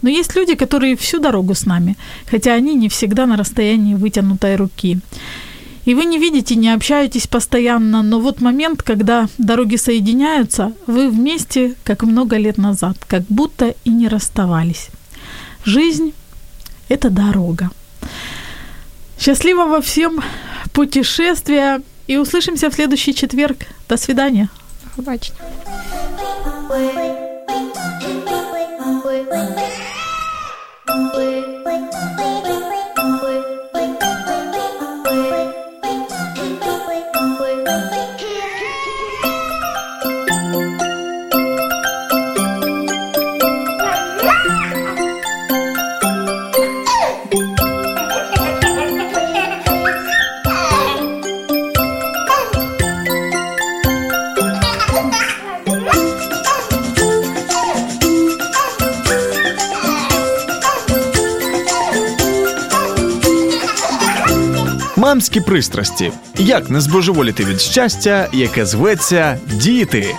Но 0.03 0.11
есть 0.11 0.37
люди, 0.37 0.55
которые 0.55 0.97
всю 0.97 1.19
дорогу 1.19 1.55
с 1.55 1.65
нами, 1.65 1.97
хотя 2.31 2.53
они 2.53 2.75
не 2.75 2.91
всегда 2.91 3.25
на 3.27 3.39
расстоянии 3.39 3.95
вытянутой 3.95 4.57
руки. 4.57 4.99
И 5.87 5.95
вы 5.95 6.05
не 6.05 6.19
видите, 6.19 6.55
не 6.55 6.69
общаетесь 6.69 7.27
постоянно, 7.27 8.03
но 8.03 8.21
вот 8.21 8.43
момент, 8.43 8.83
когда 8.83 9.29
дороги 9.39 9.77
соединяются, 9.77 10.75
вы 10.87 11.09
вместе, 11.09 11.75
как 11.85 12.03
много 12.03 12.37
лет 12.37 12.59
назад, 12.59 12.99
как 13.09 13.23
будто 13.31 13.75
и 13.85 13.91
не 13.91 14.09
расставались. 14.09 14.89
Жизнь– 15.65 16.13
это 16.91 17.09
дорога. 17.09 17.71
Счастливого 19.23 19.81
всем 19.81 20.21
путешествия 20.73 21.81
и 22.09 22.17
услышимся 22.17 22.71
в 22.71 22.75
следующий 22.75 23.15
четверг. 23.15 23.67
До 23.89 23.97
свидания. 23.97 24.49
Удачи. 24.97 25.33
Thank. 31.15 31.42
Дамські 65.13 65.41
пристрасті. 65.41 66.13
Як 66.39 66.71
не 66.71 66.81
збожеволіти 66.81 67.45
від 67.45 67.61
щастя, 67.61 68.29
яке 68.33 68.67
зветься 68.67 69.39
діти. 69.47 70.15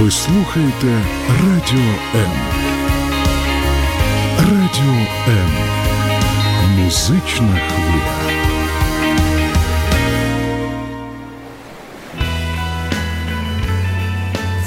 Ви 0.00 0.10
слухаєте 0.10 1.02
Радіо 1.42 1.94
М. 2.14 2.30
Радіо 4.38 5.06
М. 5.28 5.50
Музична 6.78 7.60
хвиля. 7.68 8.34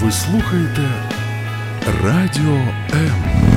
Ви 0.02 0.12
слухаєте 0.12 0.90
Радіо 2.04 2.58
М. 2.94 3.57